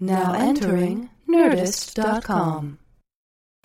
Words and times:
Now 0.00 0.32
entering 0.34 1.10
Nerdist.com. 1.28 2.78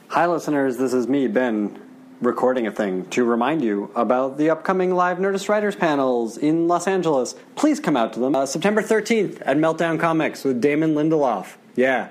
Hi, 0.09 0.27
listeners. 0.27 0.77
This 0.77 0.93
is 0.93 1.07
me, 1.07 1.27
Ben, 1.27 1.79
recording 2.21 2.67
a 2.67 2.71
thing 2.71 3.07
to 3.09 3.23
remind 3.23 3.63
you 3.63 3.91
about 3.95 4.37
the 4.37 4.49
upcoming 4.49 4.93
live 4.93 5.17
Nerdist 5.17 5.49
Writers 5.49 5.75
panels 5.75 6.37
in 6.37 6.67
Los 6.67 6.87
Angeles. 6.87 7.35
Please 7.55 7.79
come 7.79 7.97
out 7.97 8.13
to 8.13 8.19
them. 8.19 8.35
Uh, 8.35 8.45
September 8.45 8.81
13th 8.81 9.41
at 9.45 9.57
Meltdown 9.57 9.99
Comics 9.99 10.43
with 10.43 10.61
Damon 10.61 10.93
Lindelof. 10.95 11.55
Yeah, 11.75 12.09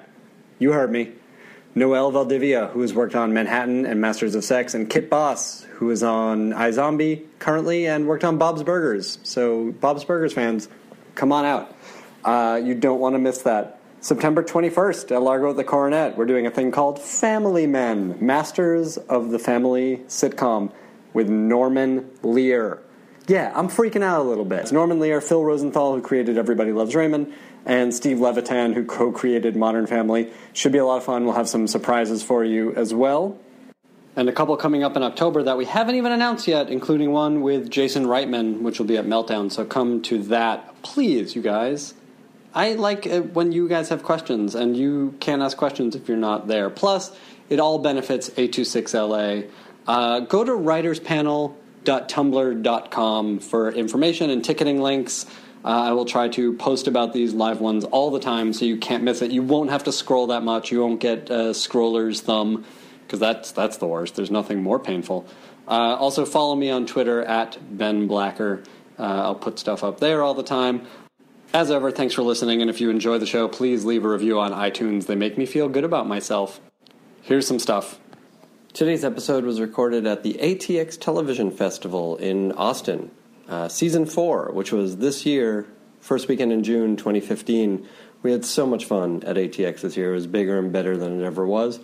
you 0.58 0.72
heard 0.72 0.90
me. 0.90 1.12
Noelle 1.74 2.10
Valdivia, 2.10 2.66
who 2.68 2.80
has 2.80 2.92
worked 2.92 3.14
on 3.14 3.32
Manhattan 3.32 3.86
and 3.86 4.00
Masters 4.00 4.34
of 4.34 4.42
Sex, 4.42 4.74
and 4.74 4.90
Kit 4.90 5.08
Boss, 5.08 5.62
who 5.74 5.90
is 5.90 6.02
on 6.02 6.52
iZombie 6.52 7.24
currently 7.38 7.86
and 7.86 8.08
worked 8.08 8.24
on 8.24 8.36
Bob's 8.36 8.64
Burgers. 8.64 9.18
So, 9.22 9.70
Bob's 9.72 10.04
Burgers 10.04 10.32
fans, 10.32 10.68
come 11.14 11.30
on 11.30 11.44
out. 11.44 11.74
Uh, 12.24 12.60
you 12.62 12.74
don't 12.74 12.98
want 12.98 13.14
to 13.14 13.18
miss 13.20 13.42
that. 13.42 13.77
September 14.00 14.44
21st 14.44 15.10
at 15.10 15.22
Largo 15.22 15.50
at 15.50 15.56
the 15.56 15.64
Coronet, 15.64 16.16
we're 16.16 16.24
doing 16.24 16.46
a 16.46 16.52
thing 16.52 16.70
called 16.70 17.00
Family 17.00 17.66
Men, 17.66 18.16
Masters 18.24 18.96
of 18.96 19.30
the 19.30 19.40
Family 19.40 19.96
sitcom 20.06 20.72
with 21.12 21.28
Norman 21.28 22.08
Lear. 22.22 22.80
Yeah, 23.26 23.52
I'm 23.56 23.68
freaking 23.68 24.04
out 24.04 24.20
a 24.20 24.22
little 24.22 24.44
bit. 24.44 24.60
It's 24.60 24.72
Norman 24.72 25.00
Lear, 25.00 25.20
Phil 25.20 25.44
Rosenthal, 25.44 25.96
who 25.96 26.00
created 26.00 26.38
Everybody 26.38 26.70
Loves 26.70 26.94
Raymond, 26.94 27.34
and 27.66 27.92
Steve 27.92 28.20
Levitan, 28.20 28.72
who 28.72 28.84
co 28.84 29.10
created 29.10 29.56
Modern 29.56 29.88
Family. 29.88 30.30
Should 30.52 30.72
be 30.72 30.78
a 30.78 30.86
lot 30.86 30.98
of 30.98 31.04
fun. 31.04 31.24
We'll 31.24 31.34
have 31.34 31.48
some 31.48 31.66
surprises 31.66 32.22
for 32.22 32.44
you 32.44 32.72
as 32.74 32.94
well. 32.94 33.36
And 34.14 34.28
a 34.28 34.32
couple 34.32 34.56
coming 34.56 34.84
up 34.84 34.96
in 34.96 35.02
October 35.02 35.42
that 35.42 35.56
we 35.56 35.64
haven't 35.64 35.96
even 35.96 36.12
announced 36.12 36.46
yet, 36.46 36.70
including 36.70 37.10
one 37.10 37.42
with 37.42 37.68
Jason 37.68 38.06
Reitman, 38.06 38.60
which 38.60 38.78
will 38.78 38.86
be 38.86 38.96
at 38.96 39.06
Meltdown. 39.06 39.50
So 39.50 39.64
come 39.64 40.02
to 40.02 40.22
that, 40.24 40.82
please, 40.82 41.34
you 41.34 41.42
guys. 41.42 41.94
I 42.58 42.72
like 42.72 43.06
it 43.06 43.34
when 43.34 43.52
you 43.52 43.68
guys 43.68 43.90
have 43.90 44.02
questions, 44.02 44.56
and 44.56 44.76
you 44.76 45.14
can't 45.20 45.40
ask 45.42 45.56
questions 45.56 45.94
if 45.94 46.08
you're 46.08 46.16
not 46.16 46.48
there. 46.48 46.70
Plus, 46.70 47.16
it 47.48 47.60
all 47.60 47.78
benefits 47.78 48.30
826LA. 48.30 49.48
Uh, 49.86 50.18
go 50.20 50.42
to 50.42 50.50
writerspanel.tumblr.com 50.50 53.38
for 53.38 53.70
information 53.70 54.30
and 54.30 54.44
ticketing 54.44 54.82
links. 54.82 55.24
Uh, 55.64 55.68
I 55.68 55.92
will 55.92 56.04
try 56.04 56.26
to 56.30 56.52
post 56.54 56.88
about 56.88 57.12
these 57.12 57.32
live 57.32 57.60
ones 57.60 57.84
all 57.84 58.10
the 58.10 58.18
time 58.18 58.52
so 58.52 58.64
you 58.64 58.76
can't 58.76 59.04
miss 59.04 59.22
it. 59.22 59.30
You 59.30 59.44
won't 59.44 59.70
have 59.70 59.84
to 59.84 59.92
scroll 59.92 60.26
that 60.26 60.42
much. 60.42 60.72
You 60.72 60.80
won't 60.80 60.98
get 60.98 61.30
uh, 61.30 61.52
scroller's 61.52 62.22
thumb 62.22 62.64
because 63.06 63.20
that's, 63.20 63.52
that's 63.52 63.76
the 63.76 63.86
worst. 63.86 64.16
There's 64.16 64.32
nothing 64.32 64.64
more 64.64 64.80
painful. 64.80 65.28
Uh, 65.68 65.94
also, 65.94 66.26
follow 66.26 66.56
me 66.56 66.70
on 66.70 66.86
Twitter 66.86 67.22
at 67.22 67.56
Ben 67.70 68.08
Blacker. 68.08 68.64
Uh, 68.98 69.04
I'll 69.04 69.36
put 69.36 69.60
stuff 69.60 69.84
up 69.84 70.00
there 70.00 70.24
all 70.24 70.34
the 70.34 70.42
time. 70.42 70.88
As 71.54 71.70
ever, 71.70 71.90
thanks 71.90 72.12
for 72.12 72.22
listening, 72.22 72.60
and 72.60 72.68
if 72.68 72.78
you 72.78 72.90
enjoy 72.90 73.16
the 73.16 73.24
show, 73.24 73.48
please 73.48 73.86
leave 73.86 74.04
a 74.04 74.08
review 74.08 74.38
on 74.38 74.52
iTunes. 74.52 75.06
They 75.06 75.14
make 75.14 75.38
me 75.38 75.46
feel 75.46 75.70
good 75.70 75.82
about 75.82 76.06
myself. 76.06 76.60
Here's 77.22 77.46
some 77.46 77.58
stuff. 77.58 77.98
Today's 78.74 79.02
episode 79.02 79.44
was 79.44 79.58
recorded 79.58 80.06
at 80.06 80.22
the 80.22 80.34
ATX 80.34 81.00
Television 81.00 81.50
Festival 81.50 82.18
in 82.18 82.52
Austin, 82.52 83.10
uh, 83.48 83.68
season 83.68 84.04
four, 84.04 84.50
which 84.52 84.72
was 84.72 84.98
this 84.98 85.24
year, 85.24 85.66
first 86.00 86.28
weekend 86.28 86.52
in 86.52 86.62
June 86.62 86.96
2015. 86.96 87.88
We 88.22 88.30
had 88.30 88.44
so 88.44 88.66
much 88.66 88.84
fun 88.84 89.22
at 89.24 89.36
ATX 89.36 89.80
this 89.80 89.96
year. 89.96 90.10
It 90.10 90.16
was 90.16 90.26
bigger 90.26 90.58
and 90.58 90.70
better 90.70 90.98
than 90.98 91.18
it 91.18 91.24
ever 91.24 91.46
was. 91.46 91.80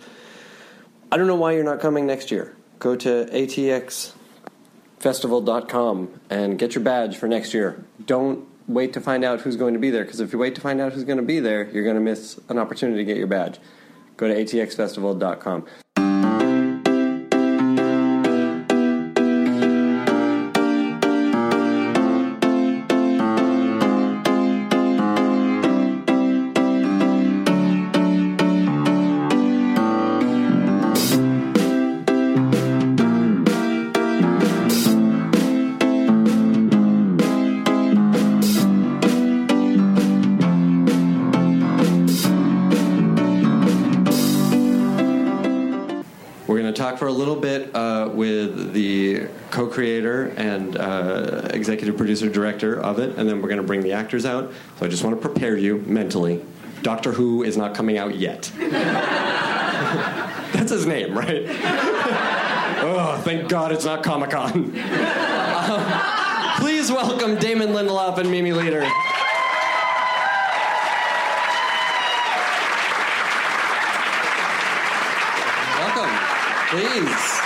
I 1.11 1.17
don't 1.17 1.25
know 1.25 1.37
why 1.37 1.53
you're 1.53 1.63
not 1.63 1.79
coming 1.79 2.05
next 2.05 2.29
year. 2.29 2.55
Go 2.77 2.95
to 2.97 3.25
atxfestival.com 3.25 6.19
and 6.29 6.59
get 6.59 6.75
your 6.75 6.83
badge 6.83 7.17
for 7.17 7.27
next 7.27 7.55
year. 7.55 7.83
Don't 8.05 8.47
wait 8.67 8.93
to 8.93 9.01
find 9.01 9.23
out 9.23 9.41
who's 9.41 9.55
going 9.55 9.73
to 9.73 9.79
be 9.79 9.89
there 9.89 10.03
because 10.03 10.19
if 10.19 10.33
you 10.33 10.39
wait 10.39 10.55
to 10.55 10.61
find 10.61 10.81
out 10.81 10.93
who's 10.93 11.03
going 11.03 11.17
to 11.17 11.23
be 11.23 11.39
there, 11.39 11.69
you're 11.71 11.83
going 11.83 11.95
to 11.95 12.01
miss 12.01 12.39
an 12.49 12.57
opportunity 12.57 12.97
to 12.97 13.05
get 13.05 13.17
your 13.17 13.27
badge. 13.27 13.59
Go 14.17 14.27
to 14.27 14.33
atxfestival.com. 14.33 15.65
the 49.75 49.81
co 49.81 49.85
creator 49.85 50.33
and 50.37 50.77
uh, 50.77 51.49
executive 51.51 51.97
producer 51.97 52.29
director 52.29 52.79
of 52.79 52.99
it, 52.99 53.17
and 53.17 53.27
then 53.27 53.41
we're 53.41 53.49
going 53.49 53.61
to 53.61 53.67
bring 53.67 53.81
the 53.81 53.91
actors 53.93 54.25
out. 54.25 54.51
So 54.79 54.85
I 54.85 54.89
just 54.89 55.03
want 55.03 55.21
to 55.21 55.29
prepare 55.29 55.57
you 55.57 55.77
mentally. 55.79 56.43
Doctor 56.81 57.11
Who 57.11 57.43
is 57.43 57.57
not 57.57 57.75
coming 57.75 57.97
out 57.97 58.15
yet. 58.15 58.51
That's 60.53 60.71
his 60.71 60.85
name, 60.85 61.17
right? 61.17 61.45
oh, 62.81 63.21
thank 63.23 63.49
God 63.49 63.71
it's 63.71 63.85
not 63.85 64.03
Comic 64.03 64.31
Con. 64.31 64.51
Um, 64.51 64.71
please 66.59 66.91
welcome 66.91 67.37
Damon 67.37 67.69
Lindelof 67.69 68.17
and 68.17 68.29
Mimi 68.31 68.51
Leder. 68.51 68.81
Welcome. 75.79 76.11
Please. 76.69 77.44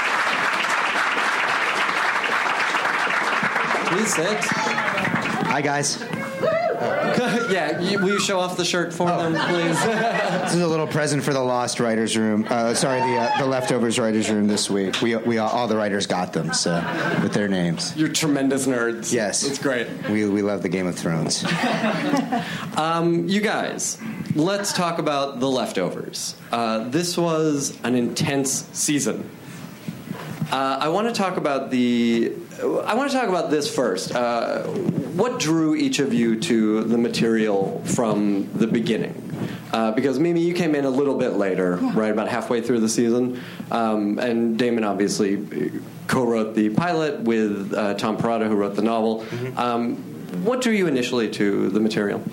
Please 4.09 4.27
sit. 4.27 4.43
Hi, 4.43 5.61
guys. 5.61 6.01
yeah, 7.51 7.79
you, 7.79 7.99
will 7.99 8.09
you 8.09 8.19
show 8.19 8.39
off 8.39 8.57
the 8.57 8.65
shirt 8.65 8.91
for 8.93 9.07
them, 9.07 9.33
please? 9.33 9.77
This 10.49 10.55
is 10.55 10.61
a 10.61 10.67
little 10.67 10.87
present 10.87 11.21
for 11.21 11.31
the 11.31 11.41
Lost 11.41 11.79
Writers 11.79 12.17
Room. 12.17 12.43
Uh, 12.49 12.73
sorry, 12.73 13.01
the 13.01 13.17
uh, 13.17 13.37
the 13.37 13.45
Leftovers 13.45 13.99
Writers 13.99 14.31
Room 14.31 14.47
this 14.47 14.67
week. 14.67 14.99
We 14.99 15.15
we 15.15 15.37
all, 15.37 15.49
all 15.49 15.67
the 15.67 15.75
writers 15.75 16.07
got 16.07 16.33
them, 16.33 16.53
so 16.53 16.73
with 17.21 17.33
their 17.33 17.47
names. 17.47 17.95
You're 17.95 18.09
tremendous 18.09 18.65
nerds. 18.65 19.13
Yes, 19.13 19.43
It's 19.43 19.59
great. 19.59 19.87
We 20.09 20.27
we 20.27 20.41
love 20.41 20.63
the 20.63 20.69
Game 20.69 20.87
of 20.87 20.95
Thrones. 20.95 21.45
Um, 22.77 23.27
you 23.27 23.41
guys, 23.41 23.97
let's 24.35 24.71
talk 24.71 24.99
about 24.99 25.41
the 25.41 25.49
leftovers. 25.49 26.35
Uh, 26.49 26.87
this 26.87 27.17
was 27.17 27.77
an 27.83 27.93
intense 27.93 28.65
season. 28.71 29.29
Uh, 30.51 30.77
I 30.81 30.89
want 30.89 31.07
to 31.07 31.13
talk 31.13 31.37
about 31.37 31.69
the. 31.69 32.33
I 32.61 32.95
want 32.95 33.11
to 33.11 33.17
talk 33.17 33.29
about 33.29 33.51
this 33.51 33.73
first. 33.73 34.13
Uh, 34.15 34.63
what 34.63 35.39
drew 35.39 35.75
each 35.75 35.99
of 35.99 36.13
you 36.13 36.39
to 36.39 36.83
the 36.83 36.97
material 36.97 37.81
from 37.85 38.49
the 38.53 38.65
beginning? 38.65 39.15
Uh, 39.71 39.91
because 39.91 40.17
Mimi, 40.17 40.41
you 40.41 40.55
came 40.55 40.73
in 40.73 40.85
a 40.85 40.89
little 40.89 41.15
bit 41.17 41.33
later, 41.33 41.75
right 41.75 42.11
about 42.11 42.27
halfway 42.27 42.61
through 42.61 42.79
the 42.79 42.89
season, 42.89 43.39
um, 43.69 44.17
and 44.17 44.57
Damon 44.57 44.83
obviously 44.83 45.71
co-wrote 46.07 46.55
the 46.55 46.69
pilot 46.71 47.19
with 47.21 47.71
uh, 47.75 47.93
Tom 47.93 48.17
Perrotta, 48.17 48.47
who 48.47 48.55
wrote 48.55 48.75
the 48.75 48.81
novel. 48.81 49.25
Um, 49.55 49.97
what 50.43 50.61
drew 50.61 50.73
you 50.73 50.87
initially 50.87 51.29
to 51.31 51.69
the 51.69 51.79
material? 51.79 52.23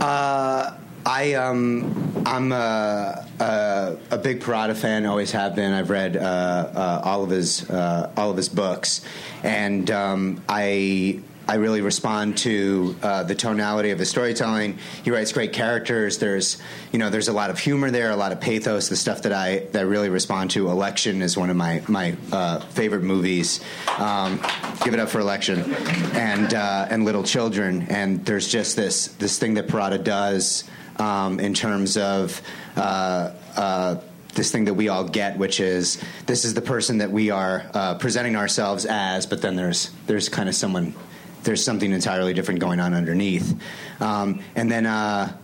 Uh, 0.00 0.76
I 1.04 1.34
um 1.34 2.12
I'm 2.24 2.52
a, 2.52 3.26
a, 3.40 3.96
a 4.12 4.18
big 4.18 4.40
Perrotta 4.40 4.76
fan. 4.76 5.06
Always 5.06 5.32
have 5.32 5.54
been. 5.56 5.72
I've 5.72 5.90
read 5.90 6.16
uh, 6.16 6.20
uh, 6.20 7.02
all 7.04 7.24
of 7.24 7.30
his 7.30 7.68
uh, 7.68 8.12
all 8.16 8.30
of 8.30 8.36
his 8.36 8.48
books, 8.48 9.04
and 9.42 9.90
um, 9.90 10.42
I. 10.48 11.20
I 11.48 11.56
really 11.56 11.80
respond 11.80 12.38
to 12.38 12.94
uh, 13.02 13.24
the 13.24 13.34
tonality 13.34 13.90
of 13.90 13.98
his 13.98 14.08
storytelling. 14.08 14.78
He 15.02 15.10
writes 15.10 15.32
great 15.32 15.52
characters. 15.52 16.18
There's, 16.18 16.62
you 16.92 17.00
know, 17.00 17.10
there's 17.10 17.26
a 17.26 17.32
lot 17.32 17.50
of 17.50 17.58
humor 17.58 17.90
there, 17.90 18.12
a 18.12 18.16
lot 18.16 18.30
of 18.30 18.40
pathos. 18.40 18.88
The 18.88 18.94
stuff 18.94 19.22
that 19.22 19.32
I 19.32 19.66
that 19.72 19.80
I 19.80 19.82
really 19.82 20.08
respond 20.08 20.52
to. 20.52 20.70
Election 20.70 21.20
is 21.20 21.36
one 21.36 21.50
of 21.50 21.56
my 21.56 21.82
my 21.88 22.16
uh, 22.30 22.60
favorite 22.60 23.02
movies. 23.02 23.60
Um, 23.98 24.40
give 24.84 24.94
it 24.94 25.00
up 25.00 25.08
for 25.08 25.18
Election, 25.18 25.74
and 26.14 26.54
uh, 26.54 26.86
and 26.88 27.04
Little 27.04 27.24
Children. 27.24 27.88
And 27.90 28.24
there's 28.24 28.46
just 28.46 28.76
this 28.76 29.08
this 29.08 29.36
thing 29.40 29.54
that 29.54 29.66
Perrotta 29.66 30.02
does 30.02 30.62
um, 30.98 31.40
in 31.40 31.54
terms 31.54 31.96
of. 31.96 32.40
Uh, 32.76 33.32
uh, 33.56 34.00
this 34.34 34.50
thing 34.50 34.64
that 34.64 34.74
we 34.74 34.88
all 34.88 35.04
get, 35.04 35.36
which 35.36 35.60
is 35.60 36.02
this 36.26 36.44
is 36.44 36.54
the 36.54 36.62
person 36.62 36.98
that 36.98 37.10
we 37.10 37.30
are 37.30 37.66
uh, 37.74 37.94
presenting 37.96 38.34
ourselves 38.34 38.86
as, 38.86 39.26
but 39.26 39.42
then 39.42 39.56
there's 39.56 39.90
there's 40.06 40.28
kind 40.28 40.48
of 40.48 40.54
someone 40.54 40.94
there's 41.42 41.62
something 41.62 41.92
entirely 41.92 42.32
different 42.32 42.60
going 42.60 42.80
on 42.80 42.94
underneath. 42.94 43.60
Um, 44.00 44.40
and 44.54 44.70
then 44.70 44.86
uh, 44.86 45.36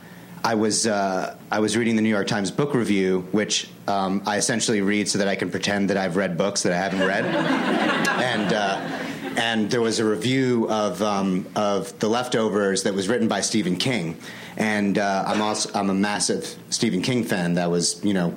I 0.42 0.54
was 0.54 0.86
uh, 0.86 1.36
I 1.50 1.58
was 1.58 1.76
reading 1.76 1.96
the 1.96 2.02
New 2.02 2.08
York 2.08 2.26
Times 2.26 2.50
book 2.50 2.74
review, 2.74 3.26
which 3.32 3.68
um, 3.86 4.22
I 4.26 4.38
essentially 4.38 4.80
read 4.80 5.08
so 5.08 5.18
that 5.18 5.28
I 5.28 5.34
can 5.34 5.50
pretend 5.50 5.90
that 5.90 5.96
I've 5.96 6.16
read 6.16 6.38
books 6.38 6.62
that 6.62 6.72
I 6.72 6.76
haven't 6.76 7.06
read, 7.06 7.24
and. 8.18 8.94
And 9.38 9.70
there 9.70 9.80
was 9.80 10.00
a 10.00 10.04
review 10.04 10.68
of 10.68 11.00
um, 11.00 11.46
of 11.54 11.96
The 12.00 12.08
Leftovers 12.08 12.82
that 12.82 12.94
was 12.94 13.08
written 13.08 13.28
by 13.28 13.40
Stephen 13.40 13.76
King, 13.76 14.16
and 14.56 14.98
uh, 14.98 15.24
I'm 15.26 15.40
also 15.40 15.70
I'm 15.74 15.90
a 15.90 15.94
massive 15.94 16.56
Stephen 16.70 17.02
King 17.02 17.22
fan. 17.24 17.54
That 17.54 17.70
was 17.70 18.04
you 18.04 18.14
know 18.14 18.34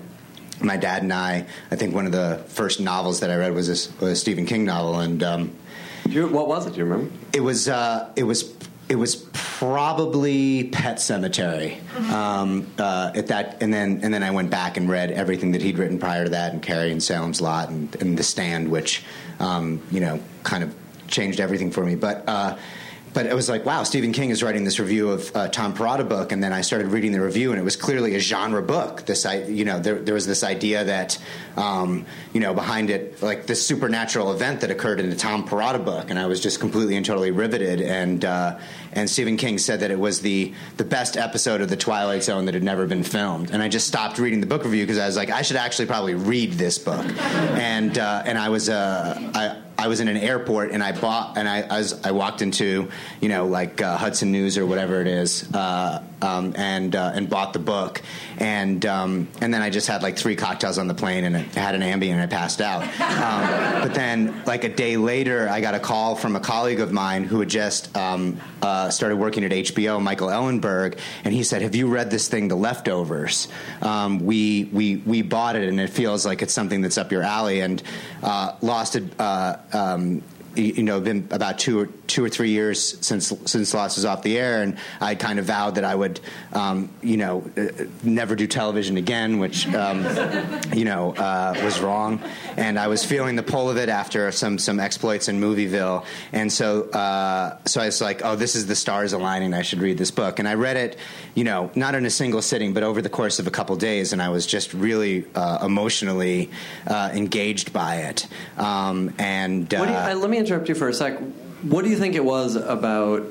my 0.61 0.77
dad 0.77 1.01
and 1.01 1.11
I. 1.11 1.47
I 1.71 1.75
think 1.75 1.95
one 1.95 2.05
of 2.05 2.11
the 2.11 2.43
first 2.49 2.79
novels 2.79 3.21
that 3.21 3.31
I 3.31 3.35
read 3.35 3.55
was 3.55 3.67
a, 3.67 4.03
was 4.03 4.11
a 4.11 4.15
Stephen 4.15 4.45
King 4.45 4.63
novel, 4.63 4.99
and 4.99 5.23
um, 5.23 5.51
You, 6.07 6.27
what 6.27 6.47
was 6.47 6.67
it? 6.67 6.73
Do 6.73 6.77
you 6.77 6.85
remember? 6.85 7.11
it 7.33 7.41
was 7.41 7.67
uh, 7.67 8.11
it 8.15 8.23
was 8.23 8.53
it 8.87 8.95
was 8.95 9.15
probably 9.33 10.65
Pet 10.65 10.97
Sematary 10.97 11.79
um, 12.11 12.67
uh, 12.77 13.11
at 13.15 13.27
that, 13.27 13.63
and 13.63 13.73
then 13.73 14.01
and 14.03 14.13
then 14.13 14.21
I 14.21 14.29
went 14.31 14.51
back 14.51 14.77
and 14.77 14.87
read 14.87 15.09
everything 15.09 15.53
that 15.53 15.63
he'd 15.63 15.79
written 15.79 15.97
prior 15.97 16.25
to 16.25 16.29
that, 16.31 16.53
and 16.53 16.61
Carrie 16.61 16.91
and 16.91 17.01
Salem's 17.01 17.41
Lot, 17.41 17.69
and, 17.69 17.95
and 18.01 18.17
The 18.17 18.23
Stand, 18.23 18.69
which 18.69 19.03
um, 19.39 19.81
you 19.89 19.99
know 19.99 20.21
kind 20.43 20.63
of 20.63 20.75
changed 21.11 21.39
everything 21.39 21.71
for 21.71 21.85
me. 21.85 21.95
But 21.95 22.23
uh, 22.27 22.57
but 23.13 23.25
it 23.25 23.33
was 23.33 23.49
like, 23.49 23.65
wow, 23.65 23.83
Stephen 23.83 24.13
King 24.13 24.29
is 24.29 24.41
writing 24.41 24.63
this 24.63 24.79
review 24.79 25.09
of 25.09 25.35
uh, 25.35 25.49
Tom 25.49 25.73
Perrotta 25.73 26.07
book, 26.07 26.31
and 26.31 26.41
then 26.41 26.53
I 26.53 26.61
started 26.61 26.87
reading 26.87 27.11
the 27.11 27.21
review, 27.21 27.51
and 27.51 27.59
it 27.59 27.63
was 27.63 27.75
clearly 27.75 28.15
a 28.15 28.19
genre 28.19 28.61
book. 28.61 29.05
This, 29.05 29.25
I, 29.25 29.43
you 29.43 29.65
know, 29.65 29.79
there, 29.79 29.95
there 29.95 30.13
was 30.13 30.27
this 30.27 30.43
idea 30.43 30.85
that, 30.85 31.17
um, 31.57 32.05
you 32.33 32.39
know, 32.39 32.53
behind 32.53 32.89
it, 32.89 33.21
like 33.21 33.47
this 33.47 33.65
supernatural 33.65 34.31
event 34.31 34.61
that 34.61 34.71
occurred 34.71 34.99
in 34.99 35.09
the 35.09 35.15
Tom 35.15 35.47
Perrotta 35.47 35.83
book, 35.83 36.09
and 36.09 36.17
I 36.17 36.27
was 36.27 36.39
just 36.39 36.59
completely 36.59 36.95
and 36.95 37.05
totally 37.05 37.31
riveted. 37.31 37.81
And 37.81 38.23
uh, 38.23 38.59
and 38.93 39.09
Stephen 39.09 39.37
King 39.37 39.57
said 39.57 39.81
that 39.81 39.91
it 39.91 39.99
was 39.99 40.21
the 40.21 40.53
the 40.77 40.85
best 40.85 41.17
episode 41.17 41.61
of 41.61 41.69
the 41.69 41.77
Twilight 41.77 42.23
Zone 42.23 42.45
that 42.45 42.53
had 42.53 42.63
never 42.63 42.87
been 42.87 43.03
filmed, 43.03 43.51
and 43.51 43.61
I 43.61 43.67
just 43.67 43.87
stopped 43.87 44.19
reading 44.19 44.39
the 44.39 44.47
book 44.47 44.63
review 44.63 44.83
because 44.83 44.99
I 44.99 45.07
was 45.07 45.17
like, 45.17 45.29
I 45.29 45.41
should 45.41 45.57
actually 45.57 45.87
probably 45.87 46.15
read 46.15 46.53
this 46.53 46.79
book, 46.79 47.05
and 47.25 47.97
uh, 47.97 48.23
and 48.25 48.37
I 48.37 48.49
was 48.49 48.69
uh, 48.69 49.31
I. 49.33 49.57
I 49.81 49.87
was 49.87 49.99
in 49.99 50.07
an 50.07 50.17
airport 50.17 50.69
and 50.71 50.83
I 50.83 50.91
bought 50.91 51.39
and 51.39 51.49
I 51.49 51.65
was, 51.79 51.99
I 52.05 52.11
walked 52.11 52.43
into 52.43 52.89
you 53.19 53.29
know 53.29 53.47
like 53.47 53.81
uh, 53.81 53.97
Hudson 53.97 54.31
News 54.31 54.57
or 54.57 54.65
whatever 54.67 55.01
it 55.01 55.07
is 55.07 55.51
uh, 55.53 56.03
um, 56.21 56.53
and 56.55 56.95
uh, 56.95 57.11
and 57.13 57.29
bought 57.29 57.53
the 57.53 57.59
book 57.59 58.01
and 58.41 58.85
um, 58.85 59.27
and 59.39 59.53
then 59.53 59.61
I 59.61 59.69
just 59.69 59.87
had 59.87 60.01
like 60.01 60.17
three 60.17 60.35
cocktails 60.35 60.77
on 60.77 60.87
the 60.87 60.93
plane 60.93 61.23
and 61.25 61.37
I 61.37 61.41
had 61.41 61.75
an 61.75 61.81
Ambien 61.81 62.13
and 62.13 62.21
I 62.21 62.25
passed 62.25 62.59
out. 62.59 62.81
Um, 63.01 63.81
but 63.83 63.93
then 63.93 64.43
like 64.45 64.63
a 64.63 64.69
day 64.69 64.97
later, 64.97 65.47
I 65.47 65.61
got 65.61 65.75
a 65.75 65.79
call 65.79 66.15
from 66.15 66.35
a 66.35 66.39
colleague 66.39 66.79
of 66.79 66.91
mine 66.91 67.23
who 67.23 67.39
had 67.39 67.49
just 67.49 67.95
um, 67.95 68.39
uh, 68.61 68.89
started 68.89 69.17
working 69.17 69.43
at 69.43 69.51
HBO, 69.51 70.01
Michael 70.01 70.29
Ellenberg, 70.29 70.97
and 71.23 71.33
he 71.33 71.43
said, 71.43 71.61
"Have 71.61 71.75
you 71.75 71.87
read 71.87 72.09
this 72.09 72.27
thing, 72.27 72.47
The 72.47 72.55
Leftovers? 72.55 73.47
Um, 73.81 74.25
we 74.25 74.65
we 74.71 74.97
we 74.97 75.21
bought 75.21 75.55
it 75.55 75.67
and 75.67 75.79
it 75.79 75.89
feels 75.89 76.25
like 76.25 76.41
it's 76.41 76.53
something 76.53 76.81
that's 76.81 76.97
up 76.97 77.11
your 77.11 77.23
alley." 77.23 77.61
And 77.61 77.81
uh, 78.23 78.55
Lost 78.61 78.93
had. 78.93 80.01
You 80.55 80.83
know, 80.83 80.99
been 80.99 81.27
about 81.31 81.59
two 81.59 81.79
or 81.79 81.85
two 82.07 82.23
or 82.23 82.29
three 82.29 82.49
years 82.49 82.97
since 83.05 83.33
since 83.45 83.73
Lost 83.73 83.97
was 83.97 84.05
off 84.05 84.21
the 84.23 84.37
air, 84.37 84.61
and 84.61 84.77
I 84.99 85.15
kind 85.15 85.39
of 85.39 85.45
vowed 85.45 85.75
that 85.75 85.85
I 85.85 85.95
would, 85.95 86.19
um, 86.53 86.89
you 87.01 87.17
know, 87.17 87.49
uh, 87.57 87.85
never 88.03 88.35
do 88.35 88.47
television 88.47 88.97
again, 88.97 89.39
which, 89.39 89.67
um, 89.73 90.05
you 90.73 90.83
know, 90.83 91.13
uh, 91.15 91.59
was 91.63 91.79
wrong. 91.79 92.21
And 92.57 92.77
I 92.77 92.87
was 92.87 93.05
feeling 93.05 93.35
the 93.35 93.43
pull 93.43 93.69
of 93.69 93.77
it 93.77 93.89
after 93.89 94.31
some 94.31 94.57
some 94.57 94.79
exploits 94.79 95.29
in 95.29 95.39
Movieville, 95.39 96.05
and 96.33 96.51
so 96.51 96.89
uh, 96.89 97.57
so 97.65 97.81
I 97.81 97.85
was 97.85 98.01
like, 98.01 98.23
oh, 98.25 98.35
this 98.35 98.55
is 98.55 98.67
the 98.67 98.75
stars 98.75 99.13
aligning. 99.13 99.53
I 99.53 99.61
should 99.61 99.79
read 99.79 99.97
this 99.97 100.11
book, 100.11 100.39
and 100.39 100.47
I 100.47 100.55
read 100.55 100.77
it, 100.77 100.97
you 101.33 101.43
know, 101.43 101.71
not 101.75 101.95
in 101.95 102.05
a 102.05 102.09
single 102.09 102.41
sitting, 102.41 102.73
but 102.73 102.83
over 102.83 103.01
the 103.01 103.09
course 103.09 103.39
of 103.39 103.47
a 103.47 103.51
couple 103.51 103.75
days, 103.77 104.11
and 104.11 104.21
I 104.21 104.29
was 104.29 104.45
just 104.45 104.73
really 104.73 105.25
uh, 105.33 105.65
emotionally 105.65 106.49
uh, 106.87 107.11
engaged 107.13 107.71
by 107.71 107.97
it. 107.97 108.27
Um, 108.57 109.13
and 109.17 109.71
What 109.71 109.85
do 109.85 109.91
you, 109.91 109.97
uh, 109.97 110.15
let 110.15 110.29
me 110.29 110.40
interrupt 110.41 110.67
you 110.67 110.75
for 110.75 110.89
a 110.89 110.93
sec. 110.93 111.19
What 111.61 111.83
do 111.83 111.89
you 111.89 111.97
think 111.97 112.15
it 112.15 112.25
was 112.25 112.55
about 112.55 113.25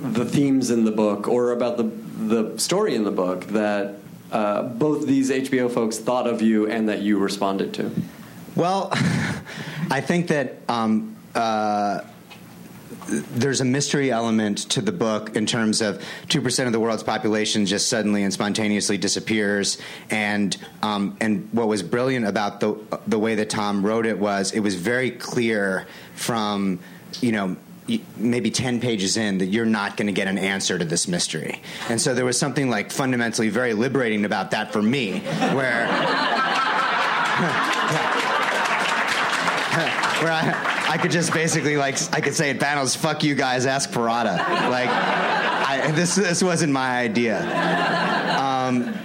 the 0.00 0.24
themes 0.24 0.70
in 0.70 0.84
the 0.84 0.90
book, 0.90 1.28
or 1.28 1.52
about 1.52 1.76
the 1.76 1.84
the 1.84 2.58
story 2.58 2.94
in 2.94 3.04
the 3.04 3.10
book 3.10 3.44
that 3.48 3.96
uh, 4.32 4.62
both 4.62 5.06
these 5.06 5.30
HBO 5.30 5.70
folks 5.70 5.98
thought 5.98 6.26
of 6.26 6.42
you 6.42 6.68
and 6.68 6.88
that 6.88 7.02
you 7.02 7.18
responded 7.18 7.74
to? 7.74 7.90
Well, 8.56 8.88
I 9.90 10.00
think 10.00 10.28
that 10.28 10.56
um, 10.68 11.16
uh, 11.34 12.00
there's 13.08 13.60
a 13.60 13.64
mystery 13.64 14.10
element 14.10 14.58
to 14.70 14.80
the 14.80 14.92
book 14.92 15.36
in 15.36 15.46
terms 15.46 15.80
of 15.80 16.02
two 16.28 16.40
percent 16.40 16.66
of 16.66 16.72
the 16.72 16.80
world's 16.80 17.02
population 17.02 17.66
just 17.66 17.88
suddenly 17.88 18.22
and 18.22 18.32
spontaneously 18.32 18.98
disappears, 18.98 19.78
and 20.10 20.56
um, 20.82 21.16
and 21.20 21.48
what 21.52 21.68
was 21.68 21.82
brilliant 21.82 22.26
about 22.26 22.60
the 22.60 22.76
the 23.06 23.18
way 23.18 23.36
that 23.36 23.50
Tom 23.50 23.84
wrote 23.84 24.06
it 24.06 24.18
was 24.18 24.52
it 24.52 24.60
was 24.60 24.74
very 24.74 25.10
clear 25.10 25.86
from 26.16 26.80
you 27.20 27.32
know 27.32 27.56
maybe 28.16 28.50
10 28.50 28.80
pages 28.80 29.16
in 29.16 29.38
that 29.38 29.46
you're 29.46 29.64
not 29.64 29.96
going 29.96 30.08
to 30.08 30.12
get 30.12 30.26
an 30.26 30.38
answer 30.38 30.76
to 30.76 30.84
this 30.84 31.06
mystery. 31.06 31.62
And 31.88 32.00
so 32.00 32.14
there 32.14 32.24
was 32.24 32.36
something 32.36 32.68
like 32.68 32.90
fundamentally 32.90 33.48
very 33.48 33.74
liberating 33.74 34.24
about 34.24 34.50
that 34.50 34.72
for 34.72 34.82
me, 34.82 35.20
where. 35.20 35.86
where 40.22 40.32
I, 40.32 40.86
I 40.88 40.98
could 40.98 41.10
just 41.10 41.32
basically 41.32 41.76
like 41.76 41.96
I 42.14 42.20
could 42.20 42.34
say 42.34 42.50
at 42.50 42.58
panels, 42.58 42.96
"Fuck 42.96 43.22
you 43.22 43.34
guys, 43.34 43.66
ask 43.66 43.90
Perrotta." 43.90 44.38
Like, 44.70 44.88
I, 44.88 45.92
this 45.94 46.14
this 46.14 46.42
wasn't 46.42 46.72
my 46.72 46.98
idea. 46.98 48.15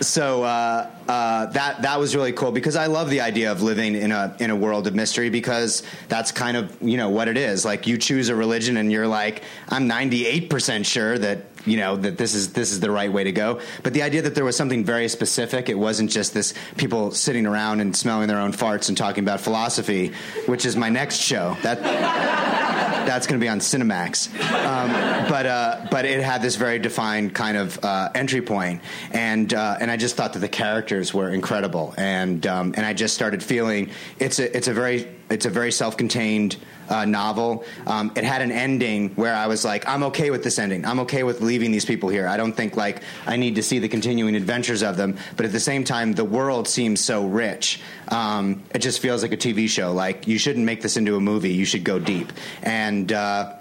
So 0.02 0.44
uh, 0.44 0.90
uh, 1.08 1.46
that 1.48 1.84
that 1.84 2.00
was 2.00 2.16
really 2.16 2.34
cool 2.34 2.52
because 2.52 2.76
I 2.76 2.88
love 2.88 3.12
the 3.12 3.22
idea 3.22 3.52
of 3.52 3.62
living 3.62 3.94
in 3.94 4.12
a 4.12 4.36
in 4.40 4.50
a 4.50 4.56
world 4.56 4.88
of 4.88 4.96
mystery 4.96 5.30
because 5.30 5.84
that's 6.08 6.32
kind 6.32 6.58
of 6.58 6.76
you 6.82 6.98
know 6.98 7.10
what 7.10 7.28
it 7.28 7.38
is. 7.38 7.66
Like 7.66 7.86
you 7.86 8.00
choose 8.00 8.30
a 8.30 8.36
religion 8.36 8.78
and 8.78 8.92
you're 8.92 9.08
like, 9.08 9.44
I'm 9.70 9.86
98 9.88 10.50
percent 10.50 10.86
sure 10.88 11.20
that 11.20 11.51
you 11.66 11.78
know 11.78 11.96
that 11.96 12.18
this 12.18 12.34
is 12.34 12.54
this 12.54 12.72
is 12.72 12.80
the 12.80 12.92
right 12.92 13.12
way 13.12 13.24
to 13.24 13.32
go. 13.32 13.60
But 13.84 13.94
the 13.94 14.04
idea 14.04 14.22
that 14.24 14.36
there 14.36 14.46
was 14.46 14.56
something 14.56 14.84
very 14.84 15.08
specific, 15.08 15.70
it 15.70 15.78
wasn't 15.78 16.12
just 16.12 16.34
this 16.34 16.54
people 16.78 17.12
sitting 17.12 17.46
around 17.46 17.80
and 17.80 17.96
smelling 17.96 18.28
their 18.28 18.40
own 18.40 18.54
farts 18.54 18.90
and 18.90 18.98
talking 18.98 19.24
about 19.24 19.42
philosophy, 19.42 20.12
which 20.46 20.66
is 20.66 20.76
my 20.76 20.90
next 20.90 21.18
show. 21.18 21.58
That 21.64 21.82
that's 23.06 23.28
going 23.28 23.40
to 23.40 23.44
be 23.44 23.50
on 23.50 23.60
Cinemax. 23.60 24.34
Um, 24.66 25.30
but 25.30 25.46
uh, 25.46 25.88
but 25.90 26.06
it 26.06 26.22
had 26.22 26.42
this 26.42 26.56
very 26.56 26.80
defined 26.80 27.34
kind 27.34 27.58
of 27.58 27.84
uh, 27.84 28.10
entry 28.16 28.42
point, 28.42 28.82
and 29.12 29.54
uh, 29.54 29.78
and 29.80 29.90
I 29.90 29.98
just 29.98 30.16
thought 30.16 30.34
that 30.34 30.40
the 30.40 30.50
characters 30.50 31.14
were 31.14 31.30
incredible, 31.30 31.94
and 31.98 32.46
um, 32.48 32.74
and 32.78 32.86
I 32.86 32.94
just 32.94 33.14
started 33.14 33.44
feeling 33.44 33.90
it's 34.20 34.40
a 34.40 34.56
it's 34.56 34.68
a 34.68 34.74
very 34.74 35.08
it's 35.30 35.46
a 35.46 35.50
very 35.50 35.72
self-contained 35.72 36.58
uh, 36.90 37.06
novel. 37.06 37.64
Um, 37.88 38.12
it 38.16 38.24
had 38.24 38.42
an 38.42 38.52
ending 38.52 39.10
where 39.12 39.34
I 39.34 39.48
was 39.48 39.64
like, 39.64 39.88
I'm 39.88 40.04
okay 40.04 40.32
with 40.32 40.44
this 40.44 40.60
ending. 40.60 40.86
I'm 40.86 41.00
okay 41.02 41.24
with 41.24 41.42
leaving 41.42 41.72
these 41.72 41.86
people 41.86 42.10
here. 42.10 42.28
I 42.28 42.38
don't 42.38 42.54
think 42.54 42.76
like 42.76 43.02
I 43.26 43.38
need 43.38 43.56
to 43.56 43.64
see 43.64 43.80
the 43.80 43.88
continuing 43.88 44.36
adventures 44.36 44.84
of 44.84 44.98
them. 44.98 45.18
But 45.36 45.46
at 45.46 45.52
the 45.52 45.60
same 45.60 45.84
time, 45.84 46.14
the 46.14 46.26
world 46.26 46.68
seems 46.68 47.04
so 47.04 47.26
rich. 47.26 47.80
Um, 48.10 48.64
it 48.74 48.80
just 48.80 49.00
feels 49.00 49.22
like 49.22 49.32
a 49.32 49.38
TV 49.38 49.70
show. 49.70 49.94
Like 49.94 50.28
you 50.28 50.38
shouldn't 50.38 50.66
make 50.66 50.82
this 50.82 50.98
into 50.98 51.16
a 51.16 51.22
movie. 51.22 51.54
You 51.54 51.66
should 51.66 51.84
go 51.84 52.00
deep. 52.00 52.32
And 52.64 53.12
uh, 53.12 53.56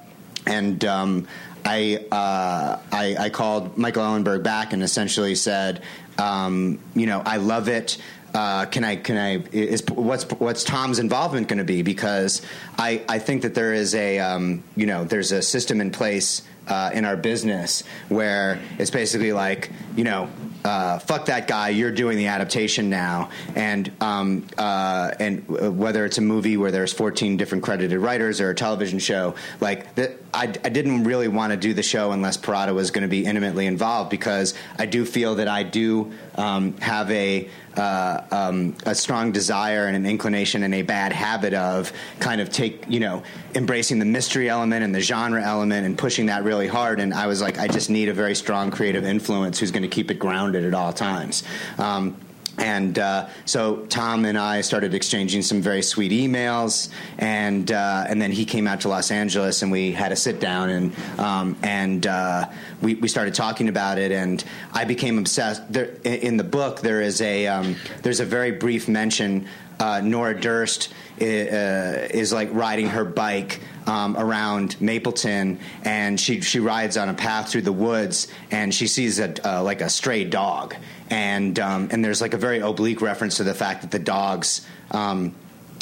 and 0.47 0.85
um, 0.85 1.29
I, 1.65 2.07
uh, 2.11 2.79
I 2.91 3.17
I 3.19 3.31
called 3.31 3.77
Michael 3.77 4.03
Ellenberg 4.03 4.43
back 4.43 4.73
and 4.73 4.83
essentially 4.83 5.35
said, 5.35 5.83
um, 6.19 6.79
you 6.95 7.07
know, 7.07 7.23
I 7.25 7.37
love 7.37 7.69
it. 7.69 7.99
Uh, 8.35 8.67
can 8.67 8.85
I 8.85 8.97
can 8.97 9.17
I 9.17 9.43
is 9.53 9.83
what's 9.89 10.25
what's 10.25 10.65
Tom's 10.65 10.99
involvement 10.99 11.49
going 11.49 11.59
to 11.59 11.65
be? 11.65 11.83
Because 11.83 12.43
I, 12.79 13.03
I 13.09 13.19
think 13.19 13.43
that 13.43 13.55
there 13.55 13.73
is 13.73 13.95
a 13.95 14.19
um, 14.21 14.63
you 14.77 14.87
know 14.87 15.05
there's 15.05 15.33
a 15.33 15.43
system 15.43 15.81
in 15.81 15.91
place 15.91 16.43
uh, 16.69 16.91
in 16.95 17.05
our 17.05 17.17
business 17.17 17.83
where 18.09 18.61
it's 18.79 18.91
basically 18.91 19.33
like 19.33 19.71
you 19.97 20.05
know 20.05 20.29
uh, 20.65 20.99
fuck 20.99 21.27
that 21.27 21.49
guy. 21.49 21.71
You're 21.71 21.91
doing 21.91 22.17
the 22.17 22.27
adaptation 22.27 22.91
now, 22.91 23.31
and 23.55 23.91
um, 24.01 24.47
uh, 24.59 25.13
and 25.19 25.47
whether 25.49 26.05
it's 26.05 26.19
a 26.19 26.23
movie 26.23 26.57
where 26.57 26.71
there's 26.71 26.93
14 26.93 27.37
different 27.37 27.65
credited 27.65 27.99
writers 27.99 28.41
or 28.41 28.51
a 28.51 28.55
television 28.55 28.99
show, 28.99 29.35
like 29.61 29.95
the, 29.95 30.15
I, 30.33 30.45
I 30.45 30.69
didn't 30.69 31.05
really 31.05 31.29
want 31.29 31.53
to 31.53 31.57
do 31.57 31.75
the 31.75 31.83
show 31.83 32.13
unless 32.13 32.37
Perrotta 32.37 32.75
was 32.75 32.91
going 32.91 33.03
to 33.03 33.09
be 33.09 33.25
intimately 33.25 33.67
involved 33.67 34.11
because 34.11 34.55
I 34.79 34.87
do 34.87 35.05
feel 35.05 35.37
that 35.37 35.49
I 35.49 35.63
do 35.63 36.13
um, 36.37 36.77
have 36.79 37.11
a 37.11 37.49
uh, 37.77 38.21
um, 38.31 38.75
a 38.85 38.95
strong 38.95 39.33
desire 39.33 39.87
and 39.87 39.97
an 39.97 40.07
inclination 40.07 40.63
and 40.63 40.75
a 40.75 40.83
bad 40.83 41.13
habit 41.13 41.55
of 41.55 41.93
kind 42.19 42.41
of 42.41 42.51
take 42.51 42.85
you 42.89 43.01
know 43.01 43.23
embracing 43.55 43.99
the 43.99 44.05
mystery 44.05 44.49
element 44.49 44.85
and 44.85 44.95
the 44.95 45.01
genre 45.01 45.43
element 45.43 45.87
and 45.87 45.97
pushing 45.97 46.27
that 46.27 46.45
really 46.45 46.69
hard. 46.69 47.01
And 47.01 47.13
I 47.15 47.27
was 47.27 47.41
like, 47.41 47.59
I 47.59 47.69
just 47.69 47.91
need 47.91 48.09
a 48.09 48.15
very 48.15 48.35
strong 48.35 48.71
creative 48.71 49.05
influence 49.05 49.59
who's 49.59 49.71
going 49.71 49.83
to 49.83 49.89
keep 49.89 50.11
it 50.11 50.19
grounded 50.19 50.65
at 50.65 50.75
all 50.75 50.93
times. 50.93 51.43
Um, 51.79 52.17
and 52.61 52.99
uh, 52.99 53.29
so 53.47 53.87
Tom 53.87 54.25
and 54.25 54.39
I 54.39 54.61
started 54.61 54.95
exchanging 54.95 55.43
some 55.43 55.63
very 55.63 55.83
sweet 55.83 56.13
emails, 56.13 56.91
and 57.19 57.73
uh, 57.73 58.05
and 58.09 58.21
then 58.21 58.31
he 58.31 58.45
came 58.45 58.67
out 58.69 58.83
to 58.83 58.89
Los 58.89 59.11
Angeles, 59.11 59.63
and 59.63 59.73
we 59.73 59.93
had 59.93 60.13
a 60.13 60.17
sit 60.17 60.41
down, 60.41 60.69
and 60.69 61.19
um, 61.19 61.57
and 61.63 62.07
uh, 62.07 62.49
we 62.83 62.95
we 62.97 63.09
started 63.09 63.35
talking 63.35 63.69
about 63.69 63.99
it, 63.99 64.13
and 64.13 64.45
I 64.73 64.85
became 64.85 65.19
obsessed. 65.19 65.73
There, 65.73 65.91
in 66.05 66.37
the 66.37 66.45
book, 66.45 66.81
there 66.81 67.01
is 67.01 67.21
a 67.23 67.47
um, 67.47 67.77
there's 68.03 68.21
a 68.21 68.27
very 68.27 68.53
brief 68.53 68.89
mention 68.89 69.49
uh, 69.81 70.01
Nora 70.03 70.39
Durst 70.39 70.93
is, 71.19 71.53
uh, 71.53 72.09
is 72.11 72.33
like 72.33 72.51
riding 72.53 72.89
her 72.89 73.05
bike 73.05 73.61
um, 73.87 74.17
around 74.17 74.81
Mapleton, 74.81 75.59
and 75.85 76.21
she 76.21 76.43
she 76.43 76.61
rides 76.61 76.97
on 76.97 77.09
a 77.09 77.15
path 77.15 77.51
through 77.51 77.63
the 77.63 77.73
woods, 77.73 78.29
and 78.51 78.75
she 78.75 78.87
sees 78.87 79.19
a 79.19 79.35
uh, 79.49 79.63
like 79.63 79.81
a 79.81 79.89
stray 79.89 80.25
dog, 80.25 80.77
and 81.09 81.59
um, 81.59 81.89
and 81.91 82.05
there's 82.05 82.21
like 82.21 82.35
a 82.35 82.39
very 82.39 82.61
oblique 82.61 83.01
reference 83.01 83.39
to 83.39 83.45
the 83.45 83.55
fact 83.55 83.83
that 83.83 83.91
the 83.91 83.99
dogs. 83.99 84.67
Um, 84.91 85.35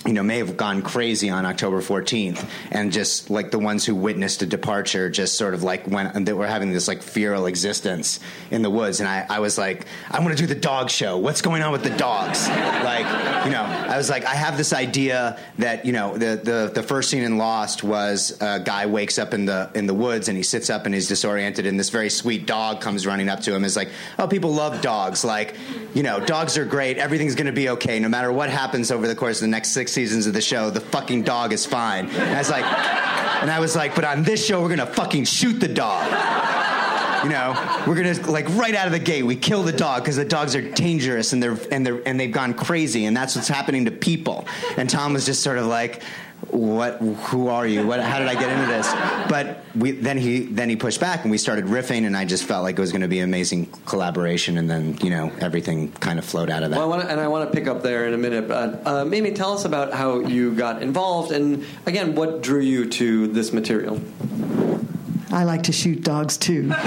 you 0.07 0.13
know, 0.13 0.23
may 0.23 0.39
have 0.39 0.57
gone 0.57 0.81
crazy 0.81 1.29
on 1.29 1.45
October 1.45 1.81
14th, 1.81 2.49
and 2.71 2.93
just 2.93 3.31
like 3.31 3.51
the 3.51 3.59
ones 3.59 3.85
who 3.85 3.97
witnessed 3.97 4.43
a 4.43 4.47
departure, 4.47 5.11
just 5.11 5.37
sort 5.37 5.55
of 5.55 5.65
like 5.65 5.89
went, 5.89 6.25
they 6.25 6.33
were 6.33 6.47
having 6.47 6.73
this 6.73 6.87
like 6.87 7.03
feral 7.03 7.47
existence 7.47 8.21
in 8.51 8.63
the 8.63 8.71
woods. 8.71 9.01
And 9.01 9.09
I, 9.09 9.27
I 9.29 9.41
was 9.41 9.59
like, 9.59 9.87
I 10.09 10.21
want 10.21 10.31
to 10.31 10.37
do 10.37 10.47
the 10.47 10.59
dog 10.59 10.89
show. 10.89 11.19
What's 11.19 11.43
going 11.43 11.63
on 11.63 11.73
with 11.73 11.83
the 11.83 11.91
dogs? 11.91 12.49
like, 12.49 13.45
you 13.45 13.51
know, 13.51 13.63
I 13.63 13.97
was 13.97 14.09
like, 14.09 14.25
I 14.25 14.35
have 14.35 14.57
this 14.57 14.73
idea 14.73 15.39
that 15.59 15.85
you 15.85 15.93
know, 15.93 16.17
the 16.17 16.41
the 16.43 16.71
the 16.75 16.83
first 16.83 17.11
scene 17.11 17.25
in 17.25 17.37
Lost 17.37 17.83
was 17.83 18.37
a 18.41 18.61
guy 18.61 18.87
wakes 18.87 19.19
up 19.19 19.35
in 19.35 19.47
the 19.47 19.69
in 19.75 19.87
the 19.87 19.95
woods 19.95 20.29
and 20.29 20.37
he 20.37 20.45
sits 20.45 20.71
up 20.71 20.87
and 20.87 20.95
he's 20.95 21.09
disoriented, 21.09 21.67
and 21.67 21.79
this 21.79 21.91
very 21.91 22.09
sweet 22.09 22.47
dog 22.47 22.81
comes 22.81 23.05
running 23.05 23.29
up 23.29 23.41
to 23.41 23.55
him. 23.55 23.65
Is 23.65 23.77
like, 23.77 23.91
oh, 24.19 24.29
people 24.29 24.53
love 24.55 24.81
dogs. 24.81 25.25
Like, 25.25 25.57
you 25.93 26.05
know, 26.05 26.25
dogs 26.25 26.57
are 26.57 26.65
great. 26.65 26.99
Everything's 26.99 27.35
going 27.35 27.47
to 27.47 27.53
be 27.53 27.71
okay, 27.71 27.99
no 27.99 28.09
matter 28.09 28.31
what 28.31 28.49
happens 28.49 28.93
over 28.93 29.09
the 29.09 29.17
course 29.17 29.39
of 29.39 29.43
the 29.43 29.49
next 29.49 29.71
six 29.71 29.88
seasons 29.89 30.27
of 30.27 30.33
the 30.33 30.41
show, 30.41 30.71
the 30.71 30.81
fucking 30.81 31.23
dog 31.23 31.53
is 31.53 31.67
fine. 31.67 32.09
And 32.09 32.35
I 32.35 32.39
was 32.39 32.51
like, 32.51 32.65
and 32.65 33.51
I 33.51 33.61
was 33.61 33.77
like, 33.77 33.95
but 33.95 34.05
on 34.05 34.23
this 34.23 34.45
show, 34.45 34.63
we're 34.63 34.69
gonna 34.69 34.87
fucking 34.87 35.25
shoot 35.25 35.55
the 35.55 35.69
dog. 35.69 36.07
You 37.25 37.31
know, 37.31 37.83
we're 37.87 37.97
gonna 37.97 38.31
like 38.31 38.49
right 38.51 38.75
out 38.75 38.87
of 38.87 38.93
the 38.93 38.99
gate, 39.01 39.25
we 39.25 39.35
kill 39.35 39.63
the 39.65 39.73
dog 39.73 40.03
because 40.03 40.17
the 40.17 40.25
dogs 40.25 40.55
are 40.55 40.63
dangerous 40.63 41.33
and 41.33 41.43
they're 41.43 41.59
and 41.73 41.85
they're 41.85 42.01
and 42.07 42.19
they've 42.19 42.31
gone 42.31 42.55
crazy, 42.55 43.07
and 43.07 43.17
that's 43.17 43.35
what's 43.35 43.49
happening 43.49 43.87
to 43.87 43.91
people. 43.91 44.47
And 44.77 44.89
Tom 44.89 45.15
was 45.15 45.27
just 45.27 45.43
sort 45.43 45.59
of 45.59 45.67
like, 45.67 46.03
what 46.51 46.95
who 46.99 47.49
are 47.49 47.67
you 47.67 47.87
what 47.87 48.01
how 48.01 48.19
did 48.19 48.29
i 48.29 48.35
get 48.35 48.49
into 48.49 48.67
this 48.67 48.91
but 49.29 49.59
we 49.75 49.91
then 49.91 50.17
he 50.17 50.41
then 50.47 50.69
he 50.69 50.77
pushed 50.77 51.01
back 51.01 51.23
and 51.23 51.31
we 51.31 51.37
started 51.39 51.65
riffing 51.67 52.07
and 52.07 52.17
i 52.17 52.25
just 52.25 52.45
felt 52.45 52.63
like 52.63 52.79
it 52.79 52.81
was 52.81 52.93
going 52.93 53.03
to 53.03 53.09
be 53.09 53.19
an 53.19 53.25
amazing 53.25 53.67
collaboration 53.87 54.57
and 54.57 54.71
then 54.71 54.97
you 55.03 55.11
know 55.11 55.31
everything 55.41 55.91
kind 55.93 56.19
of 56.19 56.25
flowed 56.25 56.49
out 56.49 56.63
of 56.63 56.71
that 56.71 56.77
Well, 56.77 56.87
I 56.87 56.89
want 56.89 57.03
to, 57.03 57.11
and 57.11 57.21
I 57.21 57.29
want 57.29 57.51
to 57.51 57.57
pick 57.59 57.69
up 57.69 57.83
there 57.83 58.07
in 58.07 58.15
a 58.15 58.19
minute, 58.19 58.47
but 58.49 58.87
uh, 58.87 59.05
Mimi, 59.05 59.33
tell 59.33 59.53
us 59.53 59.65
about 59.65 59.93
how 59.93 60.21
you 60.21 60.55
got 60.55 60.81
involved, 60.83 61.33
and 61.33 61.65
again, 61.87 62.15
what 62.15 62.41
drew 62.43 62.61
you 62.61 62.89
to 62.89 63.27
this 63.29 63.53
material. 63.53 64.01
I 65.31 65.45
like 65.45 65.65
to 65.65 65.73
shoot 65.73 66.03
dogs 66.03 66.39
too. 66.39 66.73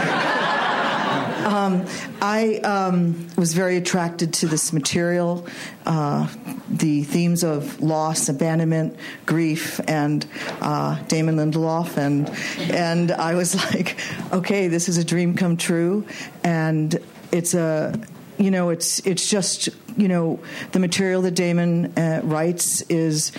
um, 1.46 1.86
I 2.22 2.58
um, 2.58 3.28
was 3.38 3.54
very 3.54 3.78
attracted 3.78 4.34
to 4.36 4.48
this 4.48 4.74
material, 4.74 5.48
uh, 5.86 6.28
the 6.70 7.04
themes 7.04 7.44
of 7.44 7.82
loss, 7.82 8.30
abandonment, 8.30 8.98
grief, 9.26 9.80
and 9.88 10.26
uh, 10.62 11.02
Damon 11.04 11.38
Lindelof, 11.38 11.98
and 11.98 12.30
and 12.72 13.12
I 13.12 13.36
was 13.36 13.56
like, 13.74 13.98
okay, 14.32 14.68
this 14.68 14.90
is 14.90 14.98
a 14.98 15.04
dream 15.04 15.36
come 15.36 15.58
true, 15.58 16.06
and 16.44 16.98
it's 17.32 17.54
a 17.54 18.00
you 18.38 18.52
know 18.52 18.70
it's 18.70 19.00
it's 19.06 19.30
just 19.30 19.70
you 19.98 20.08
know 20.08 20.40
the 20.72 20.80
material 20.80 21.22
that 21.24 21.36
Damon 21.36 21.98
uh, 21.98 22.22
writes 22.24 22.82
is 22.84 23.32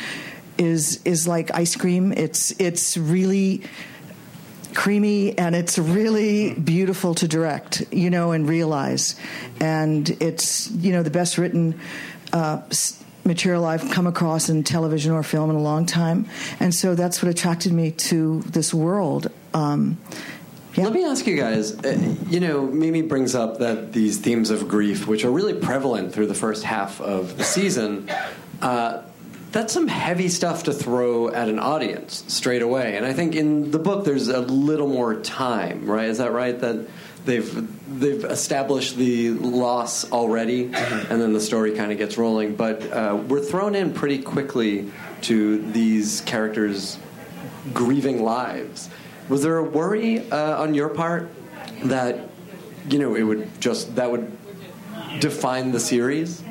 is 0.59 1.00
is 1.04 1.26
like 1.26 1.54
ice 1.54 1.76
cream. 1.76 2.12
It's 2.12 2.52
it's 2.61 2.97
really 2.97 3.62
creamy 4.74 5.36
and 5.38 5.54
it's 5.54 5.78
really 5.78 6.54
beautiful 6.54 7.14
to 7.16 7.28
direct, 7.28 7.84
you 7.92 8.10
know, 8.10 8.32
and 8.32 8.48
realize. 8.48 9.16
And 9.60 10.08
it's, 10.20 10.70
you 10.70 10.92
know, 10.92 11.02
the 11.02 11.10
best 11.10 11.38
written 11.38 11.78
uh, 12.32 12.62
material 13.24 13.64
I've 13.64 13.90
come 13.90 14.06
across 14.06 14.48
in 14.48 14.64
television 14.64 15.12
or 15.12 15.22
film 15.22 15.50
in 15.50 15.56
a 15.56 15.62
long 15.62 15.86
time. 15.86 16.26
And 16.60 16.74
so 16.74 16.94
that's 16.94 17.22
what 17.22 17.30
attracted 17.30 17.72
me 17.72 17.92
to 17.92 18.40
this 18.42 18.74
world. 18.74 19.30
Um, 19.54 19.98
yeah. 20.74 20.84
Let 20.84 20.94
me 20.94 21.04
ask 21.04 21.26
you 21.26 21.36
guys. 21.36 21.78
Uh, 21.84 22.16
you 22.28 22.40
know, 22.40 22.66
Mimi 22.66 23.02
brings 23.02 23.34
up 23.34 23.58
that 23.58 23.92
these 23.92 24.18
themes 24.18 24.50
of 24.50 24.68
grief, 24.68 25.06
which 25.06 25.24
are 25.24 25.30
really 25.30 25.54
prevalent 25.54 26.14
through 26.14 26.28
the 26.28 26.34
first 26.34 26.64
half 26.64 27.00
of 27.00 27.36
the 27.36 27.44
season, 27.44 28.10
uh, 28.62 29.02
that's 29.52 29.73
some 29.73 29.87
heavy 29.87 30.28
stuff 30.28 30.64
to 30.64 30.73
throw 30.73 31.28
at 31.28 31.49
an 31.49 31.59
audience 31.59 32.25
straight 32.28 32.62
away. 32.62 32.97
And 32.97 33.04
I 33.04 33.12
think 33.12 33.35
in 33.35 33.71
the 33.71 33.78
book, 33.78 34.04
there's 34.04 34.28
a 34.28 34.40
little 34.40 34.88
more 34.88 35.21
time, 35.21 35.87
right? 35.87 36.09
Is 36.09 36.18
that 36.18 36.32
right? 36.32 36.59
That 36.59 36.88
they've 37.25 38.00
they've 38.00 38.25
established 38.25 38.97
the 38.97 39.30
loss 39.30 40.11
already, 40.11 40.64
and 40.64 41.21
then 41.21 41.35
the 41.35 41.40
story 41.40 41.73
kind 41.73 41.92
of 41.92 41.99
gets 41.99 42.16
rolling. 42.16 42.56
But 42.56 42.90
uh, 42.90 43.23
we're 43.28 43.42
thrown 43.42 43.75
in 43.75 43.92
pretty 43.92 44.23
quickly 44.23 44.90
to 45.23 45.62
these 45.73 46.23
characters 46.23 46.99
grieving 47.73 48.23
lives. 48.23 48.88
Was 49.28 49.42
there 49.42 49.59
a 49.59 49.64
worry 49.64 50.30
uh, 50.30 50.62
on 50.62 50.75
your 50.75 50.88
part 50.88 51.30
that 51.85 52.28
you 52.88 52.99
know 52.99 53.14
it 53.14 53.23
would 53.23 53.61
just 53.61 53.97
that 53.97 54.11
would 54.11 54.37
define 55.21 55.73
the 55.73 55.80
series? 55.80 56.42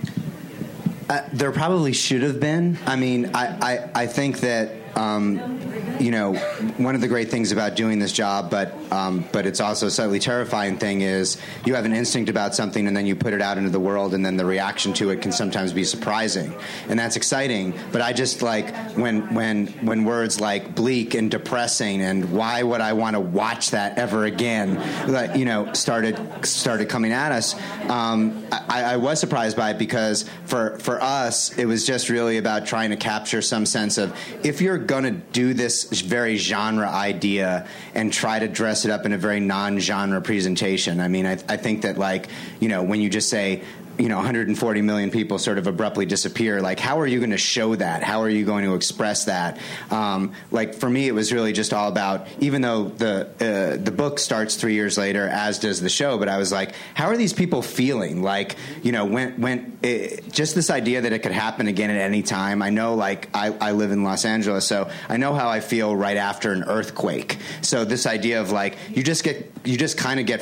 Uh, 1.12 1.28
there 1.34 1.52
probably 1.52 1.92
should 1.92 2.22
have 2.22 2.40
been. 2.40 2.78
I 2.86 2.96
mean, 2.96 3.32
I, 3.36 3.48
I, 3.62 3.90
I 4.04 4.08
think 4.08 4.40
that 4.40 4.72
um, 4.96 5.60
you 6.00 6.12
know 6.12 6.34
one 6.78 6.96
of 6.96 7.02
the 7.02 7.08
great 7.08 7.30
things 7.30 7.52
about 7.52 7.76
doing 7.76 8.00
this 8.00 8.12
job, 8.12 8.50
but 8.50 8.74
um, 8.92 9.26
but 9.32 9.46
it's 9.46 9.60
also 9.60 9.88
a 9.88 9.92
slightly 9.92 10.20
terrifying 10.20 10.78
thing 10.78 11.02
is 11.02 11.38
you 11.66 11.76
have 11.76 11.86
an 11.86 11.94
instinct 11.94 12.30
about 12.30 12.56
something 12.56 12.88
and 12.88 12.96
then 12.96 13.06
you 13.06 13.16
put 13.16 13.34
it 13.34 13.42
out 13.42 13.58
into 13.58 13.70
the 13.70 13.80
world 13.80 14.14
and 14.14 14.26
then 14.26 14.38
the 14.38 14.46
reaction 14.46 14.94
to 14.94 15.10
it 15.12 15.22
can 15.22 15.32
sometimes 15.32 15.72
be 15.74 15.84
surprising 15.84 16.54
and 16.90 17.00
that's 17.00 17.16
exciting. 17.16 17.74
But 17.92 18.02
I 18.02 18.14
just 18.14 18.42
like 18.42 18.76
when 18.98 19.34
when 19.34 19.68
when 19.86 20.04
words 20.04 20.42
like 20.42 20.76
bleak 20.76 21.14
and 21.14 21.32
depressing 21.32 22.02
and 22.02 22.32
why 22.32 22.64
would 22.64 22.82
I 22.82 22.94
want 22.94 23.16
to 23.16 23.20
watch 23.20 23.72
that 23.72 23.98
ever 23.98 24.26
again? 24.26 24.76
Like, 25.10 25.36
you 25.36 25.46
know, 25.46 25.74
started 25.74 26.20
started 26.46 26.90
coming 26.90 27.12
at 27.12 27.32
us. 27.32 27.56
Um, 27.90 28.46
I, 28.52 28.84
I 28.84 28.98
was 28.98 29.20
surprised 29.20 29.56
by 29.56 29.72
it 29.72 29.78
because 29.78 30.30
for 30.46 30.78
for 30.80 31.02
us 31.02 31.58
it 31.58 31.66
was 31.66 31.86
just 31.86 32.10
really 32.10 32.38
about 32.38 32.66
trying 32.66 32.90
to 32.90 32.98
capture 32.98 33.42
some 33.42 33.66
sense 33.66 33.98
of 33.98 34.16
if 34.44 34.62
you're 34.62 34.78
going 34.82 35.04
to 35.04 35.12
do 35.12 35.54
this 35.54 36.02
very 36.02 36.38
genre 36.38 36.90
idea 36.90 37.68
and 37.96 38.12
try 38.12 38.40
to 38.40 38.48
dress 38.48 38.86
it 38.86 38.92
up 38.92 39.06
in 39.06 39.14
a 39.14 39.18
very 39.18 39.40
non-genre 39.40 40.22
presentation. 40.22 41.00
I 41.00 41.08
mean, 41.08 41.26
I, 41.26 41.34
I 41.48 41.58
think 41.58 41.84
that 41.84 41.98
like 41.98 42.28
you 42.60 42.70
know 42.70 42.84
when 42.84 43.02
you 43.02 43.10
just 43.10 43.30
say 43.30 43.64
you 44.02 44.10
know 44.10 44.16
140 44.16 44.82
million 44.82 45.12
people 45.12 45.38
sort 45.38 45.60
of 45.60 45.68
abruptly 45.68 46.08
disappear. 46.08 46.60
Like 46.60 46.80
how 46.80 47.00
are 47.00 47.08
you 47.08 47.20
going 47.20 47.32
to 47.32 47.38
show 47.38 47.76
that? 47.76 48.02
How 48.02 48.22
are 48.22 48.30
you 48.30 48.46
going 48.46 48.66
to 48.66 48.74
express 48.74 49.26
that? 49.26 49.60
Um, 49.92 50.34
like 50.50 50.74
for 50.74 50.90
me 50.90 51.08
it 51.08 51.12
was 51.12 51.32
really 51.32 51.54
just 51.54 51.72
all 51.72 51.88
about 51.88 52.28
even 52.40 52.62
though 52.62 52.86
the 52.86 53.28
uh, 53.40 53.82
the 53.82 53.92
book 53.92 54.18
starts 54.18 54.56
three 54.56 54.74
years 54.74 54.98
later 54.98 55.28
as 55.28 55.60
does 55.60 55.82
the 55.82 55.90
show 55.90 56.18
but 56.18 56.30
i 56.30 56.38
was 56.38 56.52
like 56.52 56.74
how 56.96 57.08
are 57.08 57.18
these 57.18 57.34
people 57.34 57.62
feeling? 57.62 58.24
Like 58.24 58.56
you 58.82 58.92
know 58.92 59.06
when 59.06 59.40
when 59.40 59.78
it, 59.84 60.32
just 60.32 60.56
this 60.56 60.72
idea 60.72 61.02
that 61.02 61.14
it 61.14 61.20
could 61.20 61.32
happen 61.32 61.68
again 61.68 61.92
at 61.92 61.98
any 61.98 62.24
time. 62.24 62.64
I 62.64 62.72
know 62.72 62.96
like 62.96 63.30
I, 63.36 63.50
I 63.50 63.72
live 63.74 63.92
in 63.92 64.04
los 64.04 64.26
angeles 64.26 64.66
so 64.66 64.90
i 65.10 65.18
know 65.18 65.34
how 65.34 65.50
i 65.50 65.60
feel 65.60 65.96
right 65.96 66.18
after 66.18 66.52
an 66.52 66.64
earthquake. 66.64 67.38
So 67.62 67.86
this 67.86 68.08
idea 68.08 68.42
of 68.42 68.52
like 68.52 68.78
you 68.90 69.04
just 69.04 69.24
get 69.24 69.52
you 69.64 69.78
just 69.78 69.98
kind 69.98 70.20
of 70.20 70.26
get 70.26 70.42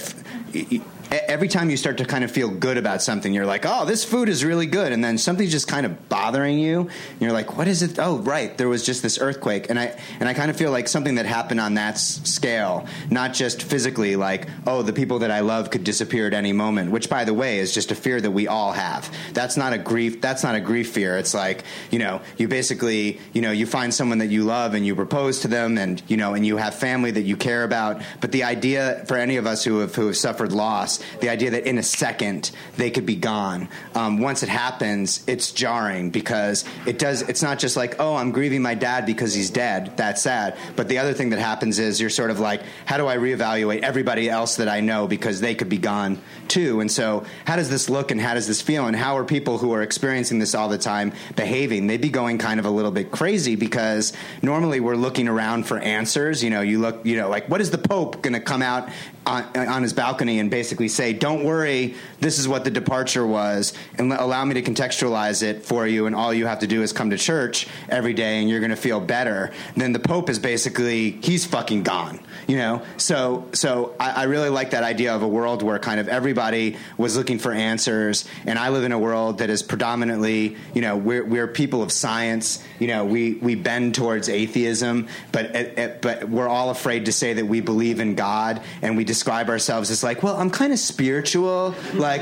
every 1.12 1.48
time 1.48 1.70
you 1.70 1.78
start 1.78 1.98
to 1.98 2.06
kind 2.06 2.24
of 2.24 2.32
feel 2.32 2.50
good 2.50 2.78
about 2.78 3.02
something, 3.02 3.34
you're 3.34 3.46
like, 3.46 3.66
oh, 3.66 3.86
this 3.86 4.04
food 4.04 4.30
is 4.30 4.46
really 4.46 4.66
good. 4.68 4.92
And 4.92 5.04
then 5.04 5.18
something's 5.18 5.52
just 5.52 5.68
kind 5.68 5.86
of 5.86 6.10
bothering 6.10 6.60
you. 6.60 6.82
And 6.82 7.22
you're 7.22 7.32
like, 7.32 7.58
what 7.58 7.68
is 7.68 7.82
it? 7.82 7.98
Oh, 8.00 8.20
right. 8.20 8.56
There 8.58 8.70
was 8.70 8.86
just 8.86 9.02
this 9.02 9.20
earthquake. 9.20 9.70
And 9.70 9.80
I, 9.80 10.00
and 10.20 10.30
I 10.30 10.34
kind 10.34 10.52
of 10.52 10.58
feel 10.58 10.72
like 10.72 10.88
something 10.88 11.16
that 11.16 11.26
happened 11.26 11.60
on 11.60 11.76
that 11.76 11.96
s- 11.96 12.22
scale, 12.24 12.86
not 13.10 13.34
just 13.34 13.64
physically, 13.64 14.16
like, 14.16 14.48
oh, 14.68 14.82
the 14.82 14.94
people 14.94 15.20
that 15.20 15.32
I 15.32 15.40
love 15.40 15.72
could 15.72 15.84
disappear 15.84 16.28
at 16.28 16.34
any 16.34 16.54
moment, 16.54 16.92
which 16.92 17.10
by 17.10 17.26
the 17.26 17.34
way 17.34 17.60
is 17.60 17.74
just 17.74 17.92
a 17.92 17.96
fear 17.96 18.22
that 18.22 18.32
we 18.32 18.48
all 18.48 18.72
have. 18.72 19.12
That's 19.34 19.58
not 19.58 19.74
a 19.74 19.78
grief. 19.78 20.22
That's 20.22 20.44
not 20.44 20.56
a 20.56 20.60
grief 20.60 20.92
fear. 20.92 21.18
It's 21.18 21.34
like, 21.34 21.64
you 21.90 22.00
know, 22.00 22.22
you 22.38 22.48
basically, 22.48 23.20
you 23.34 23.42
know, 23.42 23.52
you 23.52 23.66
find 23.66 23.94
someone 23.94 24.20
that 24.20 24.28
you 24.28 24.44
love 24.44 24.74
and 24.74 24.86
you 24.86 24.96
propose 24.96 25.40
to 25.42 25.48
them 25.48 25.78
and, 25.78 26.02
you 26.08 26.18
know, 26.18 26.34
and 26.34 26.46
you 26.46 26.58
have 26.58 26.76
family 26.76 27.12
that 27.12 27.24
you 27.24 27.36
care 27.36 27.64
about. 27.64 28.02
But 28.22 28.32
the 28.32 28.44
idea 28.44 29.06
for 29.08 29.18
any 29.18 29.38
of 29.38 29.48
us 29.48 29.64
who 29.64 29.80
have, 29.80 29.96
who 29.96 30.08
have 30.08 30.18
suffered 30.18 30.52
loss, 30.52 30.99
the 31.22 31.30
idea 31.30 31.52
that 31.52 31.66
in 31.66 31.78
a 31.78 31.84
second 31.84 32.52
they 32.78 32.90
could 32.90 33.06
be 33.06 33.16
gone. 33.16 33.70
Um, 33.96 34.20
once 34.20 34.44
it 34.44 34.50
happens, 34.50 35.24
it's 35.28 35.52
jarring 35.52 36.10
because 36.10 36.66
it 36.86 37.00
does. 37.00 37.22
It's 37.24 37.42
not 37.42 37.60
just 37.60 37.76
like, 37.78 38.00
oh, 38.00 38.16
I'm 38.16 38.32
grieving 38.32 38.62
my 38.62 38.76
dad 38.76 39.06
because 39.06 39.34
he's 39.34 39.50
dead. 39.50 39.98
That's 39.98 40.22
sad. 40.22 40.58
But 40.76 40.88
the 40.88 40.98
other 41.00 41.14
thing 41.14 41.32
that 41.32 41.40
happens 41.40 41.80
is 41.80 42.00
you're 42.00 42.10
sort 42.10 42.32
of 42.32 42.40
like, 42.40 42.62
how 42.86 42.98
do 42.98 43.08
I 43.08 43.18
reevaluate 43.18 43.82
everybody 43.82 44.30
else 44.30 44.58
that 44.58 44.68
I 44.68 44.82
know 44.82 45.08
because 45.08 45.42
they 45.42 45.56
could 45.56 45.70
be 45.70 45.78
gone 45.78 46.22
too? 46.48 46.80
And 46.80 46.92
so, 46.92 47.26
how 47.46 47.56
does 47.56 47.70
this 47.70 47.90
look 47.90 48.12
and 48.12 48.20
how 48.20 48.34
does 48.34 48.48
this 48.48 48.62
feel? 48.62 48.88
And 48.88 48.96
how 48.96 49.18
are 49.18 49.24
people 49.24 49.58
who 49.58 49.74
are 49.74 49.82
experiencing 49.82 50.40
this 50.40 50.56
all 50.56 50.70
the 50.70 50.78
time 50.78 51.14
behaving? 51.36 51.88
They'd 51.88 52.02
be 52.02 52.10
going 52.10 52.38
kind 52.38 52.60
of 52.60 52.66
a 52.66 52.70
little 52.70 52.92
bit 52.92 53.12
crazy 53.12 53.56
because 53.56 54.14
normally 54.42 54.80
we're 54.80 54.96
looking 54.96 55.28
around 55.28 55.68
for 55.68 55.78
answers. 55.80 56.44
You 56.44 56.50
know, 56.50 56.62
you 56.62 56.80
look, 56.80 57.06
you 57.06 57.18
know, 57.18 57.30
like 57.30 57.50
what 57.50 57.62
is 57.62 57.72
the 57.72 57.78
Pope 57.78 58.22
going 58.22 58.34
to 58.34 58.40
come 58.40 58.62
out 58.62 58.90
on, 59.30 59.68
on 59.68 59.84
his 59.84 59.94
balcony 59.94 60.40
and 60.40 60.50
basically 60.50 60.88
say, 60.88 61.14
"Don't 61.14 61.44
worry, 61.44 61.96
this 62.20 62.40
is 62.40 62.48
what 62.48 62.64
the 62.64 62.72
departure 62.72 63.26
was, 63.26 63.74
and 63.98 64.10
let, 64.10 64.20
allow 64.20 64.44
me 64.44 64.56
to 64.56 64.62
contextualize 64.62 65.44
it 65.44 65.64
for 65.64 65.88
you, 65.88 66.08
and 66.08 66.16
all 66.16 66.34
you 66.34 66.48
have 66.48 66.60
to 66.60 66.68
do 66.68 66.82
is 66.82 66.92
come 66.92 67.12
to 67.12 67.18
church 67.18 67.68
every 67.88 68.14
day, 68.14 68.40
and 68.40 68.50
you're 68.50 68.60
going 68.60 68.72
to 68.72 68.76
feel 68.76 69.00
better." 69.00 69.52
Then 69.76 69.94
the 69.94 70.00
Pope 70.00 70.30
is 70.30 70.40
basically 70.40 71.12
he's 71.12 71.46
fucking 71.46 71.84
gone, 71.84 72.20
you 72.48 72.58
know. 72.58 72.82
So 72.98 73.48
so 73.54 73.96
I, 74.00 74.12
I 74.12 74.24
really 74.24 74.50
like 74.50 74.72
that 74.72 74.84
idea 74.84 75.16
of 75.16 75.22
a 75.22 75.28
world 75.28 75.62
where 75.64 75.80
kind 75.80 76.00
of 76.00 76.08
everybody 76.08 76.78
was 76.98 77.16
looking 77.16 77.40
for 77.40 77.52
answers, 77.52 78.26
and 78.46 78.58
I 78.58 78.70
live 78.70 78.84
in 78.84 78.92
a 78.92 79.00
world 79.00 79.38
that 79.40 79.50
is 79.50 79.62
predominantly, 79.62 80.58
you 80.74 80.82
know, 80.82 80.98
we're 80.98 81.24
we're 81.24 81.48
people 81.48 81.84
of 81.84 81.92
science, 81.92 82.64
you 82.80 82.88
know, 82.88 83.06
we 83.06 83.34
we 83.36 83.56
bend 83.56 83.96
towards 83.96 84.30
atheism, 84.30 85.08
but 85.32 86.02
but 86.02 86.30
we're 86.30 86.48
all 86.48 86.70
afraid 86.70 87.06
to 87.06 87.12
say 87.12 87.34
that 87.34 87.46
we 87.46 87.62
believe 87.62 88.00
in 88.00 88.16
God, 88.16 88.62
and 88.82 88.98
we 88.98 89.04
describe 89.20 89.50
ourselves 89.50 89.92
as 89.92 90.02
like, 90.02 90.24
well, 90.24 90.38
I'm 90.38 90.50
kind 90.50 90.72
of 90.72 90.80
spiritual, 90.80 91.76
like, 91.94 92.22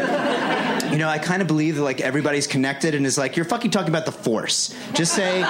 you 0.92 0.98
know, 0.98 1.08
I 1.08 1.20
kind 1.20 1.44
of 1.44 1.48
believe 1.48 1.76
that 1.76 1.84
like 1.84 2.02
everybody's 2.02 2.48
connected, 2.48 2.96
and 2.96 3.06
is 3.06 3.20
like, 3.20 3.36
you're 3.36 3.46
fucking 3.46 3.70
talking 3.70 3.90
about 3.90 4.08
the 4.08 4.12
Force. 4.12 4.74
Just 4.94 5.14
say 5.14 5.44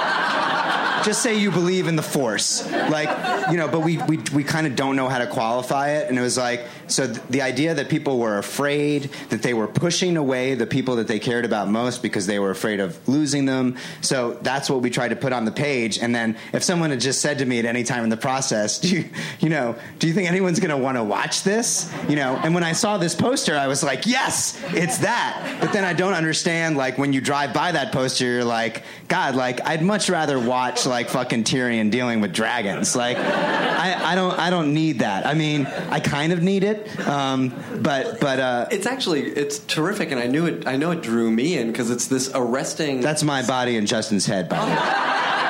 just 1.04 1.22
say 1.22 1.38
you 1.38 1.50
believe 1.50 1.86
in 1.86 1.96
the 1.96 2.02
force. 2.02 2.70
Like 2.70 3.08
you 3.50 3.56
know 3.56 3.68
but 3.68 3.80
we 3.80 3.98
we, 3.98 4.18
we 4.34 4.44
kind 4.44 4.66
of 4.66 4.76
don't 4.76 4.96
know 4.96 5.08
how 5.08 5.18
to 5.18 5.26
qualify 5.26 5.90
it. 5.90 6.08
And 6.08 6.18
it 6.18 6.22
was 6.22 6.36
like 6.36 6.64
so 6.86 7.06
th- 7.06 7.20
the 7.28 7.42
idea 7.42 7.74
that 7.74 7.88
people 7.88 8.18
were 8.18 8.38
afraid 8.38 9.10
that 9.30 9.42
they 9.42 9.54
were 9.54 9.66
pushing 9.66 10.16
away 10.16 10.54
the 10.54 10.66
people 10.66 10.96
that 10.96 11.08
they 11.08 11.18
cared 11.18 11.44
about 11.44 11.68
most 11.68 12.02
because 12.02 12.26
they 12.26 12.38
were 12.38 12.50
afraid 12.50 12.80
of 12.80 13.06
losing 13.08 13.44
them. 13.44 13.76
So 14.00 14.38
that's 14.42 14.70
what 14.70 14.80
we 14.82 14.90
tried 14.90 15.08
to 15.08 15.16
put 15.16 15.32
on 15.32 15.44
the 15.44 15.52
page. 15.52 15.98
And 15.98 16.14
then 16.14 16.36
if 16.52 16.62
someone 16.62 16.90
had 16.90 17.00
just 17.00 17.20
said 17.20 17.38
to 17.38 17.46
me 17.46 17.58
at 17.58 17.64
any 17.64 17.84
time 17.84 18.04
in 18.04 18.10
the 18.10 18.16
process 18.16 18.78
do 18.78 18.88
you 18.88 19.04
you 19.40 19.48
know 19.48 19.76
do 19.98 20.06
you 20.06 20.12
think 20.12 20.28
anyone's 20.28 20.60
going 20.60 20.70
to 20.70 20.76
want 20.76 20.96
to 20.96 21.04
watch 21.04 21.42
this? 21.42 21.92
You 22.08 22.16
know 22.16 22.36
and 22.42 22.54
when 22.54 22.64
i 22.64 22.72
saw 22.72 22.98
this 22.98 23.14
poster 23.14 23.56
i 23.56 23.66
was 23.66 23.82
like 23.82 24.06
yes 24.06 24.60
it's 24.68 24.98
that. 24.98 25.58
But 25.60 25.72
then 25.72 25.84
i 25.84 25.92
don't 25.92 26.14
understand 26.14 26.76
like 26.76 26.98
when 26.98 27.12
you 27.12 27.20
drive 27.20 27.52
by 27.52 27.72
that 27.72 27.92
poster 27.92 28.24
you're 28.24 28.44
like 28.44 28.82
god 29.08 29.34
like 29.34 29.60
i'd 29.66 29.82
much 29.82 30.08
rather 30.10 30.38
watch 30.38 30.86
like 30.88 31.08
fucking 31.08 31.44
Tyrion 31.44 31.90
dealing 31.90 32.20
with 32.20 32.32
dragons. 32.32 32.96
Like, 32.96 33.16
I, 33.18 34.12
I 34.12 34.14
don't, 34.14 34.38
I 34.38 34.50
don't 34.50 34.74
need 34.74 35.00
that. 35.00 35.26
I 35.26 35.34
mean, 35.34 35.66
I 35.66 36.00
kind 36.00 36.32
of 36.32 36.42
need 36.42 36.64
it, 36.64 36.98
um, 37.06 37.54
but, 37.80 38.20
but 38.20 38.40
uh, 38.40 38.66
it's 38.70 38.86
actually 38.86 39.22
it's 39.22 39.58
terrific, 39.60 40.10
and 40.10 40.20
I 40.20 40.26
knew 40.26 40.46
it. 40.46 40.66
I 40.66 40.76
know 40.76 40.90
it 40.90 41.02
drew 41.02 41.30
me 41.30 41.58
in 41.58 41.70
because 41.70 41.90
it's 41.90 42.06
this 42.08 42.30
arresting. 42.34 43.00
That's 43.00 43.22
my 43.22 43.46
body 43.46 43.76
in 43.76 43.86
Justin's 43.86 44.26
head, 44.26 44.48
by 44.48 44.64
the 44.64 44.70
way. 44.72 45.47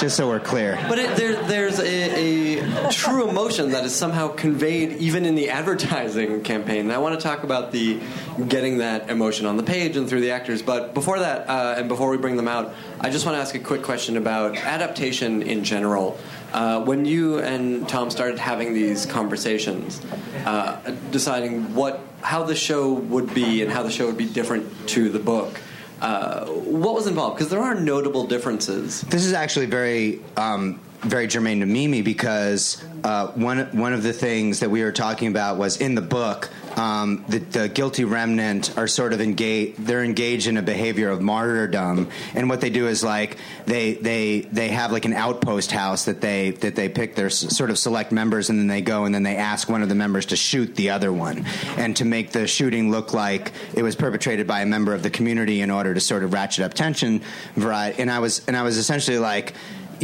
Just 0.00 0.16
so 0.16 0.28
we're 0.28 0.40
clear. 0.40 0.78
But 0.88 0.98
it, 0.98 1.16
there, 1.16 1.42
there's 1.44 1.78
a, 1.78 2.58
a, 2.86 2.90
true 2.90 3.28
emotion 3.28 3.70
that 3.70 3.84
is 3.84 3.94
somehow 3.94 4.28
conveyed 4.28 4.92
even 4.98 5.24
in 5.24 5.34
the 5.34 5.50
advertising 5.50 6.42
campaign. 6.42 6.80
And 6.80 6.92
I 6.92 6.98
want 6.98 7.18
to 7.18 7.22
talk 7.22 7.44
about 7.44 7.72
the 7.72 8.00
getting 8.48 8.78
that 8.78 9.10
emotion 9.10 9.46
on 9.46 9.56
the 9.56 9.62
page 9.62 9.96
and 9.96 10.08
through 10.08 10.20
the 10.20 10.32
actors. 10.32 10.62
But 10.62 10.94
before 10.94 11.18
that, 11.20 11.48
uh, 11.48 11.76
and 11.78 11.88
before 11.88 12.10
we 12.10 12.16
bring 12.16 12.36
them 12.36 12.48
out, 12.48 12.74
I 13.00 13.10
just 13.10 13.26
want 13.26 13.36
to 13.36 13.40
ask 13.40 13.54
a 13.54 13.58
quick 13.58 13.82
question 13.82 14.16
about 14.16 14.56
adaptation 14.56 15.42
in 15.42 15.64
general. 15.64 16.18
Uh, 16.52 16.84
when 16.84 17.04
you 17.04 17.38
and 17.40 17.88
Tom 17.88 18.10
started 18.10 18.38
having 18.38 18.74
these 18.74 19.06
conversations, 19.06 20.00
uh, 20.46 20.76
deciding 21.10 21.74
what 21.74 22.00
how 22.22 22.44
the 22.44 22.54
show 22.54 22.92
would 22.92 23.34
be 23.34 23.60
and 23.60 23.70
how 23.70 23.82
the 23.82 23.90
show 23.90 24.06
would 24.06 24.16
be 24.16 24.26
different 24.26 24.88
to 24.88 25.10
the 25.10 25.18
book. 25.18 25.60
Uh, 26.00 26.46
what 26.46 26.94
was 26.94 27.06
involved? 27.06 27.36
Because 27.36 27.50
there 27.50 27.60
are 27.60 27.74
notable 27.74 28.26
differences. 28.26 29.02
This 29.02 29.24
is 29.24 29.32
actually 29.32 29.66
very. 29.66 30.20
Um, 30.36 30.80
very 31.04 31.26
germane 31.26 31.60
to 31.60 31.66
Mimi 31.66 32.02
because 32.02 32.82
uh, 33.02 33.28
one 33.28 33.66
one 33.76 33.92
of 33.92 34.02
the 34.02 34.12
things 34.12 34.60
that 34.60 34.70
we 34.70 34.82
were 34.82 34.92
talking 34.92 35.28
about 35.28 35.58
was 35.58 35.76
in 35.80 35.94
the 35.94 36.02
book 36.02 36.50
um, 36.76 37.24
the, 37.28 37.38
the, 37.38 37.68
guilty 37.68 38.04
remnant 38.04 38.76
are 38.76 38.88
sort 38.88 39.12
of 39.12 39.20
engaged. 39.20 39.78
They're 39.78 40.02
engaged 40.02 40.46
in 40.46 40.56
a 40.56 40.62
behavior 40.62 41.08
of 41.08 41.20
martyrdom, 41.20 42.08
and 42.34 42.48
what 42.48 42.60
they 42.60 42.70
do 42.70 42.88
is 42.88 43.04
like 43.04 43.36
they 43.66 43.94
they 43.94 44.40
they 44.40 44.68
have 44.68 44.90
like 44.90 45.04
an 45.04 45.12
outpost 45.12 45.70
house 45.70 46.06
that 46.06 46.20
they 46.20 46.50
that 46.50 46.74
they 46.74 46.88
pick 46.88 47.14
their 47.14 47.30
sort 47.30 47.70
of 47.70 47.78
select 47.78 48.10
members, 48.10 48.50
and 48.50 48.58
then 48.58 48.66
they 48.66 48.80
go 48.80 49.04
and 49.04 49.14
then 49.14 49.22
they 49.22 49.36
ask 49.36 49.68
one 49.68 49.82
of 49.82 49.88
the 49.88 49.94
members 49.94 50.26
to 50.26 50.36
shoot 50.36 50.74
the 50.74 50.90
other 50.90 51.12
one, 51.12 51.44
and 51.76 51.96
to 51.96 52.04
make 52.04 52.32
the 52.32 52.46
shooting 52.46 52.90
look 52.90 53.12
like 53.12 53.52
it 53.74 53.82
was 53.82 53.94
perpetrated 53.94 54.46
by 54.46 54.60
a 54.60 54.66
member 54.66 54.94
of 54.94 55.02
the 55.02 55.10
community 55.10 55.60
in 55.60 55.70
order 55.70 55.94
to 55.94 56.00
sort 56.00 56.24
of 56.24 56.32
ratchet 56.32 56.64
up 56.64 56.74
tension. 56.74 57.22
And 57.56 58.10
I 58.10 58.18
was 58.18 58.44
and 58.46 58.56
I 58.56 58.62
was 58.62 58.78
essentially 58.78 59.18
like, 59.18 59.54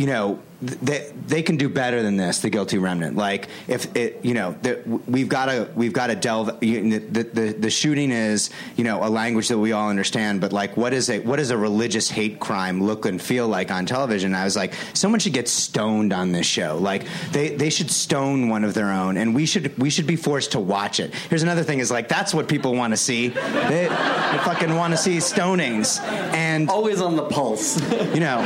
you 0.01 0.07
know 0.07 0.41
they 0.63 1.11
they 1.27 1.43
can 1.43 1.57
do 1.57 1.69
better 1.69 2.03
than 2.03 2.17
this. 2.17 2.41
The 2.41 2.51
guilty 2.51 2.77
remnant, 2.77 3.17
like 3.17 3.49
if 3.67 3.97
it, 3.97 4.23
you 4.23 4.35
know, 4.35 4.55
the, 4.61 4.83
we've 5.07 5.29
got 5.29 5.47
to 5.47 5.71
we've 5.75 5.93
got 5.93 6.09
to 6.09 6.15
delve. 6.15 6.61
the, 6.61 6.99
the 6.99 7.57
the 7.59 7.71
shooting 7.71 8.11
is 8.11 8.51
you 8.77 8.85
know 8.85 9.03
a 9.03 9.09
language 9.09 9.49
that 9.49 9.59
we 9.59 9.73
all 9.73 9.89
understand, 9.89 10.41
but 10.41 10.53
like 10.53 10.77
what 10.77 10.93
is 10.93 11.09
a 11.09 11.21
what 11.21 11.37
does 11.37 11.51
a 11.51 11.57
religious 11.57 12.11
hate 12.11 12.41
crime 12.41 12.83
look 12.83 13.07
and 13.07 13.23
feel 13.23 13.49
like 13.49 13.71
on 13.71 13.87
television? 13.87 14.35
I 14.35 14.45
was 14.45 14.55
like, 14.55 14.75
someone 14.93 15.19
should 15.19 15.33
get 15.33 15.49
stoned 15.49 16.13
on 16.13 16.33
this 16.33 16.47
show. 16.47 16.77
Like 16.77 17.07
they 17.33 17.57
they 17.57 17.71
should 17.71 17.91
stone 17.91 18.51
one 18.51 18.65
of 18.65 18.75
their 18.75 18.93
own, 18.93 19.17
and 19.17 19.35
we 19.35 19.47
should 19.47 19.77
we 19.79 19.89
should 19.89 20.07
be 20.07 20.17
forced 20.17 20.53
to 20.53 20.61
watch 20.61 21.01
it. 21.01 21.15
Here's 21.31 21.43
another 21.43 21.63
thing: 21.63 21.79
is 21.79 21.91
like 21.91 22.09
that's 22.09 22.35
what 22.35 22.49
people 22.49 22.75
want 22.75 22.93
to 22.93 22.99
see. 22.99 23.29
They, 23.29 23.89
they 23.89 24.39
fucking 24.45 24.75
want 24.75 24.93
to 24.93 24.99
see 24.99 25.17
stonings, 25.19 26.01
and 26.35 26.69
always 26.69 27.01
on 27.01 27.17
the 27.17 27.25
pulse, 27.25 27.81
you 28.15 28.21
know, 28.21 28.41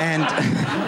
and. 0.00 0.80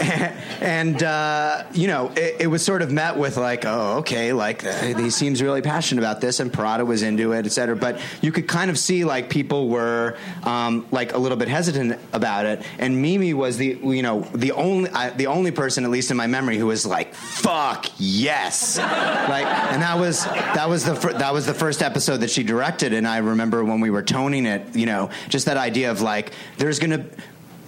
and 0.00 0.32
uh, 1.02 1.64
you 1.72 1.86
know, 1.86 2.12
it, 2.16 2.42
it, 2.42 2.46
was 2.46 2.64
sort 2.64 2.82
of 2.82 2.90
met 2.90 3.16
with 3.16 3.36
like, 3.36 3.64
oh, 3.64 3.98
okay, 3.98 4.32
like 4.32 4.64
uh, 4.64 4.72
he 4.96 5.10
seems 5.10 5.42
really 5.42 5.62
passionate 5.62 6.00
about 6.00 6.20
this, 6.20 6.40
and 6.40 6.52
Perrotta 6.52 6.86
was 6.86 7.02
into 7.02 7.32
it, 7.32 7.46
et 7.46 7.50
cetera. 7.50 7.76
But 7.76 8.00
you 8.22 8.32
could 8.32 8.48
kind 8.48 8.70
of 8.70 8.78
see 8.78 9.04
like 9.04 9.28
people 9.28 9.68
were 9.68 10.16
um, 10.44 10.86
like 10.90 11.12
a 11.12 11.18
little 11.18 11.36
bit 11.36 11.48
hesitant 11.48 12.00
about 12.12 12.46
it, 12.46 12.62
and 12.78 13.00
Mimi 13.00 13.34
was 13.34 13.56
the 13.56 13.78
you 13.82 14.02
know 14.02 14.20
the 14.34 14.52
only 14.52 14.90
the 15.16 15.26
only 15.26 15.50
person, 15.50 15.84
at 15.84 15.90
least 15.90 16.10
in 16.10 16.16
my 16.16 16.26
memory, 16.26 16.58
who 16.58 16.66
was 16.66 16.86
like, 16.86 17.14
fuck 17.14 17.86
yes, 17.98 18.78
like, 18.78 19.46
and 19.46 19.82
that 19.82 19.98
was 19.98 20.24
that 20.24 20.68
was 20.68 20.84
the 20.84 20.94
fir- 20.94 21.14
that 21.14 21.32
was 21.32 21.46
the 21.46 21.54
first 21.54 21.82
episode 21.82 22.18
that 22.18 22.30
she 22.30 22.42
directed, 22.42 22.92
and 22.92 23.06
I 23.06 23.18
remember 23.18 23.64
when 23.64 23.80
we 23.80 23.90
were 23.90 24.02
toning 24.02 24.46
it, 24.46 24.74
you 24.74 24.86
know, 24.86 25.10
just 25.28 25.46
that 25.46 25.56
idea 25.56 25.90
of 25.90 26.00
like, 26.00 26.32
there's 26.58 26.78
gonna 26.78 27.06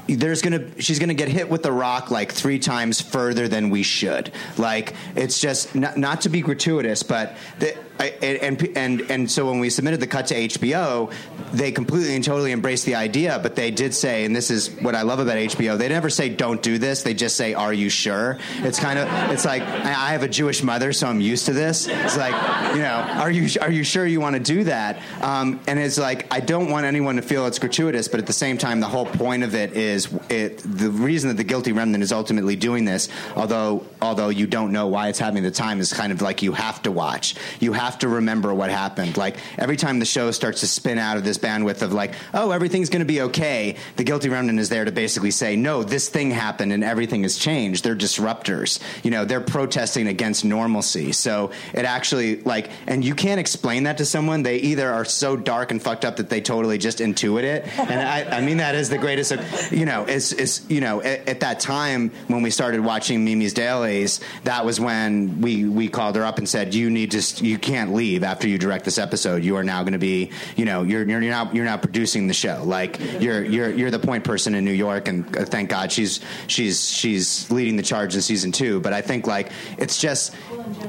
there's 0.08 0.42
gonna 0.42 0.80
she's 0.80 0.98
gonna 0.98 1.14
get 1.14 1.28
hit 1.28 1.48
with 1.48 1.62
the 1.62 1.72
rock 1.72 2.10
like 2.10 2.32
three 2.32 2.58
times 2.58 3.00
further 3.00 3.48
than 3.48 3.70
we 3.70 3.82
should. 3.82 4.32
Like 4.56 4.94
it's 5.14 5.40
just 5.40 5.74
not, 5.74 5.96
not 5.96 6.22
to 6.22 6.28
be 6.28 6.40
gratuitous, 6.40 7.02
but 7.02 7.36
the, 7.58 7.76
I, 7.98 8.06
and 8.22 8.76
and 8.76 9.00
and 9.10 9.30
so 9.30 9.46
when 9.50 9.58
we 9.58 9.70
submitted 9.70 10.00
the 10.00 10.06
cut 10.06 10.26
to 10.28 10.34
HBO, 10.34 11.12
they 11.52 11.72
completely 11.72 12.14
and 12.14 12.24
totally 12.24 12.52
embraced 12.52 12.86
the 12.86 12.94
idea. 12.94 13.38
But 13.42 13.56
they 13.56 13.70
did 13.70 13.94
say, 13.94 14.24
and 14.24 14.34
this 14.34 14.50
is 14.50 14.70
what 14.80 14.94
I 14.94 15.02
love 15.02 15.18
about 15.18 15.36
HBO, 15.36 15.76
they 15.76 15.88
never 15.88 16.10
say 16.10 16.28
"Don't 16.28 16.62
do 16.62 16.78
this." 16.78 17.02
They 17.02 17.14
just 17.14 17.36
say, 17.36 17.54
"Are 17.54 17.72
you 17.72 17.90
sure?" 17.90 18.38
It's 18.58 18.78
kind 18.78 18.98
of 18.98 19.08
it's 19.30 19.44
like 19.44 19.62
I 19.62 20.10
have 20.12 20.22
a 20.22 20.28
Jewish 20.28 20.62
mother, 20.62 20.92
so 20.92 21.08
I'm 21.08 21.20
used 21.20 21.46
to 21.46 21.52
this. 21.52 21.88
It's 21.88 22.16
like 22.16 22.34
you 22.74 22.82
know, 22.82 23.04
are 23.16 23.30
you 23.30 23.48
are 23.60 23.70
you 23.70 23.84
sure 23.84 24.06
you 24.06 24.20
want 24.20 24.34
to 24.34 24.40
do 24.40 24.64
that? 24.64 25.02
Um, 25.22 25.60
and 25.66 25.78
it's 25.78 25.98
like 25.98 26.32
I 26.32 26.40
don't 26.40 26.70
want 26.70 26.86
anyone 26.86 27.16
to 27.16 27.22
feel 27.22 27.46
it's 27.46 27.58
gratuitous, 27.58 28.08
but 28.08 28.20
at 28.20 28.26
the 28.26 28.32
same 28.32 28.58
time, 28.58 28.80
the 28.80 28.86
whole 28.86 29.06
point 29.06 29.42
of 29.42 29.54
it 29.54 29.72
is 29.72 30.08
it 30.28 30.58
the 30.58 30.90
reason 30.90 31.28
that 31.28 31.36
the 31.36 31.44
guilty 31.44 31.72
remnant 31.72 32.02
is 32.02 32.12
ultimately 32.12 32.56
doing 32.56 32.84
this, 32.84 33.08
although 33.34 33.84
although 34.00 34.28
you 34.28 34.46
don't 34.46 34.72
know 34.72 34.86
why 34.86 35.08
it's 35.08 35.18
happening 35.18 35.44
at 35.44 35.52
the 35.52 35.58
time, 35.58 35.80
is 35.80 35.92
kind 35.92 36.12
of 36.12 36.22
like 36.22 36.42
you 36.42 36.52
have 36.52 36.82
to 36.82 36.92
watch. 36.92 37.34
You 37.60 37.72
have 37.72 37.87
have 37.88 37.98
to 38.00 38.08
remember 38.08 38.52
what 38.52 38.70
happened. 38.70 39.16
Like 39.16 39.36
every 39.56 39.76
time 39.76 39.98
the 39.98 40.04
show 40.04 40.30
starts 40.30 40.60
to 40.60 40.66
spin 40.66 40.98
out 40.98 41.16
of 41.16 41.24
this 41.24 41.38
bandwidth 41.38 41.80
of 41.80 41.92
like, 41.94 42.12
oh, 42.34 42.50
everything's 42.50 42.90
going 42.90 43.00
to 43.00 43.06
be 43.06 43.22
okay, 43.22 43.76
the 43.96 44.04
guilty 44.04 44.28
remnant 44.28 44.58
is 44.58 44.68
there 44.68 44.84
to 44.84 44.92
basically 44.92 45.30
say, 45.30 45.56
no, 45.56 45.82
this 45.82 46.10
thing 46.10 46.30
happened 46.30 46.70
and 46.72 46.84
everything 46.84 47.22
has 47.22 47.38
changed. 47.38 47.84
They're 47.84 47.96
disruptors. 47.96 48.78
You 49.02 49.10
know, 49.10 49.24
they're 49.24 49.40
protesting 49.40 50.06
against 50.06 50.44
normalcy. 50.44 51.12
So 51.12 51.50
it 51.72 51.86
actually 51.86 52.42
like, 52.42 52.70
and 52.86 53.02
you 53.02 53.14
can't 53.14 53.40
explain 53.40 53.84
that 53.84 53.96
to 53.98 54.04
someone. 54.04 54.42
They 54.42 54.58
either 54.58 54.92
are 54.92 55.06
so 55.06 55.34
dark 55.34 55.70
and 55.70 55.82
fucked 55.82 56.04
up 56.04 56.16
that 56.16 56.28
they 56.28 56.42
totally 56.42 56.76
just 56.76 56.98
intuit 56.98 57.44
it. 57.44 57.78
And 57.78 58.00
I, 58.00 58.38
I 58.38 58.40
mean 58.42 58.58
that 58.58 58.74
is 58.74 58.90
the 58.90 58.98
greatest. 58.98 59.32
You 59.72 59.86
know, 59.86 60.04
it's, 60.04 60.32
it's 60.32 60.68
you 60.68 60.82
know 60.82 61.00
at, 61.00 61.26
at 61.26 61.40
that 61.40 61.60
time 61.60 62.10
when 62.26 62.42
we 62.42 62.50
started 62.50 62.80
watching 62.80 63.24
Mimi's 63.24 63.54
dailies, 63.54 64.20
that 64.44 64.66
was 64.66 64.78
when 64.78 65.40
we 65.40 65.64
we 65.64 65.88
called 65.88 66.16
her 66.16 66.24
up 66.24 66.36
and 66.36 66.46
said, 66.46 66.74
you 66.74 66.90
need 66.90 67.12
to 67.12 67.22
you 67.44 67.58
can't 67.58 67.77
can't 67.78 67.94
leave 67.94 68.24
after 68.24 68.48
you 68.48 68.58
direct 68.58 68.84
this 68.84 68.98
episode. 68.98 69.44
You 69.44 69.56
are 69.56 69.62
now 69.62 69.82
going 69.82 69.92
to 69.92 69.98
be, 70.00 70.32
you 70.56 70.64
know, 70.64 70.82
you're 70.82 71.08
you're 71.08 71.20
now 71.20 71.50
you're 71.52 71.64
now 71.64 71.76
producing 71.76 72.26
the 72.26 72.34
show. 72.34 72.62
Like 72.64 72.98
you're 73.20 73.44
you're 73.44 73.70
you're 73.70 73.90
the 73.90 74.00
point 74.00 74.24
person 74.24 74.54
in 74.56 74.64
New 74.64 74.72
York, 74.72 75.06
and 75.06 75.36
uh, 75.36 75.44
thank 75.44 75.70
God 75.70 75.92
she's 75.92 76.20
she's 76.48 76.90
she's 76.90 77.48
leading 77.52 77.76
the 77.76 77.84
charge 77.84 78.16
in 78.16 78.22
season 78.22 78.50
two. 78.50 78.80
But 78.80 78.92
I 78.92 79.00
think 79.00 79.28
like 79.28 79.52
it's 79.76 80.00
just, 80.00 80.34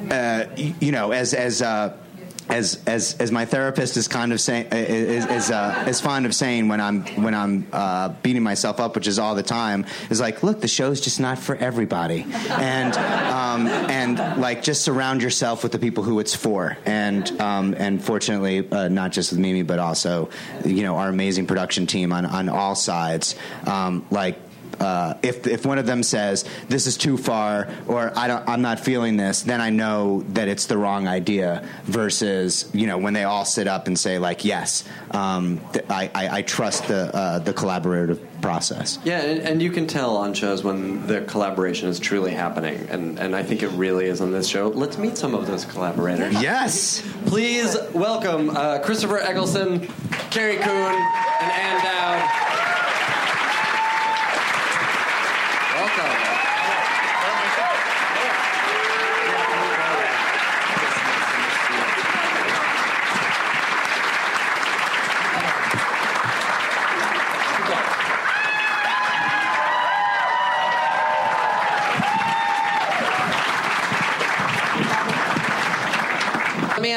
uh, 0.10 0.46
you 0.58 0.92
know, 0.92 1.12
as 1.12 1.36
as 1.36 1.62
uh, 1.62 1.96
as 2.50 2.82
as 2.88 3.16
as 3.20 3.32
my 3.32 3.46
therapist 3.46 3.96
is 3.96 4.08
kind 4.08 4.34
of 4.34 4.42
saying 4.42 4.68
is 4.72 5.26
is, 5.28 5.52
uh, 5.52 5.86
is 5.88 6.02
fond 6.02 6.26
of 6.26 6.34
saying 6.34 6.68
when 6.68 6.82
I'm 6.82 7.06
when 7.24 7.36
I'm 7.36 7.68
uh, 7.72 8.10
beating 8.24 8.44
myself 8.44 8.80
up, 8.80 8.96
which 8.96 9.08
is 9.08 9.20
all 9.20 9.36
the 9.36 9.44
time, 9.44 9.86
is 10.10 10.20
like, 10.20 10.42
look, 10.42 10.60
the 10.60 10.68
show's 10.68 11.00
just 11.00 11.20
not 11.20 11.38
for 11.38 11.56
everybody, 11.56 12.26
and 12.50 12.96
um, 12.98 13.68
and 13.68 14.18
like 14.42 14.64
just 14.64 14.84
surround 14.84 15.22
yourself 15.22 15.64
with 15.64 15.72
the 15.72 15.80
people 15.80 16.04
who 16.04 16.20
it's 16.20 16.36
for, 16.36 16.78
and 16.86 17.40
um, 17.40 17.76
and 17.78 18.04
fortunately, 18.04 18.70
uh, 18.72 18.88
not 18.88 19.12
just 19.12 19.32
with 19.32 19.40
Mimi, 19.40 19.62
but 19.62 19.80
also 19.80 20.30
you 20.66 20.82
know 20.84 20.96
our 20.96 21.10
amazing 21.10 21.46
production 21.46 21.86
team 21.86 22.12
on 22.12 22.26
on 22.26 22.50
all 22.50 22.76
sides, 22.76 23.36
um, 23.66 24.06
like 24.10 24.38
uh, 24.80 25.16
if 25.22 25.48
if 25.48 25.66
one 25.66 25.78
of 25.78 25.86
them 25.86 26.04
says 26.04 26.46
this 26.68 26.88
is 26.88 26.98
too 26.98 27.18
far 27.18 27.68
or 27.88 28.12
I 28.18 28.28
don't 28.28 28.48
I'm 28.48 28.62
not 28.62 28.80
feeling 28.80 29.18
this, 29.18 29.42
then 29.44 29.62
I 29.62 29.70
know 29.70 30.24
that 30.30 30.48
it's 30.48 30.66
the 30.66 30.78
wrong 30.78 31.08
idea. 31.08 31.68
Versus 31.86 32.70
you 32.74 32.88
know 32.88 32.98
when 32.98 33.14
they 33.14 33.24
all 33.24 33.46
sit 33.46 33.68
up 33.68 33.88
and 33.88 33.98
say 33.98 34.20
like 34.20 34.46
yes, 34.46 34.84
um, 35.12 35.60
th- 35.74 35.86
I, 35.90 36.10
I, 36.14 36.38
I 36.38 36.42
trust 36.42 36.88
the 36.88 37.14
uh, 37.16 37.40
the 37.40 37.54
collaborative 37.54 38.20
process. 38.42 39.00
Yeah, 39.04 39.22
and, 39.22 39.42
and 39.42 39.62
you 39.62 39.72
can 39.72 39.88
tell 39.88 40.18
on 40.18 40.34
shows 40.34 40.64
when 40.64 41.06
the 41.08 41.22
collaboration 41.22 41.90
is 41.90 42.00
truly 42.00 42.32
happening, 42.32 42.88
and, 42.90 43.20
and 43.20 43.36
I 43.36 43.44
think 43.44 43.64
it 43.64 43.70
really 43.70 44.06
is 44.06 44.22
on 44.22 44.32
this 44.32 44.48
show. 44.48 44.70
Let's 44.70 44.98
meet 44.98 45.18
some 45.18 45.36
of 45.36 45.48
those 45.48 45.66
collaborators. 45.66 46.42
Yes. 46.42 47.02
Please 47.26 47.76
welcome 47.94 48.50
uh, 48.52 48.80
Christopher 48.80 49.20
Eccleston, 49.20 49.88
Carrie 50.32 50.58
Coon, 50.58 50.66
and 50.66 51.52
Ann 51.52 51.84
Dowd. 51.84 52.59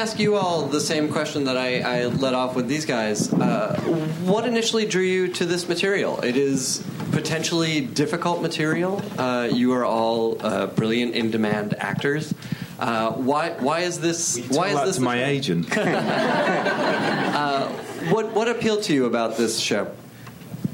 Ask 0.03 0.19
you 0.19 0.35
all 0.35 0.67
the 0.67 0.81
same 0.81 1.09
question 1.09 1.45
that 1.45 1.57
I, 1.57 1.79
I 1.79 2.07
led 2.07 2.35
off 2.35 2.57
with 2.57 2.67
these 2.67 2.85
guys. 2.85 3.33
Uh, 3.33 3.81
what 4.25 4.45
initially 4.45 4.85
drew 4.85 5.05
you 5.05 5.29
to 5.35 5.47
this 5.47 5.69
material? 5.69 6.21
It 6.23 6.37
is 6.37 6.85
potentially 7.13 7.83
difficult 7.83 8.43
material. 8.43 9.01
Uh, 9.17 9.49
you 9.53 9.73
are 9.75 9.85
all 9.85 10.45
uh, 10.45 10.67
brilliant, 10.67 11.15
in-demand 11.15 11.75
actors. 11.79 12.35
Uh, 12.81 13.13
why? 13.13 13.51
Why 13.61 13.81
is 13.81 14.01
this? 14.01 14.39
Why 14.49 14.71
is 14.71 14.75
that 14.75 14.87
this 14.87 14.97
to 14.97 15.03
my 15.03 15.23
agent? 15.23 15.69
What 18.11 18.33
What 18.33 18.49
appealed 18.49 18.83
to 18.85 18.93
you 18.93 19.07
about 19.07 19.37
this 19.37 19.61
show? 19.61 19.93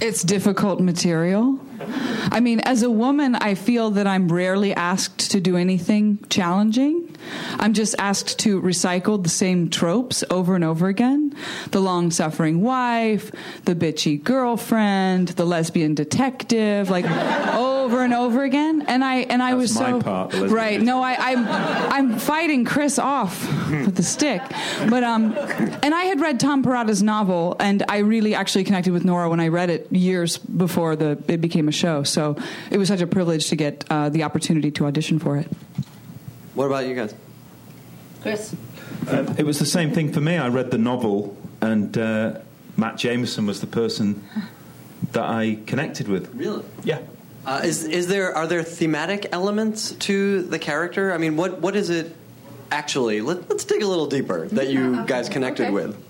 It's 0.00 0.22
difficult 0.22 0.80
material. 0.80 1.58
I 2.30 2.40
mean, 2.40 2.60
as 2.60 2.82
a 2.82 2.88
woman, 2.88 3.34
I 3.34 3.54
feel 3.54 3.90
that 3.90 4.06
I'm 4.06 4.32
rarely 4.32 4.72
asked 4.72 5.32
to 5.32 5.40
do 5.40 5.58
anything 5.58 6.24
challenging. 6.30 7.07
I'm 7.58 7.74
just 7.74 7.94
asked 7.98 8.38
to 8.40 8.60
recycle 8.60 9.22
the 9.22 9.28
same 9.28 9.70
tropes 9.70 10.24
over 10.30 10.54
and 10.54 10.64
over 10.64 10.88
again 10.88 11.34
the 11.70 11.80
long 11.80 12.10
suffering 12.10 12.60
wife, 12.62 13.30
the 13.64 13.74
bitchy 13.74 14.22
girlfriend, 14.22 15.28
the 15.28 15.44
lesbian 15.44 15.94
detective, 15.94 16.90
like 16.90 17.04
over 17.54 18.02
and 18.02 18.14
over 18.14 18.44
again. 18.44 18.84
And 18.86 19.04
I, 19.04 19.16
and 19.16 19.42
I 19.42 19.50
That's 19.50 19.60
was 19.60 19.74
so. 19.74 20.00
part, 20.00 20.34
right. 20.34 20.80
No, 20.80 21.02
I, 21.02 21.14
I'm, 21.32 21.48
I'm 21.48 22.18
fighting 22.18 22.64
Chris 22.64 22.98
off 22.98 23.46
with 23.70 23.96
the 23.96 24.02
stick. 24.02 24.42
But, 24.88 25.02
um, 25.04 25.34
and 25.82 25.94
I 25.94 26.04
had 26.04 26.20
read 26.20 26.40
Tom 26.40 26.62
Perrotta's 26.62 27.02
novel, 27.02 27.56
and 27.60 27.84
I 27.88 27.98
really 27.98 28.34
actually 28.34 28.64
connected 28.64 28.92
with 28.92 29.04
Nora 29.04 29.28
when 29.28 29.40
I 29.40 29.48
read 29.48 29.70
it 29.70 29.90
years 29.92 30.38
before 30.38 30.96
the, 30.96 31.22
it 31.28 31.40
became 31.40 31.68
a 31.68 31.72
show. 31.72 32.02
So 32.02 32.36
it 32.70 32.78
was 32.78 32.88
such 32.88 33.00
a 33.00 33.06
privilege 33.06 33.48
to 33.48 33.56
get 33.56 33.84
uh, 33.90 34.08
the 34.08 34.22
opportunity 34.22 34.70
to 34.72 34.86
audition 34.86 35.18
for 35.18 35.36
it. 35.36 35.48
What 36.58 36.66
about 36.66 36.88
you 36.88 36.96
guys? 36.96 37.14
Chris. 38.20 38.52
Um, 39.06 39.28
it 39.38 39.46
was 39.46 39.60
the 39.60 39.64
same 39.64 39.92
thing 39.92 40.12
for 40.12 40.20
me. 40.20 40.36
I 40.36 40.48
read 40.48 40.72
the 40.72 40.76
novel, 40.76 41.36
and 41.60 41.96
uh, 41.96 42.40
Matt 42.76 42.96
Jamison 42.96 43.46
was 43.46 43.60
the 43.60 43.68
person 43.68 44.24
that 45.12 45.22
I 45.22 45.60
connected 45.66 46.08
with. 46.08 46.34
Really? 46.34 46.64
Yeah. 46.82 46.98
Uh, 47.46 47.60
is 47.62 47.84
is 47.84 48.08
there 48.08 48.34
are 48.34 48.48
there 48.48 48.64
thematic 48.64 49.28
elements 49.30 49.92
to 49.92 50.42
the 50.42 50.58
character? 50.58 51.12
I 51.12 51.18
mean, 51.18 51.36
what 51.36 51.60
what 51.60 51.76
is 51.76 51.90
it 51.90 52.16
actually? 52.72 53.20
Let, 53.20 53.48
let's 53.48 53.64
dig 53.64 53.80
a 53.84 53.86
little 53.86 54.08
deeper 54.08 54.48
that 54.48 54.66
you 54.66 55.06
guys 55.06 55.28
connected 55.28 55.66
Okay. 55.66 55.72
with. 55.72 56.07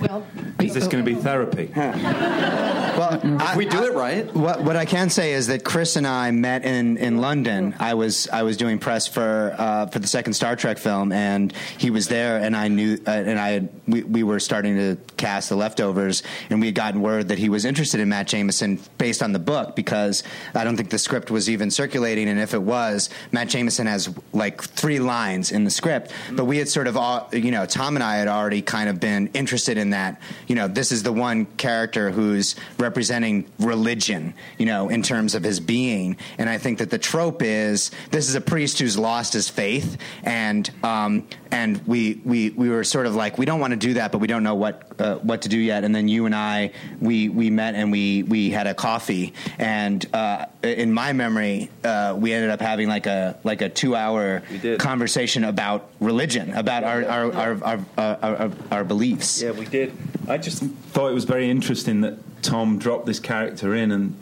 Well, 0.00 0.26
Is 0.60 0.74
this 0.74 0.86
going 0.86 1.04
to 1.04 1.14
be 1.14 1.20
therapy? 1.20 1.70
Well, 2.98 3.20
If 3.22 3.54
we 3.54 3.64
do 3.64 3.84
it 3.84 3.94
right. 3.94 4.26
What, 4.34 4.64
what 4.64 4.74
I 4.74 4.84
can 4.84 5.08
say 5.08 5.32
is 5.32 5.46
that 5.46 5.62
Chris 5.64 5.94
and 5.94 6.04
I 6.04 6.32
met 6.32 6.64
in, 6.64 6.96
in 6.96 7.18
London. 7.18 7.76
I 7.78 7.94
was 7.94 8.28
I 8.28 8.42
was 8.42 8.56
doing 8.56 8.80
press 8.80 9.06
for 9.06 9.54
uh, 9.56 9.86
for 9.86 10.00
the 10.00 10.08
second 10.08 10.32
Star 10.32 10.56
Trek 10.56 10.78
film, 10.78 11.12
and 11.12 11.52
he 11.78 11.90
was 11.90 12.08
there, 12.08 12.38
and 12.38 12.56
I 12.56 12.66
knew, 12.66 12.98
uh, 13.06 13.10
and 13.10 13.38
I 13.38 13.50
had, 13.50 13.68
we 13.86 14.02
we 14.02 14.22
were 14.24 14.40
starting 14.40 14.74
to 14.74 14.96
cast 15.16 15.48
the 15.48 15.54
leftovers, 15.54 16.24
and 16.50 16.60
we 16.60 16.66
had 16.66 16.74
gotten 16.74 17.00
word 17.00 17.28
that 17.28 17.38
he 17.38 17.48
was 17.48 17.64
interested 17.64 18.00
in 18.00 18.08
Matt 18.08 18.26
Jamison 18.26 18.80
based 18.98 19.22
on 19.22 19.32
the 19.32 19.38
book 19.38 19.76
because 19.76 20.24
I 20.52 20.64
don't 20.64 20.76
think 20.76 20.90
the 20.90 20.98
script 20.98 21.30
was 21.30 21.48
even 21.48 21.70
circulating, 21.70 22.28
and 22.28 22.40
if 22.40 22.52
it 22.52 22.62
was, 22.62 23.10
Matt 23.30 23.48
Jamison 23.48 23.86
has 23.86 24.12
like 24.32 24.60
three 24.60 24.98
lines 24.98 25.52
in 25.52 25.62
the 25.62 25.70
script, 25.70 26.10
but 26.32 26.46
we 26.46 26.58
had 26.58 26.68
sort 26.68 26.88
of 26.88 26.96
all 26.96 27.28
you 27.32 27.52
know, 27.52 27.64
Tom 27.64 27.94
and 27.96 28.02
I 28.02 28.16
had 28.16 28.26
already 28.26 28.60
kind 28.60 28.88
of 28.88 28.98
been 28.98 29.28
interested 29.34 29.78
in 29.78 29.87
that. 29.90 30.20
You 30.46 30.54
know, 30.54 30.68
this 30.68 30.92
is 30.92 31.02
the 31.02 31.12
one 31.12 31.46
character 31.46 32.10
who's 32.10 32.56
representing 32.78 33.46
religion, 33.58 34.34
you 34.58 34.66
know, 34.66 34.88
in 34.88 35.02
terms 35.02 35.34
of 35.34 35.42
his 35.42 35.60
being. 35.60 36.16
And 36.38 36.48
I 36.48 36.58
think 36.58 36.78
that 36.78 36.90
the 36.90 36.98
trope 36.98 37.42
is 37.42 37.90
this 38.10 38.28
is 38.28 38.34
a 38.34 38.40
priest 38.40 38.78
who's 38.78 38.98
lost 38.98 39.32
his 39.32 39.48
faith, 39.48 39.98
and 40.22 40.70
um, 40.82 41.26
and 41.50 41.86
we 41.86 42.20
we 42.24 42.50
we 42.50 42.68
were 42.68 42.84
sort 42.84 43.06
of 43.06 43.14
like 43.14 43.38
we 43.38 43.46
don't 43.46 43.60
want 43.60 43.72
to 43.72 43.78
do 43.78 43.94
that, 43.94 44.12
but 44.12 44.18
we 44.18 44.26
don't 44.26 44.42
know 44.42 44.54
what 44.54 44.87
uh, 44.98 45.16
what 45.16 45.42
to 45.42 45.48
do 45.48 45.58
yet. 45.58 45.84
And 45.84 45.94
then 45.94 46.08
you 46.08 46.26
and 46.26 46.34
I 46.34 46.72
we 47.00 47.28
we 47.28 47.50
met 47.50 47.74
and 47.74 47.90
we 47.92 48.22
we 48.22 48.50
had 48.50 48.66
a 48.66 48.74
coffee, 48.74 49.34
and 49.58 50.04
uh, 50.14 50.46
in 50.62 50.92
my 50.92 51.12
memory, 51.12 51.70
uh, 51.84 52.14
we 52.18 52.32
ended 52.32 52.50
up 52.50 52.60
having 52.60 52.88
like 52.88 53.06
a 53.06 53.38
like 53.44 53.60
a 53.62 53.68
two 53.68 53.94
hour 53.94 54.42
conversation 54.78 55.44
about 55.44 55.90
religion, 56.00 56.52
about 56.54 56.84
our 56.84 57.04
our 57.04 57.32
our, 57.34 57.64
our, 57.64 57.84
our, 57.96 58.16
our, 58.22 58.50
our 58.70 58.84
beliefs. 58.84 59.42
Yeah, 59.42 59.52
we 59.52 59.66
did. 59.66 59.96
I 60.28 60.38
just 60.38 60.62
thought 60.62 61.10
it 61.10 61.14
was 61.14 61.24
very 61.24 61.50
interesting 61.50 62.02
that 62.02 62.18
Tom 62.42 62.78
dropped 62.78 63.06
this 63.06 63.20
character 63.20 63.74
in 63.74 63.90
and 63.90 64.16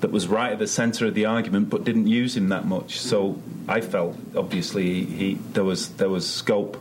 that 0.00 0.10
was 0.10 0.28
right 0.28 0.52
at 0.52 0.58
the 0.58 0.66
centre 0.66 1.06
of 1.06 1.14
the 1.14 1.24
argument, 1.24 1.70
but 1.70 1.84
didn't 1.84 2.06
use 2.06 2.36
him 2.36 2.48
that 2.50 2.66
much. 2.66 3.00
So 3.00 3.40
I 3.68 3.80
felt 3.80 4.16
obviously 4.36 5.04
he 5.04 5.34
there 5.52 5.64
was 5.64 5.90
there 5.96 6.08
was 6.08 6.28
scope 6.28 6.76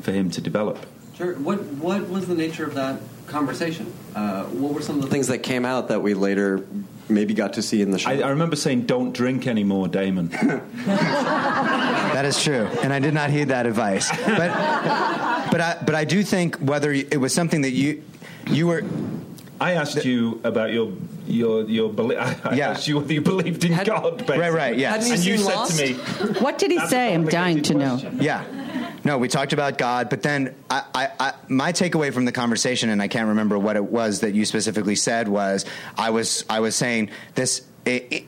for 0.00 0.12
him 0.12 0.30
to 0.30 0.40
develop. 0.40 0.86
Sure. 1.20 1.34
What 1.34 1.62
what 1.64 2.08
was 2.08 2.26
the 2.26 2.34
nature 2.34 2.64
of 2.64 2.74
that 2.74 3.00
conversation? 3.26 3.92
Uh, 4.14 4.44
what 4.44 4.72
were 4.72 4.80
some 4.80 4.96
of 4.96 5.02
the 5.02 5.08
things 5.10 5.26
that 5.28 5.38
came 5.38 5.66
out 5.66 5.88
that 5.88 6.00
we 6.02 6.14
later 6.14 6.64
maybe 7.10 7.34
got 7.34 7.52
to 7.54 7.62
see 7.62 7.82
in 7.82 7.90
the 7.90 7.98
show? 7.98 8.08
I, 8.10 8.20
I 8.20 8.30
remember 8.30 8.56
saying, 8.56 8.86
"Don't 8.86 9.12
drink 9.12 9.46
anymore, 9.46 9.86
Damon." 9.88 10.30
That 12.10 12.24
is 12.24 12.42
true, 12.42 12.66
and 12.82 12.92
I 12.92 12.98
did 12.98 13.14
not 13.14 13.30
heed 13.30 13.48
that 13.48 13.66
advice. 13.66 14.10
But 14.10 14.50
but 15.50 15.60
I 15.60 15.82
but 15.86 15.94
I 15.94 16.04
do 16.04 16.22
think 16.22 16.56
whether 16.56 16.90
it 16.92 17.18
was 17.20 17.32
something 17.34 17.60
that 17.62 17.70
you 17.72 18.02
you 18.50 18.66
were 18.66 18.82
I 19.60 19.72
asked 19.74 20.04
you 20.04 20.40
about 20.42 20.72
your 20.72 20.92
your 21.26 21.64
your 21.64 21.88
belief. 21.92 22.18
I, 22.44 22.50
I 22.50 22.54
Yeah. 22.54 22.70
asked 22.70 22.88
you 22.88 22.96
whether 22.98 23.12
you 23.12 23.20
believed 23.20 23.64
in 23.64 23.72
Had- 23.72 23.86
God. 23.86 24.16
Basically. 24.18 24.38
Right, 24.38 24.52
right, 24.52 24.76
yes. 24.76 24.92
Hadn't 25.06 25.12
And 25.18 25.24
you 25.24 25.38
said 25.38 25.54
Lost? 25.54 25.78
to 25.78 25.86
me, 25.86 25.92
what 26.40 26.58
did 26.58 26.70
he 26.72 26.80
say? 26.88 27.14
I'm 27.14 27.26
dying 27.26 27.62
to 27.62 27.74
know. 27.74 28.00
yeah. 28.20 28.44
No, 29.02 29.16
we 29.16 29.28
talked 29.28 29.52
about 29.52 29.78
God, 29.78 30.10
but 30.10 30.22
then 30.22 30.54
I, 30.68 30.82
I, 30.94 31.08
I, 31.18 31.32
my 31.48 31.72
takeaway 31.72 32.12
from 32.12 32.26
the 32.26 32.32
conversation, 32.32 32.90
and 32.90 33.00
I 33.00 33.08
can't 33.08 33.28
remember 33.28 33.58
what 33.58 33.76
it 33.76 33.84
was 33.84 34.20
that 34.20 34.34
you 34.34 34.44
specifically 34.44 34.96
said, 34.96 35.26
was 35.26 35.64
I 35.96 36.10
was 36.10 36.44
I 36.50 36.60
was 36.60 36.76
saying 36.76 37.10
this 37.34 37.62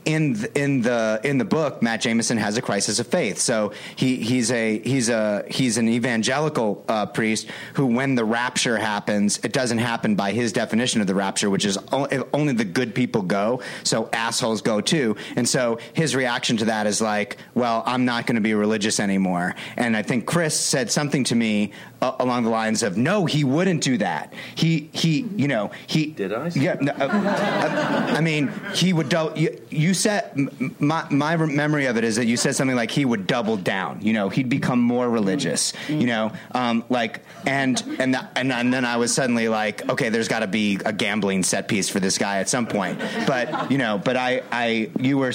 in 0.04 0.34
the, 0.34 0.60
in 0.60 0.82
the 0.82 1.20
in 1.24 1.38
the 1.38 1.44
book. 1.44 1.82
Matt 1.82 2.00
Jamison 2.00 2.38
has 2.38 2.56
a 2.56 2.62
crisis 2.62 2.98
of 2.98 3.06
faith, 3.06 3.38
so 3.38 3.72
he, 3.96 4.16
he's 4.16 4.50
a 4.50 4.78
he's 4.78 5.08
a 5.08 5.44
he's 5.48 5.78
an 5.78 5.88
evangelical 5.88 6.84
uh, 6.88 7.06
priest 7.06 7.48
who, 7.74 7.86
when 7.86 8.14
the 8.14 8.24
rapture 8.24 8.76
happens, 8.76 9.38
it 9.44 9.52
doesn't 9.52 9.78
happen 9.78 10.14
by 10.14 10.32
his 10.32 10.52
definition 10.52 11.00
of 11.00 11.06
the 11.06 11.14
rapture, 11.14 11.50
which 11.50 11.64
is 11.64 11.78
only 11.92 12.52
the 12.52 12.64
good 12.64 12.94
people 12.94 13.22
go, 13.22 13.62
so 13.84 14.08
assholes 14.12 14.62
go 14.62 14.80
too. 14.80 15.16
And 15.36 15.48
so 15.48 15.78
his 15.92 16.14
reaction 16.14 16.56
to 16.58 16.64
that 16.66 16.86
is 16.86 17.00
like, 17.00 17.36
well, 17.54 17.82
I'm 17.86 18.04
not 18.04 18.26
going 18.26 18.36
to 18.36 18.40
be 18.42 18.54
religious 18.54 19.00
anymore. 19.00 19.54
And 19.76 19.96
I 19.96 20.02
think 20.02 20.26
Chris 20.26 20.58
said 20.58 20.90
something 20.90 21.24
to 21.24 21.34
me 21.34 21.72
uh, 22.00 22.16
along 22.18 22.44
the 22.44 22.50
lines 22.50 22.82
of, 22.82 22.96
no, 22.96 23.26
he 23.26 23.44
wouldn't 23.44 23.82
do 23.82 23.98
that. 23.98 24.32
He 24.54 24.90
he, 24.92 25.26
you 25.36 25.48
know, 25.48 25.70
he 25.86 26.06
Did 26.06 26.32
I? 26.32 26.50
Yeah. 26.54 26.76
no, 26.80 26.92
uh, 26.92 27.08
uh, 27.12 28.14
I 28.16 28.20
mean, 28.20 28.52
he 28.74 28.92
would. 28.92 29.08
Do, 29.08 29.32
you- 29.70 29.94
said 29.94 30.30
my 30.80 31.06
my 31.10 31.36
memory 31.36 31.86
of 31.86 31.96
it 31.96 32.04
is 32.04 32.16
that 32.16 32.26
you 32.26 32.36
said 32.36 32.56
something 32.56 32.76
like 32.76 32.90
he 32.90 33.04
would 33.04 33.26
double 33.26 33.56
down. 33.56 34.00
You 34.02 34.12
know, 34.14 34.28
he'd 34.28 34.48
become 34.48 34.80
more 34.80 35.08
religious. 35.08 35.72
You 35.88 36.06
know, 36.06 36.32
um, 36.52 36.84
like 36.88 37.20
and 37.46 37.80
and, 37.98 38.14
th- 38.14 38.26
and 38.36 38.52
and 38.52 38.72
then 38.72 38.84
I 38.84 38.96
was 38.96 39.14
suddenly 39.14 39.48
like, 39.48 39.88
okay, 39.90 40.08
there's 40.08 40.28
got 40.28 40.40
to 40.40 40.46
be 40.46 40.78
a 40.84 40.92
gambling 40.92 41.42
set 41.42 41.68
piece 41.68 41.88
for 41.88 42.00
this 42.00 42.18
guy 42.18 42.38
at 42.38 42.48
some 42.48 42.66
point. 42.66 42.98
But 43.26 43.70
you 43.70 43.78
know, 43.78 43.98
but 44.02 44.16
I 44.16 44.42
I 44.50 44.90
you 44.98 45.18
were. 45.18 45.32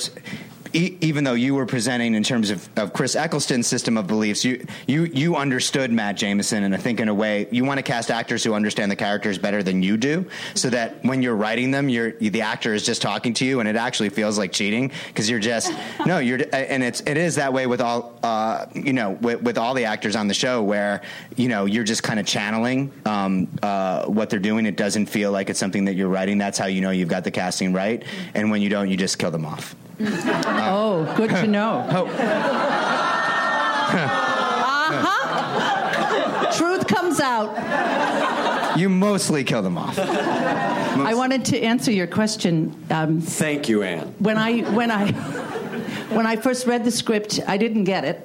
Even 0.73 1.23
though 1.23 1.34
you 1.34 1.56
were 1.56 1.65
presenting 1.65 2.13
in 2.15 2.23
terms 2.23 2.49
of, 2.49 2.67
of 2.77 2.93
Chris 2.93 3.15
Eccleston's 3.15 3.67
system 3.67 3.97
of 3.97 4.08
beliefs, 4.08 4.43
you, 4.43 4.65
you 4.88 5.03
you 5.06 5.36
understood 5.36 5.91
Matt 5.91 6.17
Jamison, 6.17 6.63
and 6.63 6.73
I 6.73 6.77
think 6.77 6.99
in 6.99 7.10
a 7.10 7.13
way 7.13 7.47
you 7.51 7.65
want 7.65 7.77
to 7.77 7.84
cast 7.84 8.12
actors 8.12 8.43
who 8.43 8.53
understand 8.53 8.91
the 8.91 8.95
characters 8.95 9.38
better 9.38 9.63
than 9.63 9.84
you 9.84 9.97
do, 9.97 10.25
so 10.56 10.69
that 10.69 11.03
when 11.03 11.21
you're 11.21 11.36
writing 11.36 11.71
them, 11.71 11.89
you're 11.89 12.12
the 12.13 12.41
actor 12.41 12.73
is 12.73 12.86
just 12.86 13.01
talking 13.01 13.34
to 13.36 13.45
you, 13.45 13.60
and 13.60 13.69
it 13.69 13.75
actually 13.75 14.10
feels 14.10 14.38
like 14.38 14.51
cheating 14.51 14.91
because 15.08 15.30
you're 15.30 15.39
just 15.39 15.71
no, 16.06 16.19
you're 16.19 16.39
and 16.53 16.84
it's 16.84 17.01
it 17.01 17.17
is 17.17 17.36
that 17.36 17.53
way 17.53 17.67
with 17.67 17.82
all 17.82 18.17
uh, 18.23 18.65
you 18.73 18.93
know 18.93 19.12
with, 19.21 19.41
with 19.41 19.58
all 19.58 19.73
the 19.73 19.86
actors 19.86 20.15
on 20.15 20.27
the 20.27 20.34
show 20.34 20.63
where 20.63 21.01
you 21.36 21.47
know 21.47 21.65
you're 21.65 21.84
just 21.84 22.03
kind 22.03 22.19
of 22.19 22.25
channeling 22.25 22.91
um, 23.06 23.47
uh, 23.63 24.06
what 24.06 24.30
they're 24.30 24.39
doing. 24.39 24.65
It 24.65 24.75
doesn't 24.75 25.08
feel 25.08 25.32
like 25.32 25.49
it's 25.49 25.60
something 25.60 25.86
that 25.86 25.95
you're 25.95 26.10
writing. 26.10 26.38
That's 26.38 26.58
how 26.58 26.67
you 26.67 26.82
know 26.82 26.91
you've 26.91 27.10
got 27.10 27.23
the 27.23 27.32
casting 27.32 27.73
right, 27.73 28.03
and 28.34 28.51
when 28.51 28.62
you 28.62 28.69
don't, 28.69 28.89
you 28.89 28.97
just 28.97 29.17
kill 29.19 29.32
them 29.32 29.45
off. 29.45 29.75
Oh, 30.60 31.13
good 31.15 31.30
to 31.30 31.48
know. 31.48 31.86
uh-huh. 35.58 36.52
Truth 36.58 36.88
comes 36.88 37.20
out. 37.20 38.78
You 38.78 38.89
mostly 38.89 39.43
kill 39.43 39.62
them 39.62 39.78
off. 39.78 39.98
I 40.00 41.13
wanted 41.13 41.46
to 41.46 41.60
answer 41.62 41.91
your 41.91 42.08
question. 42.08 42.76
Um, 42.89 43.22
Thank 43.22 43.70
you, 43.70 43.84
Ann. 43.84 44.13
when 44.20 44.38
I 44.38 44.62
when 44.72 44.91
I 44.91 45.12
when 46.13 46.26
I 46.26 46.36
first 46.36 46.65
read 46.67 46.84
the 46.84 46.91
script, 46.91 47.39
I 47.48 47.58
didn't 47.58 47.86
get 47.86 48.04
it. 48.06 48.24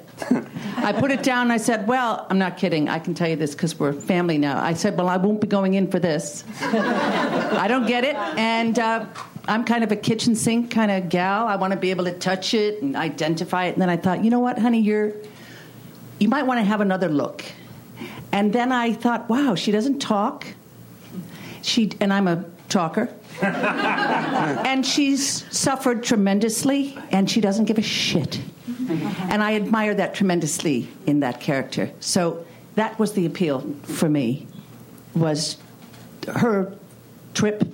I 0.76 0.92
put 0.92 1.10
it 1.10 1.22
down. 1.22 1.50
I 1.50 1.56
said, 1.56 1.86
"Well, 1.86 2.26
I'm 2.30 2.38
not 2.38 2.56
kidding. 2.56 2.88
I 2.88 2.98
can 2.98 3.14
tell 3.14 3.28
you 3.28 3.36
this 3.36 3.52
because 3.54 3.78
we're 3.78 3.92
family 3.92 4.38
now." 4.38 4.62
I 4.62 4.74
said, 4.74 4.96
"Well, 4.96 5.08
I 5.08 5.16
won't 5.16 5.40
be 5.40 5.46
going 5.46 5.74
in 5.74 5.90
for 5.90 5.98
this. 5.98 6.44
I 6.60 7.66
don't 7.68 7.86
get 7.86 8.04
it, 8.04 8.16
and 8.36 8.78
uh, 8.78 9.06
I'm 9.46 9.64
kind 9.64 9.82
of 9.82 9.92
a 9.92 9.96
kitchen 9.96 10.34
sink 10.34 10.70
kind 10.70 10.90
of 10.90 11.08
gal. 11.08 11.46
I 11.46 11.56
want 11.56 11.72
to 11.72 11.78
be 11.78 11.90
able 11.90 12.04
to 12.04 12.16
touch 12.18 12.54
it 12.54 12.82
and 12.82 12.96
identify 12.96 13.66
it." 13.66 13.74
And 13.74 13.82
then 13.82 13.90
I 13.90 13.96
thought, 13.96 14.22
you 14.24 14.30
know 14.30 14.40
what, 14.40 14.58
honey, 14.58 14.80
you're 14.80 15.12
you 16.22 16.28
might 16.28 16.44
want 16.44 16.60
to 16.60 16.64
have 16.64 16.80
another 16.80 17.08
look. 17.08 17.44
And 18.30 18.52
then 18.52 18.70
I 18.70 18.92
thought, 18.92 19.28
wow, 19.28 19.56
she 19.56 19.72
doesn't 19.72 19.98
talk. 19.98 20.46
She 21.62 21.90
and 22.00 22.12
I'm 22.12 22.28
a 22.28 22.44
talker. 22.68 23.08
and 23.42 24.86
she's 24.86 25.44
suffered 25.56 26.04
tremendously 26.04 26.96
and 27.10 27.30
she 27.30 27.40
doesn't 27.40 27.64
give 27.64 27.78
a 27.78 27.82
shit. 27.82 28.40
And 29.30 29.42
I 29.42 29.54
admire 29.54 29.94
that 29.94 30.14
tremendously 30.14 30.88
in 31.06 31.20
that 31.20 31.40
character. 31.40 31.90
So 32.00 32.44
that 32.76 32.98
was 32.98 33.14
the 33.14 33.26
appeal 33.26 33.60
for 33.82 34.08
me 34.08 34.46
was 35.14 35.56
her 36.26 36.74
trip 37.34 37.64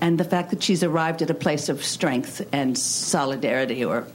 and 0.00 0.18
the 0.18 0.24
fact 0.24 0.50
that 0.50 0.62
she's 0.62 0.82
arrived 0.82 1.22
at 1.22 1.30
a 1.30 1.34
place 1.34 1.68
of 1.68 1.82
strength 1.84 2.46
and 2.52 2.76
solidarity 2.78 3.84
or 3.84 4.06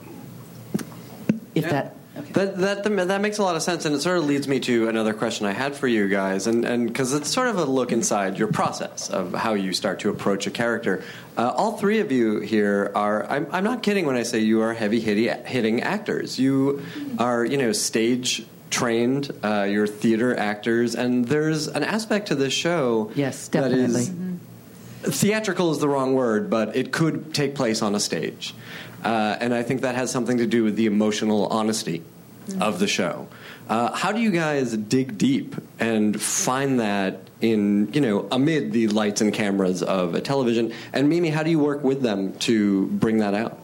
if 1.54 1.68
that 1.68 1.96
That, 2.34 2.58
that 2.58 2.84
that 3.08 3.20
makes 3.20 3.38
a 3.38 3.42
lot 3.42 3.56
of 3.56 3.62
sense, 3.62 3.84
and 3.86 3.94
it 3.94 4.00
sort 4.00 4.18
of 4.18 4.24
leads 4.26 4.46
me 4.46 4.60
to 4.60 4.88
another 4.88 5.12
question 5.14 5.46
I 5.46 5.52
had 5.52 5.74
for 5.74 5.88
you 5.88 6.08
guys, 6.08 6.46
and 6.46 6.64
and 6.64 6.86
because 6.86 7.14
it's 7.14 7.28
sort 7.30 7.48
of 7.48 7.56
a 7.58 7.64
look 7.64 7.90
inside 7.90 8.38
your 8.38 8.48
process 8.48 9.10
of 9.10 9.32
how 9.34 9.54
you 9.54 9.72
start 9.72 10.00
to 10.00 10.10
approach 10.10 10.46
a 10.46 10.50
character. 10.50 11.02
Uh, 11.36 11.48
all 11.56 11.76
three 11.78 12.00
of 12.00 12.12
you 12.12 12.40
here 12.40 12.92
are. 12.94 13.24
I'm, 13.30 13.46
I'm 13.50 13.64
not 13.64 13.82
kidding 13.82 14.04
when 14.06 14.16
I 14.16 14.24
say 14.24 14.38
you 14.40 14.60
are 14.60 14.74
heavy 14.74 15.00
hitting, 15.00 15.44
hitting 15.46 15.82
actors. 15.82 16.38
You 16.38 16.82
are, 17.18 17.44
you 17.44 17.56
know, 17.56 17.72
stage 17.72 18.44
trained. 18.70 19.32
Uh, 19.42 19.64
you're 19.68 19.86
theater 19.86 20.36
actors, 20.36 20.94
and 20.94 21.24
there's 21.26 21.66
an 21.66 21.82
aspect 21.82 22.28
to 22.28 22.34
this 22.34 22.52
show. 22.52 23.10
Yes, 23.14 23.48
that 23.48 23.72
is- 23.72 24.06
definitely. 24.08 24.31
Theatrical 25.02 25.70
is 25.72 25.78
the 25.78 25.88
wrong 25.88 26.14
word, 26.14 26.48
but 26.50 26.76
it 26.76 26.92
could 26.92 27.34
take 27.34 27.54
place 27.54 27.82
on 27.82 27.94
a 27.94 28.00
stage. 28.00 28.54
Uh, 29.04 29.36
and 29.40 29.52
I 29.52 29.62
think 29.62 29.80
that 29.82 29.94
has 29.96 30.10
something 30.10 30.38
to 30.38 30.46
do 30.46 30.62
with 30.64 30.76
the 30.76 30.86
emotional 30.86 31.46
honesty 31.46 32.02
of 32.60 32.78
the 32.78 32.86
show. 32.86 33.28
Uh, 33.68 33.92
how 33.92 34.12
do 34.12 34.20
you 34.20 34.30
guys 34.30 34.76
dig 34.76 35.16
deep 35.18 35.54
and 35.78 36.20
find 36.20 36.80
that 36.80 37.20
in, 37.40 37.92
you 37.92 38.00
know, 38.00 38.28
amid 38.30 38.72
the 38.72 38.88
lights 38.88 39.20
and 39.20 39.32
cameras 39.32 39.82
of 39.82 40.14
a 40.14 40.20
television? 40.20 40.72
And 40.92 41.08
Mimi, 41.08 41.30
how 41.30 41.42
do 41.42 41.50
you 41.50 41.58
work 41.58 41.82
with 41.82 42.02
them 42.02 42.32
to 42.40 42.86
bring 42.88 43.18
that 43.18 43.34
out? 43.34 43.58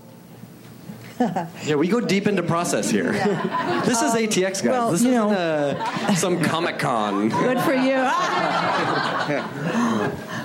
yeah, 1.64 1.74
we 1.74 1.88
go 1.88 2.00
deep 2.00 2.28
into 2.28 2.44
process 2.44 2.88
here. 2.88 3.10
this 3.84 4.02
is 4.02 4.12
ATX, 4.14 4.62
guys. 4.62 4.64
well, 4.64 4.92
this 4.92 5.02
know- 5.02 5.30
uh, 5.30 6.14
some 6.14 6.40
Comic 6.40 6.78
Con. 6.78 7.28
good 7.28 7.60
for 7.60 7.74
you 7.74 7.94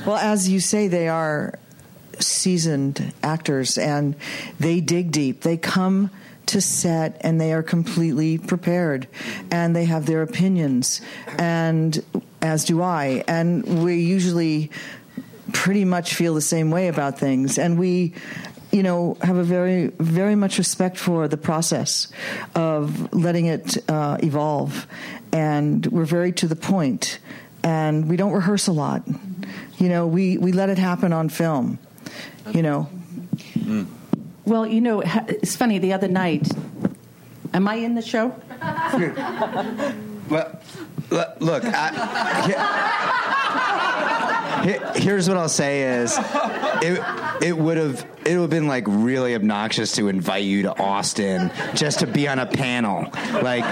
Well, 0.05 0.17
as 0.17 0.49
you 0.49 0.59
say, 0.59 0.89
they 0.89 1.07
are 1.07 1.57
seasoned 2.19 3.13
actors 3.23 3.77
and 3.77 4.15
they 4.59 4.81
dig 4.81 5.11
deep. 5.11 5.41
They 5.41 5.55
come 5.55 6.11
to 6.47 6.59
set 6.59 7.17
and 7.21 7.39
they 7.39 7.53
are 7.53 7.63
completely 7.63 8.37
prepared 8.37 9.07
and 9.49 9.73
they 9.73 9.85
have 9.85 10.05
their 10.05 10.21
opinions 10.21 10.99
and 11.37 12.03
as 12.41 12.65
do 12.65 12.81
I. 12.81 13.23
And 13.29 13.83
we 13.83 14.01
usually 14.01 14.71
pretty 15.53 15.85
much 15.85 16.15
feel 16.15 16.33
the 16.33 16.41
same 16.41 16.69
way 16.69 16.89
about 16.89 17.17
things 17.17 17.57
and 17.57 17.79
we 17.79 18.13
you 18.71 18.81
know 18.81 19.15
have 19.21 19.37
a 19.37 19.43
very 19.43 19.87
very 19.99 20.35
much 20.35 20.57
respect 20.57 20.97
for 20.97 21.27
the 21.27 21.37
process 21.37 22.07
of 22.55 23.13
letting 23.13 23.45
it 23.45 23.77
uh, 23.89 24.17
evolve. 24.21 24.85
And 25.31 25.85
we're 25.87 26.05
very 26.05 26.33
to 26.33 26.47
the 26.47 26.57
point 26.57 27.19
and 27.63 28.09
we 28.09 28.17
don't 28.17 28.33
rehearse 28.33 28.67
a 28.67 28.73
lot 28.73 29.07
you 29.77 29.89
know 29.89 30.07
we 30.07 30.37
we 30.37 30.51
let 30.51 30.69
it 30.69 30.77
happen 30.77 31.13
on 31.13 31.29
film 31.29 31.79
you 32.51 32.61
know. 32.61 32.89
Mm-hmm. 33.53 33.83
Well 34.45 34.67
you 34.67 34.81
know 34.81 35.01
it's 35.27 35.55
funny 35.55 35.79
the 35.79 35.93
other 35.93 36.07
night 36.07 36.47
am 37.53 37.67
i 37.67 37.75
in 37.75 37.95
the 37.95 38.01
show? 38.01 38.35
Well, 40.29 40.59
look, 41.39 41.63
I, 41.65 41.91
he- 44.63 44.71
he- 44.71 45.01
here's 45.01 45.27
what 45.27 45.37
I'll 45.37 45.49
say 45.49 45.83
is, 46.01 46.17
it 46.81 47.01
it 47.41 47.57
would 47.57 47.77
have 47.77 48.05
it 48.25 48.31
would 48.35 48.41
have 48.43 48.49
been 48.49 48.67
like 48.67 48.85
really 48.87 49.35
obnoxious 49.35 49.91
to 49.93 50.07
invite 50.07 50.43
you 50.45 50.63
to 50.63 50.79
Austin 50.79 51.51
just 51.75 51.99
to 51.99 52.07
be 52.07 52.27
on 52.27 52.39
a 52.39 52.45
panel, 52.45 53.07
like 53.41 53.63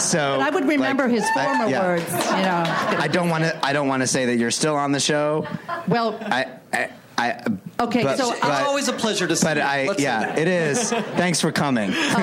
so. 0.00 0.36
but 0.38 0.46
i 0.46 0.50
would 0.50 0.66
remember 0.66 1.04
like, 1.04 1.12
his 1.12 1.24
I- 1.36 1.44
former 1.44 1.66
yeah. 1.68 1.82
words 1.86 2.10
you 2.12 2.42
know 2.42 2.64
I 2.98 3.08
don't 3.08 3.28
want 3.28 3.44
to. 3.44 3.64
I 3.66 3.72
don't 3.72 3.88
want 3.88 4.02
to 4.02 4.06
say 4.06 4.26
that 4.26 4.36
you're 4.36 4.50
still 4.50 4.76
on 4.76 4.92
the 4.92 5.00
show. 5.00 5.46
well 5.88 6.18
I. 6.22 6.46
I, 6.72 6.90
I 7.18 7.44
Okay, 7.80 8.02
but- 8.02 8.16
so 8.18 8.30
It's 8.32 8.40
but- 8.40 8.62
always 8.66 8.88
a 8.88 8.92
pleasure 8.94 9.26
to 9.26 9.36
see 9.36 9.44
But 9.46 9.56
you. 9.58 9.62
I, 9.62 9.86
Let's 9.86 10.02
yeah, 10.02 10.36
it 10.38 10.48
is. 10.48 10.90
Thanks 10.90 11.40
for 11.40 11.50
coming. 11.52 11.90
Um, 11.90 11.94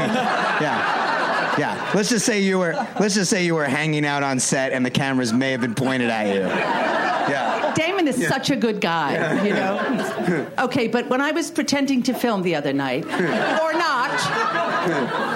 yeah, 0.61 1.55
yeah. 1.59 1.91
Let's 1.93 2.09
just 2.09 2.25
say 2.25 2.41
you 2.41 2.57
were. 2.59 2.73
Let's 2.99 3.13
just 3.15 3.29
say 3.29 3.45
you 3.45 3.55
were 3.55 3.65
hanging 3.65 4.05
out 4.05 4.23
on 4.23 4.39
set, 4.39 4.71
and 4.73 4.85
the 4.85 4.89
cameras 4.91 5.33
may 5.33 5.51
have 5.51 5.61
been 5.61 5.75
pointed 5.75 6.09
at 6.09 6.27
you. 6.27 6.41
Yeah. 6.41 7.56
Damon 7.77 8.07
is 8.07 8.27
such 8.27 8.49
a 8.49 8.55
good 8.55 8.81
guy, 8.81 9.43
you 9.45 9.53
know. 9.53 10.47
Okay, 10.59 10.87
but 10.87 11.07
when 11.09 11.21
I 11.21 11.31
was 11.31 11.51
pretending 11.51 12.01
to 12.03 12.13
film 12.13 12.41
the 12.41 12.55
other 12.55 12.73
night, 12.73 13.05
or 13.05 13.73
not, 13.73 14.11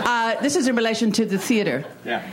uh, 0.05 0.41
this 0.41 0.55
is 0.55 0.67
in 0.67 0.75
relation 0.75 1.11
to 1.13 1.25
the 1.25 1.37
theater. 1.37 1.85
Yeah. 2.03 2.27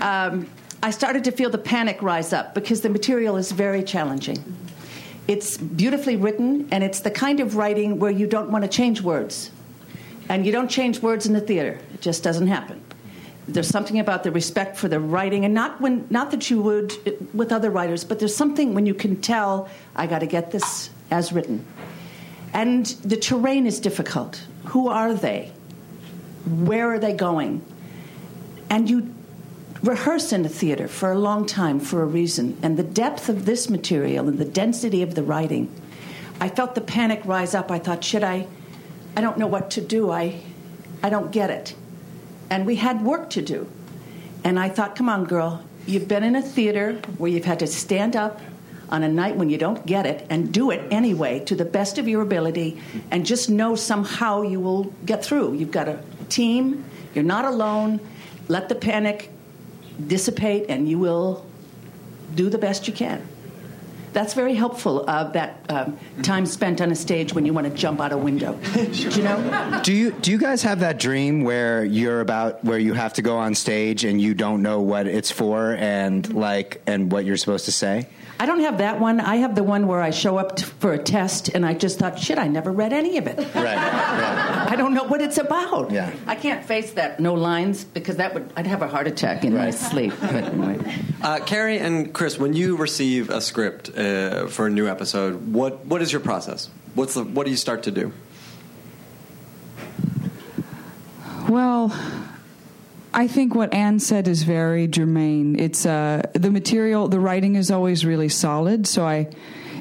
Um, 0.00 0.48
I 0.82 0.90
started 0.90 1.22
to 1.24 1.30
feel 1.30 1.48
the 1.48 1.58
panic 1.58 2.02
rise 2.02 2.32
up 2.32 2.54
because 2.54 2.80
the 2.80 2.90
material 2.90 3.36
is 3.36 3.52
very 3.52 3.84
challenging. 3.84 4.42
It's 5.28 5.56
beautifully 5.56 6.16
written, 6.16 6.68
and 6.72 6.82
it's 6.82 7.00
the 7.00 7.10
kind 7.10 7.38
of 7.38 7.56
writing 7.56 8.00
where 8.00 8.10
you 8.10 8.26
don't 8.26 8.50
want 8.50 8.64
to 8.64 8.68
change 8.68 9.00
words. 9.00 9.52
And 10.28 10.44
you 10.44 10.50
don't 10.50 10.68
change 10.68 11.00
words 11.00 11.26
in 11.26 11.34
the 11.34 11.40
theater. 11.40 11.78
It 11.94 12.00
just 12.00 12.24
doesn't 12.24 12.48
happen. 12.48 12.82
There's 13.48 13.68
something 13.68 13.98
about 13.98 14.22
the 14.22 14.30
respect 14.30 14.76
for 14.76 14.88
the 14.88 15.00
writing, 15.00 15.44
and 15.44 15.52
not 15.52 15.80
when 15.80 16.06
not 16.10 16.30
that 16.30 16.48
you 16.48 16.62
would 16.62 16.92
with 17.34 17.50
other 17.50 17.70
writers, 17.70 18.04
but 18.04 18.18
there's 18.18 18.36
something 18.36 18.74
when 18.74 18.86
you 18.86 18.94
can 18.94 19.20
tell 19.20 19.68
I 19.96 20.06
got 20.06 20.20
to 20.20 20.26
get 20.26 20.52
this 20.52 20.90
as 21.10 21.32
written. 21.32 21.66
And 22.54 22.86
the 22.86 23.16
terrain 23.16 23.66
is 23.66 23.80
difficult. 23.80 24.42
Who 24.66 24.88
are 24.88 25.14
they? 25.14 25.50
Where 26.46 26.92
are 26.92 26.98
they 26.98 27.14
going? 27.14 27.64
And 28.70 28.88
you 28.88 29.12
rehearse 29.82 30.32
in 30.32 30.42
the 30.42 30.48
theater 30.48 30.86
for 30.86 31.10
a 31.12 31.18
long 31.18 31.46
time 31.46 31.80
for 31.80 32.02
a 32.02 32.06
reason. 32.06 32.56
And 32.62 32.76
the 32.76 32.84
depth 32.84 33.28
of 33.28 33.44
this 33.44 33.68
material 33.68 34.28
and 34.28 34.38
the 34.38 34.44
density 34.44 35.02
of 35.02 35.14
the 35.14 35.22
writing, 35.22 35.68
I 36.40 36.48
felt 36.48 36.74
the 36.74 36.80
panic 36.80 37.22
rise 37.24 37.54
up. 37.54 37.70
I 37.70 37.78
thought, 37.78 38.04
should 38.04 38.24
I? 38.24 38.46
I 39.16 39.20
don't 39.20 39.38
know 39.38 39.46
what 39.46 39.70
to 39.72 39.80
do. 39.80 40.10
I, 40.10 40.40
I 41.02 41.10
don't 41.10 41.32
get 41.32 41.50
it. 41.50 41.74
And 42.52 42.66
we 42.66 42.76
had 42.76 43.00
work 43.00 43.30
to 43.30 43.40
do. 43.40 43.66
And 44.44 44.60
I 44.60 44.68
thought, 44.68 44.94
come 44.94 45.08
on, 45.08 45.24
girl, 45.24 45.64
you've 45.86 46.06
been 46.06 46.22
in 46.22 46.36
a 46.36 46.42
theater 46.42 47.00
where 47.16 47.30
you've 47.30 47.46
had 47.46 47.60
to 47.60 47.66
stand 47.66 48.14
up 48.14 48.42
on 48.90 49.02
a 49.02 49.08
night 49.08 49.36
when 49.36 49.48
you 49.48 49.56
don't 49.56 49.86
get 49.86 50.04
it 50.04 50.26
and 50.28 50.52
do 50.52 50.70
it 50.70 50.86
anyway 50.92 51.40
to 51.46 51.54
the 51.54 51.64
best 51.64 51.96
of 51.96 52.06
your 52.06 52.20
ability 52.20 52.78
and 53.10 53.24
just 53.24 53.48
know 53.48 53.74
somehow 53.74 54.42
you 54.42 54.60
will 54.60 54.92
get 55.06 55.24
through. 55.24 55.54
You've 55.54 55.70
got 55.70 55.88
a 55.88 55.98
team, 56.28 56.84
you're 57.14 57.24
not 57.24 57.46
alone. 57.46 58.00
Let 58.48 58.68
the 58.68 58.74
panic 58.74 59.30
dissipate 60.06 60.66
and 60.68 60.86
you 60.86 60.98
will 60.98 61.46
do 62.34 62.50
the 62.50 62.58
best 62.58 62.86
you 62.86 62.92
can. 62.92 63.26
That's 64.12 64.34
very 64.34 64.54
helpful. 64.54 65.04
Uh, 65.08 65.24
that 65.32 65.64
um, 65.68 65.98
time 66.22 66.46
spent 66.46 66.80
on 66.80 66.90
a 66.90 66.94
stage 66.94 67.32
when 67.32 67.46
you 67.46 67.52
want 67.52 67.66
to 67.66 67.72
jump 67.72 68.00
out 68.00 68.12
a 68.12 68.18
window. 68.18 68.58
you 68.92 69.22
know. 69.22 69.80
Do 69.82 69.92
you 69.92 70.12
do 70.12 70.30
you 70.30 70.38
guys 70.38 70.62
have 70.62 70.80
that 70.80 70.98
dream 70.98 71.44
where 71.44 71.84
you're 71.84 72.20
about 72.20 72.64
where 72.64 72.78
you 72.78 72.94
have 72.94 73.14
to 73.14 73.22
go 73.22 73.38
on 73.38 73.54
stage 73.54 74.04
and 74.04 74.20
you 74.20 74.34
don't 74.34 74.62
know 74.62 74.80
what 74.80 75.06
it's 75.06 75.30
for 75.30 75.74
and 75.74 76.32
like 76.34 76.82
and 76.86 77.10
what 77.10 77.24
you're 77.24 77.36
supposed 77.36 77.64
to 77.66 77.72
say? 77.72 78.06
I 78.42 78.46
don't 78.46 78.58
have 78.58 78.78
that 78.78 78.98
one. 78.98 79.20
I 79.20 79.36
have 79.36 79.54
the 79.54 79.62
one 79.62 79.86
where 79.86 80.00
I 80.00 80.10
show 80.10 80.36
up 80.36 80.56
t- 80.56 80.64
for 80.64 80.92
a 80.92 80.98
test 80.98 81.50
and 81.50 81.64
I 81.64 81.74
just 81.74 82.00
thought, 82.00 82.18
shit, 82.18 82.38
I 82.38 82.48
never 82.48 82.72
read 82.72 82.92
any 82.92 83.16
of 83.18 83.28
it. 83.28 83.38
Right. 83.38 83.54
right. 83.54 84.66
I 84.68 84.74
don't 84.74 84.94
know 84.94 85.04
what 85.04 85.22
it's 85.22 85.38
about. 85.38 85.92
Yeah. 85.92 86.12
I 86.26 86.34
can't 86.34 86.64
face 86.64 86.90
that 86.94 87.20
no 87.20 87.34
lines 87.34 87.84
because 87.84 88.16
that 88.16 88.34
would 88.34 88.52
I'd 88.56 88.66
have 88.66 88.82
a 88.82 88.88
heart 88.88 89.06
attack 89.06 89.44
in 89.44 89.54
my 89.54 89.70
sleep. 89.70 90.12
But 90.20 90.34
anyway. 90.34 90.80
Uh, 91.22 91.38
Carrie 91.38 91.78
and 91.78 92.12
Chris, 92.12 92.36
when 92.36 92.52
you 92.52 92.76
receive 92.76 93.30
a 93.30 93.40
script 93.40 93.96
uh, 93.96 94.48
for 94.48 94.66
a 94.66 94.70
new 94.70 94.88
episode, 94.88 95.52
what 95.52 95.86
what 95.86 96.02
is 96.02 96.10
your 96.10 96.20
process? 96.20 96.68
What's 96.96 97.14
the 97.14 97.22
what 97.22 97.44
do 97.44 97.52
you 97.52 97.56
start 97.56 97.84
to 97.84 97.92
do? 97.92 98.12
Well, 101.48 101.90
I 103.14 103.28
think 103.28 103.54
what 103.54 103.72
Ann 103.74 103.98
said 103.98 104.26
is 104.28 104.42
very 104.42 104.86
germane. 104.88 105.58
It's 105.58 105.84
uh, 105.84 106.22
the 106.32 106.50
material, 106.50 107.08
the 107.08 107.20
writing 107.20 107.56
is 107.56 107.70
always 107.70 108.04
really 108.04 108.28
solid. 108.28 108.86
So 108.86 109.04
I, 109.06 109.28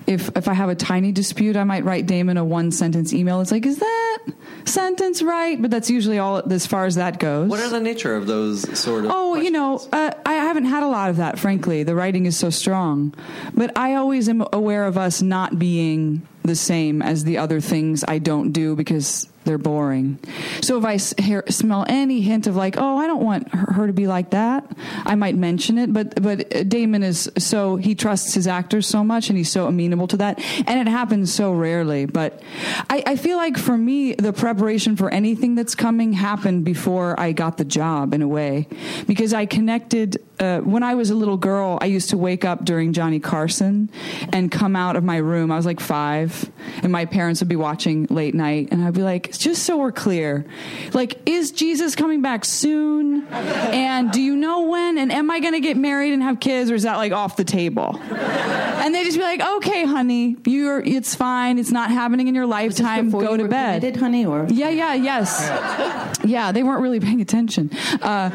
if 0.08 0.36
if 0.36 0.48
I 0.48 0.54
have 0.54 0.70
a 0.70 0.76
tiny 0.76 1.12
dispute, 1.12 1.56
I 1.56 1.63
might 1.63 1.86
write 1.86 2.08
Damon 2.08 2.38
a 2.38 2.44
one 2.44 2.72
sentence 2.72 3.13
email. 3.13 3.39
It's 3.41 3.52
like, 3.52 3.65
is 3.65 3.80
that 3.80 4.20
sentence 4.65 5.22
right? 5.22 5.62
But 5.62 5.72
that's 5.72 5.89
usually 5.89 6.20
all 6.20 6.38
as 6.52 6.65
far 6.65 6.86
as 6.86 6.96
that 6.96 7.20
goes. 7.20 7.50
What 7.50 7.60
are 7.60 7.70
the 7.70 7.80
nature 7.80 8.15
of 8.15 8.28
those 8.28 8.62
sort 8.78 9.06
of? 9.06 9.12
Oh, 9.13 9.36
you 9.36 9.52
know, 9.52 9.80
uh, 9.91 10.12
I 10.26 10.34
haven't 10.34 10.65
had 10.65 10.84
a 10.84 10.88
lot 10.88 11.10
of 11.10 11.17
that, 11.17 11.39
frankly. 11.39 11.84
The 11.84 11.96
writing 11.96 12.26
is 12.26 12.36
so 12.38 12.50
strong. 12.50 13.13
But 13.54 13.78
I 13.78 13.96
always 13.96 14.28
am 14.28 14.46
aware 14.52 14.86
of 14.86 14.98
us 14.98 15.22
not 15.22 15.58
being 15.58 16.28
the 16.44 16.56
same 16.56 17.02
as 17.02 17.24
the 17.24 17.38
other 17.38 17.62
things 17.62 18.04
I 18.08 18.17
don't 18.17 18.52
do 18.52 18.76
because 18.76 19.28
they're 19.43 19.58
boring. 19.58 20.19
So 20.62 20.77
if 20.77 20.86
I 20.86 20.97
hear, 21.21 21.43
smell 21.49 21.86
any 21.88 22.21
hint 22.21 22.47
of 22.47 22.56
like, 22.56 22.77
oh, 22.77 22.97
I 22.97 23.08
don't 23.08 23.23
want 23.23 23.54
her, 23.54 23.88
to 23.88 23.93
be 23.93 24.08
like 24.08 24.30
that, 24.30 24.65
I 25.06 25.15
might 25.15 25.36
mention 25.36 25.77
it. 25.77 25.91
But 25.91 26.21
but 26.21 26.56
uh, 26.56 26.63
Damon 26.63 27.04
is 27.04 27.32
so 27.38 27.75
he 27.75 27.95
trusts 27.95 28.34
his 28.34 28.47
actors 28.47 28.86
so 28.88 29.04
much 29.04 29.30
and 29.30 29.38
he's 29.38 29.51
so 29.51 29.67
amenable 29.67 30.08
to 30.08 30.17
that, 30.17 30.39
and 30.67 30.80
it 30.80 30.89
happens 30.89 31.34
so 31.34 31.51
rarely. 31.51 32.06
But 32.06 32.41
I, 32.89 33.04
I 33.06 33.15
feel 33.15 33.38
like 33.38 33.58
for 33.58 33.77
me, 33.77 34.13
the 34.13 34.34
preparation 34.34 34.95
for 34.95 35.10
anything 35.10 35.56
that's 35.56 35.75
coming 35.75 36.13
happened 36.13 36.63
before 36.63 37.19
I 37.19 37.32
got 37.32 37.58
the 37.58 37.65
job 37.65 38.13
in 38.13 38.21
a 38.21 38.27
way, 38.27 38.67
because 39.08 39.34
I 39.34 39.45
connected. 39.45 40.23
Uh, 40.41 40.60
when 40.62 40.82
I 40.82 40.95
was 40.95 41.12
a 41.12 41.15
little 41.15 41.38
girl, 41.38 41.77
I 41.82 41.86
used 41.86 42.10
to 42.10 42.17
wake 42.17 42.43
up 42.43 42.65
during 42.65 42.93
Johnny 42.93 43.19
Carson 43.19 43.91
and 44.34 44.51
come 44.51 44.75
out 44.75 44.95
of 44.95 45.04
my 45.04 45.17
room. 45.17 45.51
I 45.51 45.56
was 45.56 45.67
like 45.67 45.80
five, 45.80 46.51
and 46.82 46.91
my 46.91 47.06
parents 47.06 47.41
would 47.41 47.47
be 47.47 47.56
watching 47.56 48.08
late 48.10 48.34
night, 48.34 48.69
and 48.71 48.84
I'd 48.84 48.95
be 48.95 49.04
like, 49.04 49.38
just 49.38 49.63
so 49.63 49.77
we're 49.77 49.91
clear, 49.91 50.45
like, 50.93 51.19
is 51.27 51.51
Jesus 51.51 51.95
coming 51.95 52.23
back 52.23 52.43
soon? 52.43 53.27
And 53.27 54.12
do 54.12 54.19
you 54.19 54.36
know 54.36 54.62
when? 54.67 54.97
And 54.97 55.12
am 55.12 55.30
I 55.30 55.41
going 55.41 55.54
to 55.54 55.60
get 55.60 55.77
married 55.77 56.12
and 56.12 56.23
have 56.23 56.39
kids, 56.39 56.71
or 56.71 56.75
is 56.75 56.84
that 56.84 56.97
like 56.97 57.12
off 57.12 57.36
the 57.36 57.43
table? 57.43 57.99
And 58.01 58.95
they'd 58.95 59.04
just 59.04 59.17
be 59.17 59.23
like, 59.23 59.41
okay, 59.41 59.86
honey, 59.86 60.38
you're, 60.47 60.80
it's 60.82 61.13
fine. 61.13 61.60
It's 61.60 61.69
not 61.69 61.91
happening 61.91 62.27
in 62.27 62.34
your 62.34 62.47
lifetime. 62.47 63.12
Go 63.12 63.38
to 63.38 63.47
bed. 63.47 63.82
committed, 63.82 63.99
honey, 63.99 64.25
or 64.25 64.47
Yeah, 64.49 64.69
yeah, 64.69 64.95
yes. 64.95 66.17
Yeah, 66.23 66.51
they 66.51 66.63
weren't 66.63 66.82
really 66.82 66.99
paying 66.99 67.21
attention. 67.21 67.69
Uh, 68.01 68.32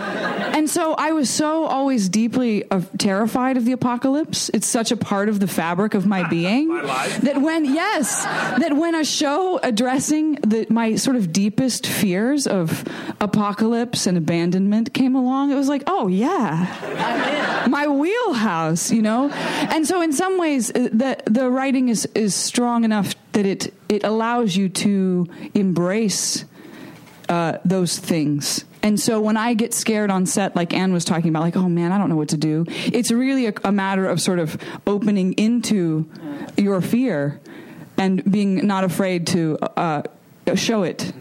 and 0.54 0.70
so 0.70 0.94
I 0.94 1.10
was 1.10 1.28
so 1.30 1.64
always 1.64 1.95
deeply 2.08 2.68
uh, 2.70 2.82
terrified 2.98 3.56
of 3.56 3.64
the 3.64 3.72
apocalypse. 3.72 4.50
It's 4.50 4.66
such 4.66 4.92
a 4.92 4.96
part 4.96 5.28
of 5.28 5.40
the 5.40 5.46
fabric 5.46 5.94
of 5.94 6.06
my 6.06 6.28
being 6.28 6.68
that 6.68 7.40
when, 7.40 7.64
yes, 7.64 8.24
that 8.24 8.76
when 8.76 8.94
a 8.94 9.04
show 9.04 9.58
addressing 9.62 10.34
the, 10.36 10.66
my 10.70 10.96
sort 10.96 11.16
of 11.16 11.32
deepest 11.32 11.86
fears 11.86 12.46
of 12.46 12.84
apocalypse 13.20 14.06
and 14.06 14.16
abandonment 14.16 14.92
came 14.92 15.14
along, 15.14 15.50
it 15.50 15.54
was 15.54 15.68
like, 15.68 15.82
oh, 15.86 16.06
yeah, 16.08 17.66
my 17.68 17.86
wheelhouse, 17.88 18.90
you 18.90 19.02
know? 19.02 19.30
And 19.30 19.86
so 19.86 20.02
in 20.02 20.12
some 20.12 20.38
ways, 20.38 20.70
uh, 20.70 20.88
the, 20.92 21.22
the 21.26 21.50
writing 21.50 21.88
is, 21.88 22.06
is 22.14 22.34
strong 22.34 22.84
enough 22.84 23.14
that 23.32 23.46
it, 23.46 23.74
it 23.88 24.04
allows 24.04 24.56
you 24.56 24.68
to 24.68 25.28
embrace 25.54 26.44
uh, 27.28 27.58
those 27.64 27.98
things. 27.98 28.64
And 28.86 29.00
so 29.00 29.20
when 29.20 29.36
I 29.36 29.54
get 29.54 29.74
scared 29.74 30.12
on 30.12 30.26
set, 30.26 30.54
like 30.54 30.72
Ann 30.72 30.92
was 30.92 31.04
talking 31.04 31.28
about, 31.28 31.42
like, 31.42 31.56
oh 31.56 31.68
man, 31.68 31.90
I 31.90 31.98
don't 31.98 32.08
know 32.08 32.14
what 32.14 32.28
to 32.28 32.36
do, 32.36 32.66
it's 32.68 33.10
really 33.10 33.46
a, 33.46 33.52
a 33.64 33.72
matter 33.72 34.06
of 34.06 34.20
sort 34.20 34.38
of 34.38 34.56
opening 34.86 35.32
into 35.32 36.08
your 36.56 36.80
fear 36.80 37.40
and 37.98 38.22
being 38.30 38.64
not 38.64 38.84
afraid 38.84 39.26
to 39.26 39.58
uh, 39.76 40.02
show 40.54 40.84
it. 40.84 41.12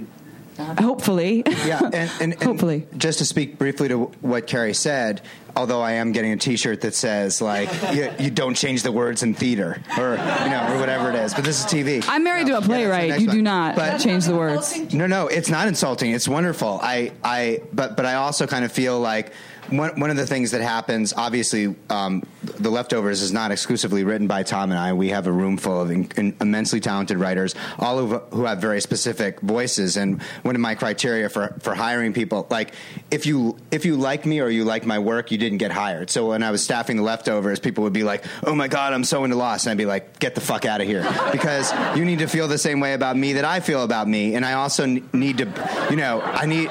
Hopefully. 0.58 1.44
Yeah, 1.66 1.80
and, 1.84 1.96
and, 1.96 2.12
and 2.34 2.34
Hopefully. 2.44 2.88
just 2.98 3.20
to 3.20 3.26
speak 3.26 3.58
briefly 3.58 3.88
to 3.90 4.06
what 4.22 4.48
Carrie 4.48 4.74
said, 4.74 5.22
although 5.56 5.82
I 5.82 5.94
am 5.94 6.12
getting 6.12 6.32
a 6.32 6.38
T-shirt 6.38 6.82
that 6.82 6.94
says 6.96 7.42
like 7.42 7.70
you, 7.94 8.12
you 8.20 8.30
don't 8.30 8.56
change 8.56 8.84
the 8.84 8.92
words 8.92 9.24
in 9.24 9.34
theater 9.34 9.82
or 9.98 10.12
you 10.12 10.50
know 10.50 10.68
or 10.74 10.80
whatever 10.80 11.10
it 11.10 11.16
is, 11.16 11.34
but 11.34 11.44
this 11.44 11.60
is 11.60 11.66
TV. 11.66 12.04
I'm 12.08 12.24
married 12.24 12.48
to 12.48 12.54
a 12.54 12.56
Yeah, 12.56 12.60
that's 12.60 12.68
the 12.68 12.74
playwright. 12.74 13.10
next 13.10 13.22
You 13.22 13.28
one. 13.28 13.36
do 13.38 13.42
not 13.42 13.76
But- 13.76 13.98
change 14.00 14.26
the 14.26 14.36
words. 14.36 14.94
No, 14.94 15.08
no, 15.08 15.28
it's 15.28 15.50
not 15.50 15.68
insulting. 15.68 16.12
It's 16.12 16.28
wonderful. 16.28 16.80
I, 16.82 17.12
I, 17.24 17.62
but, 17.74 17.96
but 17.98 18.06
I 18.06 18.16
also 18.16 18.48
kind 18.48 18.64
of 18.66 18.72
feel 18.72 19.00
like 19.00 19.32
one, 19.70 20.00
one 20.00 20.10
of 20.10 20.18
the 20.18 20.28
things 20.28 20.52
that 20.52 20.62
happens, 20.62 21.14
obviously, 21.16 21.76
um, 21.90 22.24
the 22.44 22.70
leftovers 22.70 23.22
is 23.22 23.32
not 23.32 23.52
exclusively 23.52 24.04
written 24.04 24.28
by 24.28 24.44
Tom 24.44 24.72
and 24.72 24.80
I. 24.80 24.94
We 24.94 25.10
have 25.10 25.28
a 25.28 25.32
room 25.32 25.58
full 25.58 25.82
of 25.82 25.92
in, 25.92 26.10
in 26.18 26.36
immensely 26.42 26.80
talented 26.80 27.18
writers, 27.18 27.56
all 27.80 28.00
of 28.00 28.34
who 28.34 28.46
have 28.46 28.60
very 28.60 28.82
specific 28.82 29.40
voices. 29.42 29.98
And 29.98 30.22
one 30.44 30.56
of 30.56 30.62
my 30.62 30.76
criteria 30.76 31.30
for, 31.30 31.56
for 31.60 31.76
hiring 31.76 32.14
people, 32.14 32.48
like 32.50 32.74
if 33.12 33.26
you 33.26 33.58
if 33.72 33.86
you 33.86 33.96
like 33.96 34.26
me 34.26 34.40
or 34.40 34.50
you 34.50 34.64
like 34.64 34.86
my 34.86 35.00
work, 35.00 35.32
you 35.32 35.38
didn't 35.38 35.58
get 35.58 35.72
hired. 35.72 36.10
So 36.10 36.30
when 36.30 36.44
I 36.44 36.52
was 36.52 36.64
staffing 36.64 36.98
the 36.98 37.04
leftovers, 37.04 37.60
people 37.60 37.84
would 37.84 37.94
be 37.94 38.04
like, 38.04 38.24
"Oh 38.44 38.56
my 38.56 38.68
God, 38.68 38.94
I'm 38.94 39.04
so 39.04 39.24
into 39.24 39.36
Lost," 39.36 39.66
and 39.66 39.72
I'd 39.72 39.78
be 39.78 39.86
like, 39.86 40.20
"Get 40.20 40.36
the 40.36 40.42
fuck 40.42 40.66
out 40.66 40.82
of 40.82 40.88
here," 40.88 41.04
because 41.32 41.74
you 41.98 42.06
need 42.06 42.20
to 42.20 42.28
feel 42.28 42.48
the 42.48 42.58
same 42.58 42.80
way 42.80 42.94
about 42.94 43.18
me 43.18 43.34
that 43.34 43.46
I 43.46 43.60
feel 43.60 43.84
about 43.84 44.08
me, 44.08 44.36
and 44.36 44.46
I 44.46 44.54
also 44.54 44.86
need 44.86 45.38
to, 45.40 45.88
you 45.90 45.98
know, 45.98 46.22
I 46.22 46.46
need. 46.46 46.70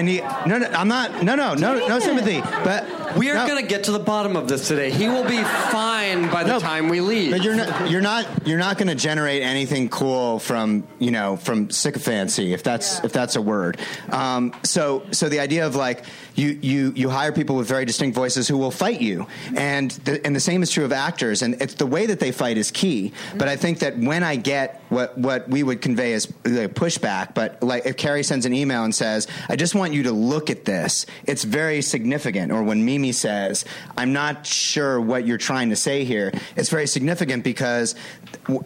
I 0.00 0.02
need 0.02 0.22
no, 0.46 0.56
no. 0.56 0.66
I'm 0.68 0.88
not. 0.88 1.22
No, 1.22 1.34
no, 1.34 1.52
no, 1.52 1.86
no 1.86 1.98
sympathy. 1.98 2.40
But 2.64 2.88
We 3.16 3.30
are 3.30 3.34
no. 3.34 3.46
going 3.46 3.62
to 3.62 3.68
get 3.68 3.84
to 3.84 3.92
the 3.92 3.98
bottom 3.98 4.36
of 4.36 4.48
this 4.48 4.68
today. 4.68 4.90
He 4.90 5.08
will 5.08 5.24
be 5.24 5.42
fine 5.42 6.30
by 6.30 6.44
the 6.44 6.52
No, 6.52 6.60
time 6.60 6.88
we 6.88 7.00
leave. 7.00 7.32
But 7.32 7.42
you're 7.42 7.56
not. 7.56 7.90
You're 7.90 8.00
not. 8.00 8.46
You're 8.46 8.58
not 8.58 8.78
going 8.78 8.88
to 8.88 8.94
generate 8.94 9.42
anything 9.42 9.88
cool 9.88 10.38
from 10.38 10.84
you 10.98 11.10
know 11.10 11.36
from 11.36 11.70
sycophancy, 11.70 12.52
if 12.52 12.62
that's 12.62 13.02
if 13.04 13.12
that's 13.12 13.36
a 13.36 13.42
word. 13.42 13.78
Um, 14.10 14.54
so 14.62 15.04
so 15.10 15.28
the 15.28 15.40
idea 15.40 15.66
of 15.66 15.74
like 15.76 16.04
you 16.34 16.58
you 16.62 16.92
you 16.94 17.08
hire 17.10 17.32
people 17.32 17.56
with 17.56 17.66
very 17.68 17.84
distinct 17.84 18.14
voices 18.14 18.48
who 18.48 18.56
will 18.56 18.70
fight 18.70 19.00
you, 19.00 19.26
and 19.56 19.90
the, 19.90 20.24
and 20.24 20.34
the 20.34 20.40
same 20.40 20.62
is 20.62 20.70
true 20.70 20.84
of 20.84 20.92
actors. 20.92 21.42
And 21.42 21.60
it's 21.60 21.74
the 21.74 21.86
way 21.86 22.06
that 22.06 22.20
they 22.20 22.32
fight 22.32 22.56
is 22.56 22.70
key. 22.70 23.12
But 23.36 23.48
I 23.48 23.56
think 23.56 23.80
that 23.80 23.98
when 23.98 24.22
I 24.22 24.36
get 24.36 24.82
what 24.88 25.16
what 25.18 25.48
we 25.48 25.62
would 25.62 25.80
convey 25.82 26.12
as 26.14 26.32
like 26.44 26.74
pushback, 26.74 27.34
but 27.34 27.62
like 27.62 27.86
if 27.86 27.96
Carrie 27.96 28.22
sends 28.22 28.46
an 28.46 28.54
email 28.54 28.84
and 28.84 28.94
says, 28.94 29.26
"I 29.48 29.56
just 29.56 29.74
want 29.74 29.92
you 29.92 30.04
to 30.04 30.12
look 30.12 30.50
at 30.50 30.64
this," 30.64 31.06
it's 31.26 31.44
very 31.44 31.82
significant. 31.82 32.52
Or 32.52 32.62
when 32.62 32.84
Mimi 33.00 33.12
says, 33.12 33.64
"I'm 33.96 34.12
not 34.12 34.46
sure 34.46 35.00
what 35.00 35.26
you're 35.26 35.38
trying 35.38 35.70
to 35.70 35.76
say 35.76 36.04
here," 36.04 36.32
it's 36.54 36.68
very 36.68 36.86
significant 36.86 37.44
because 37.44 37.94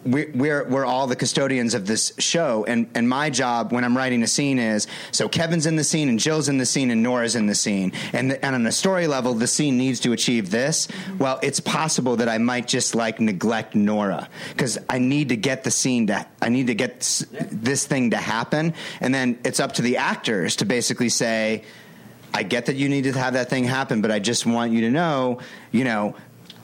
we- 0.05 0.27
we're 0.35 0.65
we're 0.65 0.85
all 0.85 1.07
the 1.07 1.15
custodians 1.15 1.75
of 1.75 1.87
this 1.87 2.13
show, 2.19 2.65
and 2.67 2.89
and 2.95 3.09
my 3.09 3.31
job 3.31 3.73
when 3.73 3.85
I'm 3.85 3.97
writing 3.97 4.23
a 4.25 4.27
scene 4.27 4.59
is 4.59 4.89
so 5.13 5.29
Kevin's 5.29 5.67
in 5.67 5.77
the 5.77 5.85
scene 5.85 6.09
and 6.09 6.19
Jill's 6.19 6.49
in 6.49 6.59
the 6.59 6.67
scene 6.67 6.91
and 6.91 7.03
Nora's 7.03 7.37
in 7.37 7.47
the 7.47 7.55
scene, 7.55 7.93
and 8.13 8.33
the, 8.33 8.45
and 8.45 8.57
on 8.57 8.67
a 8.67 8.73
story 8.73 9.07
level, 9.07 9.35
the 9.35 9.47
scene 9.47 9.79
needs 9.79 10.01
to 10.01 10.13
achieve 10.13 10.51
this. 10.51 10.89
Mm-hmm. 10.89 11.19
Well, 11.19 11.39
it's 11.43 11.61
possible 11.61 12.17
that 12.17 12.29
I 12.29 12.39
might 12.39 12.67
just 12.67 12.95
like 12.97 13.21
neglect 13.21 13.77
Nora 13.77 14.29
because 14.51 14.79
I 14.89 14.99
need 14.99 15.29
to 15.29 15.37
get 15.37 15.63
the 15.63 15.71
scene 15.71 16.09
to 16.09 16.27
I 16.43 16.49
need 16.49 16.67
to 16.67 16.75
get 16.75 17.01
this 17.53 17.85
thing 17.87 18.11
to 18.11 18.17
happen, 18.17 18.75
and 19.01 19.15
then 19.15 19.39
it's 19.45 19.61
up 19.61 19.75
to 19.75 19.83
the 19.83 19.99
actors 19.99 20.57
to 20.57 20.65
basically 20.65 21.09
say. 21.09 21.63
I 22.35 22.43
get 22.43 22.67
that 22.67 22.75
you 22.75 22.89
need 22.89 23.05
to 23.05 23.13
have 23.13 23.35
that 23.35 23.49
thing 23.49 23.65
happen, 23.65 24.03
but 24.03 24.11
I 24.11 24.19
just 24.19 24.45
want 24.45 24.73
you 24.73 24.83
to 24.83 24.91
know, 24.91 25.39
you 25.71 25.85
know, 25.85 26.17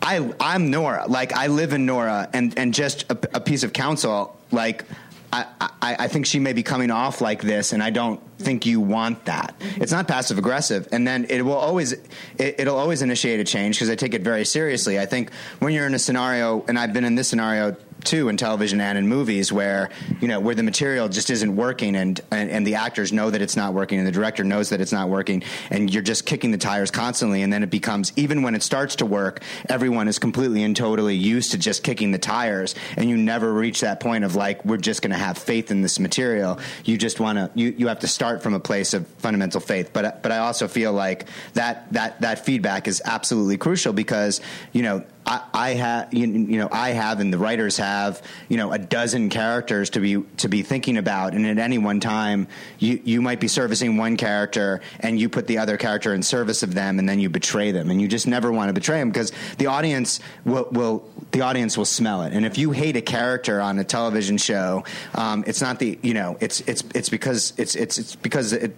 I 0.02 0.32
I'm 0.40 0.70
Nora. 0.70 1.06
Like 1.06 1.32
I 1.32 1.46
live 1.46 1.72
in 1.72 1.86
Nora, 1.86 2.28
and 2.32 2.58
and 2.58 2.74
just 2.74 3.10
a, 3.10 3.36
a 3.36 3.40
piece 3.40 3.62
of 3.62 3.72
counsel. 3.72 4.36
Like 4.50 4.84
I, 5.32 5.46
I, 5.60 5.96
I 6.00 6.08
think 6.08 6.26
she 6.26 6.40
may 6.40 6.52
be 6.52 6.64
coming 6.64 6.90
off 6.90 7.20
like 7.20 7.42
this, 7.42 7.72
and 7.72 7.82
I 7.82 7.90
don't 7.90 8.20
think 8.38 8.66
you 8.66 8.80
want 8.80 9.26
that. 9.26 9.54
It's 9.76 9.92
not 9.92 10.08
passive 10.08 10.38
aggressive, 10.38 10.88
and 10.90 11.06
then 11.06 11.26
it 11.28 11.42
will 11.42 11.52
always 11.52 11.94
it, 12.38 12.66
will 12.66 12.76
always 12.76 13.02
initiate 13.02 13.38
a 13.38 13.44
change 13.44 13.76
because 13.76 13.90
I 13.90 13.94
take 13.94 14.14
it 14.14 14.22
very 14.22 14.44
seriously. 14.44 14.98
I 14.98 15.06
think 15.06 15.32
when 15.60 15.72
you're 15.72 15.86
in 15.86 15.94
a 15.94 16.00
scenario, 16.00 16.64
and 16.66 16.78
I've 16.78 16.92
been 16.92 17.04
in 17.04 17.14
this 17.14 17.28
scenario 17.28 17.76
too 18.00 18.28
in 18.28 18.36
television 18.36 18.80
and 18.80 18.98
in 18.98 19.08
movies 19.08 19.52
where 19.52 19.90
you 20.20 20.28
know 20.28 20.40
where 20.40 20.54
the 20.54 20.62
material 20.62 21.08
just 21.08 21.30
isn't 21.30 21.54
working 21.54 21.96
and, 21.96 22.20
and, 22.30 22.50
and 22.50 22.66
the 22.66 22.74
actors 22.76 23.12
know 23.12 23.30
that 23.30 23.42
it's 23.42 23.56
not 23.56 23.74
working 23.74 23.98
and 23.98 24.06
the 24.06 24.12
director 24.12 24.44
knows 24.44 24.70
that 24.70 24.80
it's 24.80 24.92
not 24.92 25.08
working 25.08 25.42
and 25.70 25.92
you're 25.92 26.02
just 26.02 26.26
kicking 26.26 26.50
the 26.50 26.58
tires 26.58 26.90
constantly 26.90 27.42
and 27.42 27.52
then 27.52 27.62
it 27.62 27.70
becomes 27.70 28.12
even 28.16 28.42
when 28.42 28.54
it 28.54 28.62
starts 28.62 28.96
to 28.96 29.06
work 29.06 29.42
everyone 29.68 30.08
is 30.08 30.18
completely 30.18 30.62
and 30.62 30.76
totally 30.76 31.14
used 31.14 31.52
to 31.52 31.58
just 31.58 31.82
kicking 31.82 32.10
the 32.10 32.18
tires 32.18 32.74
and 32.96 33.08
you 33.08 33.16
never 33.16 33.52
reach 33.52 33.80
that 33.80 34.00
point 34.00 34.24
of 34.24 34.36
like 34.36 34.64
we're 34.64 34.76
just 34.76 35.02
going 35.02 35.10
to 35.10 35.18
have 35.18 35.38
faith 35.38 35.70
in 35.70 35.82
this 35.82 35.98
material. 35.98 36.58
You 36.84 36.96
just 36.96 37.20
want 37.20 37.38
to 37.38 37.50
you, 37.54 37.74
you 37.76 37.88
have 37.88 38.00
to 38.00 38.08
start 38.08 38.42
from 38.42 38.54
a 38.54 38.60
place 38.60 38.94
of 38.94 39.06
fundamental 39.18 39.60
faith. 39.60 39.90
But 39.92 40.22
but 40.22 40.32
I 40.32 40.38
also 40.38 40.68
feel 40.68 40.92
like 40.92 41.26
that 41.54 41.92
that 41.92 42.20
that 42.20 42.44
feedback 42.44 42.88
is 42.88 43.02
absolutely 43.04 43.58
crucial 43.58 43.92
because 43.92 44.40
you 44.72 44.82
know 44.82 45.04
I, 45.26 45.42
I 45.52 45.70
have 45.74 46.12
you, 46.12 46.26
you, 46.26 46.58
know 46.58 46.68
I 46.72 46.90
have 46.90 47.20
and 47.20 47.32
the 47.32 47.38
writers 47.38 47.76
have 47.76 48.22
you 48.48 48.56
know 48.56 48.72
a 48.72 48.78
dozen 48.78 49.28
characters 49.28 49.90
to 49.90 50.00
be 50.00 50.22
to 50.38 50.48
be 50.48 50.62
thinking 50.62 50.96
about. 50.96 51.34
And 51.34 51.46
at 51.46 51.58
any 51.58 51.78
one 51.78 52.00
time 52.00 52.48
you 52.78 53.00
you 53.04 53.22
might 53.22 53.40
be 53.40 53.48
servicing 53.48 53.96
one 53.96 54.16
character 54.16 54.80
and 55.00 55.20
you 55.20 55.28
put 55.28 55.46
the 55.46 55.58
other 55.58 55.76
character 55.76 56.14
in 56.14 56.22
service 56.22 56.62
of 56.62 56.74
them 56.74 56.98
and 56.98 57.08
then 57.08 57.20
you 57.20 57.28
betray 57.28 57.70
them. 57.70 57.90
And 57.90 58.00
you 58.00 58.08
just 58.08 58.26
never 58.26 58.50
want 58.50 58.68
to 58.68 58.72
betray 58.72 58.98
them 58.98 59.10
because 59.10 59.32
the 59.58 59.66
audience 59.66 60.20
will, 60.44 60.68
will 60.70 61.08
the 61.32 61.42
audience 61.42 61.76
will 61.76 61.84
smell 61.84 62.22
it. 62.22 62.32
And 62.32 62.44
if 62.44 62.58
you 62.58 62.72
hate 62.72 62.96
a 62.96 63.02
character 63.02 63.60
on 63.60 63.78
a 63.78 63.84
television 63.84 64.38
show 64.38 64.84
um, 65.14 65.44
it's 65.46 65.60
not 65.60 65.78
the 65.78 65.98
you 66.02 66.14
know 66.14 66.36
it's 66.40 66.60
it's 66.62 66.82
it's 66.94 67.08
because 67.08 67.52
it's 67.56 67.74
it's 67.74 67.98
it's 67.98 68.16
because 68.16 68.52
it, 68.52 68.74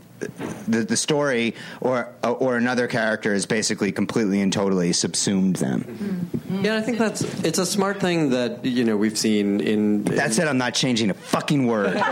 the 0.69 0.85
the 0.85 0.97
story 0.97 1.55
or 1.81 2.09
or 2.23 2.57
another 2.57 2.87
character 2.87 3.35
is 3.35 3.47
basically 3.47 3.93
completely 3.93 4.41
and 4.41 4.53
totally 4.53 4.93
subsumed 4.93 5.57
them. 5.57 5.85
Mm-hmm. 5.85 6.65
Yeah, 6.65 6.77
I 6.77 6.83
think 6.83 6.99
that's 6.99 7.23
it's 7.45 7.59
a 7.59 7.67
smart 7.67 8.01
thing 8.01 8.31
that 8.31 8.65
you 8.65 8.85
know 8.85 8.97
we've 8.97 9.19
seen 9.19 9.61
in. 9.61 10.05
in 10.05 10.05
that's 10.05 10.39
it. 10.39 10.47
I'm 10.49 10.59
not 10.59 10.75
changing 10.75 11.11
a 11.11 11.15
fucking 11.15 11.67
word. 11.67 11.97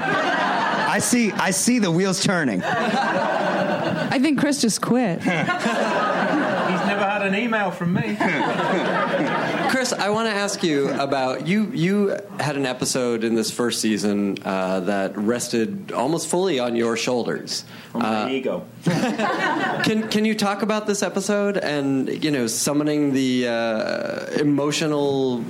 I 0.90 0.98
see. 0.98 1.30
I 1.32 1.52
see 1.52 1.78
the 1.78 1.90
wheels 1.90 2.22
turning. 2.22 2.62
I 2.64 4.18
think 4.18 4.40
Chris 4.40 4.60
just 4.60 4.80
quit. 4.80 5.18
He's 5.22 5.26
never 5.26 7.04
had 7.04 7.22
an 7.22 7.34
email 7.36 7.70
from 7.70 7.94
me. 7.94 8.16
Chris, 9.90 10.04
I 10.04 10.10
want 10.10 10.28
to 10.28 10.34
ask 10.34 10.62
you 10.62 10.88
about 10.90 11.46
you. 11.46 11.70
You 11.72 12.16
had 12.38 12.56
an 12.56 12.66
episode 12.66 13.24
in 13.24 13.34
this 13.34 13.50
first 13.50 13.80
season 13.80 14.38
uh, 14.44 14.80
that 14.80 15.16
rested 15.16 15.92
almost 15.92 16.28
fully 16.28 16.58
on 16.60 16.76
your 16.76 16.96
shoulders. 16.96 17.64
On 17.94 18.02
my 18.02 18.22
uh, 18.24 18.28
ego. 18.28 18.66
can 18.84 20.08
Can 20.08 20.24
you 20.24 20.34
talk 20.34 20.62
about 20.62 20.86
this 20.86 21.02
episode 21.02 21.56
and 21.56 22.22
you 22.22 22.30
know 22.30 22.46
summoning 22.46 23.12
the 23.12 23.48
uh, 23.48 24.26
emotional 24.38 25.44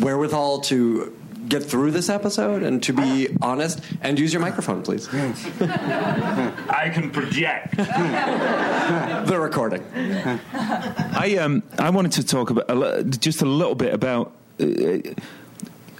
wherewithal 0.00 0.60
to 0.60 1.14
get 1.48 1.62
through 1.62 1.90
this 1.90 2.08
episode 2.08 2.62
and 2.62 2.82
to 2.82 2.92
be 2.92 3.28
honest 3.42 3.80
and 4.00 4.18
use 4.18 4.32
your 4.32 4.42
microphone, 4.42 4.82
please. 4.82 5.08
I 5.12 6.90
can 6.92 7.10
project 7.10 7.76
the 7.76 9.38
recording. 9.38 9.84
I 9.94 11.36
um 11.40 11.62
I 11.78 11.90
wanted 11.90 12.12
to 12.12 12.24
talk 12.24 12.50
about 12.50 12.70
a, 12.70 13.04
just 13.04 13.42
a 13.42 13.46
little 13.46 13.74
bit 13.74 13.94
about 13.94 14.32
uh, 14.60 14.98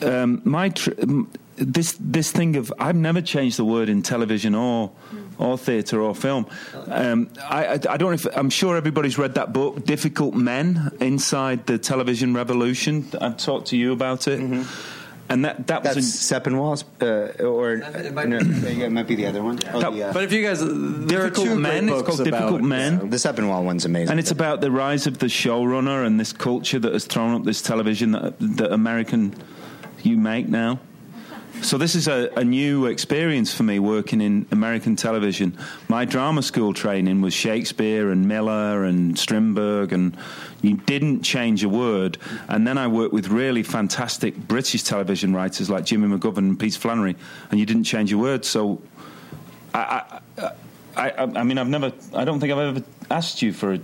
um, 0.00 0.42
my 0.44 0.68
tr- 0.70 0.90
this 1.56 1.96
this 1.98 2.30
thing 2.30 2.56
of 2.56 2.72
I've 2.78 2.96
never 2.96 3.20
changed 3.20 3.58
the 3.58 3.64
word 3.64 3.88
in 3.88 4.02
television 4.02 4.54
or 4.54 4.92
or 5.38 5.56
theatre 5.56 6.00
or 6.00 6.14
film. 6.14 6.46
Um, 6.86 7.30
I, 7.42 7.66
I, 7.66 7.72
I, 7.72 7.96
don't 7.96 8.00
know 8.00 8.12
if 8.12 8.26
I'm 8.36 8.50
sure 8.50 8.76
everybody's 8.76 9.18
read 9.18 9.34
that 9.34 9.52
book, 9.52 9.84
Difficult 9.84 10.34
Men 10.34 10.90
Inside 11.00 11.66
the 11.66 11.78
Television 11.78 12.34
Revolution. 12.34 13.06
I've 13.20 13.36
talked 13.36 13.68
to 13.68 13.76
you 13.76 13.92
about 13.92 14.26
it. 14.26 14.40
Mm-hmm 14.40 14.97
and 15.28 15.44
that 15.44 15.66
that 15.66 15.82
That's 15.82 15.96
was 15.96 16.06
Sepinwall's, 16.06 16.84
uh, 17.02 17.44
or 17.44 17.74
it 17.74 18.14
might, 18.14 18.28
no, 18.28 18.38
it 18.38 18.90
might 18.90 19.06
be 19.06 19.14
the 19.14 19.26
other 19.26 19.42
one. 19.42 19.58
Oh, 19.72 19.90
the, 19.90 20.04
uh, 20.04 20.12
but 20.12 20.24
if 20.24 20.32
you 20.32 20.42
guys, 20.42 20.60
there 20.62 21.24
are 21.24 21.30
two 21.30 21.56
men. 21.56 21.88
It's 21.88 22.02
called 22.02 22.24
Difficult 22.24 22.62
Men. 22.62 22.94
Yeah, 22.94 23.08
the 23.10 23.16
Sepinwall 23.16 23.64
one's 23.64 23.84
amazing, 23.84 24.10
and 24.10 24.20
it's 24.20 24.30
about 24.30 24.60
the 24.60 24.70
rise 24.70 25.06
of 25.06 25.18
the 25.18 25.26
showrunner 25.26 26.06
and 26.06 26.18
this 26.18 26.32
culture 26.32 26.78
that 26.78 26.92
has 26.92 27.04
thrown 27.04 27.34
up 27.34 27.44
this 27.44 27.60
television 27.60 28.12
that, 28.12 28.38
that 28.38 28.72
American 28.72 29.34
you 30.02 30.16
make 30.16 30.48
now. 30.48 30.80
So 31.62 31.76
this 31.76 31.94
is 31.94 32.08
a, 32.08 32.30
a, 32.36 32.44
new 32.44 32.86
experience 32.86 33.52
for 33.52 33.62
me 33.62 33.78
working 33.78 34.20
in 34.20 34.46
American 34.50 34.96
television. 34.96 35.58
My 35.88 36.04
drama 36.04 36.42
school 36.42 36.72
training 36.72 37.20
was 37.20 37.34
Shakespeare 37.34 38.10
and 38.10 38.26
Miller 38.28 38.84
and 38.84 39.18
Strindberg, 39.18 39.92
and 39.92 40.16
you 40.62 40.76
didn't 40.76 41.22
change 41.22 41.64
a 41.64 41.68
word. 41.68 42.16
And 42.48 42.66
then 42.66 42.78
I 42.78 42.86
worked 42.86 43.12
with 43.12 43.28
really 43.28 43.62
fantastic 43.62 44.36
British 44.36 44.84
television 44.84 45.34
writers 45.34 45.68
like 45.68 45.84
Jimmy 45.84 46.16
McGovern 46.16 46.38
and 46.38 46.60
Peter 46.60 46.78
Flannery, 46.78 47.16
and 47.50 47.58
you 47.58 47.66
didn't 47.66 47.84
change 47.84 48.12
a 48.12 48.18
word. 48.18 48.44
So 48.44 48.80
I, 49.74 50.20
I, 50.38 50.50
I, 50.96 51.10
I 51.16 51.42
mean, 51.42 51.58
I've 51.58 51.68
never, 51.68 51.92
I 52.14 52.24
don't 52.24 52.40
think 52.40 52.52
I've 52.52 52.76
ever 52.76 52.86
asked 53.10 53.42
you 53.42 53.52
for 53.52 53.74
a, 53.74 53.80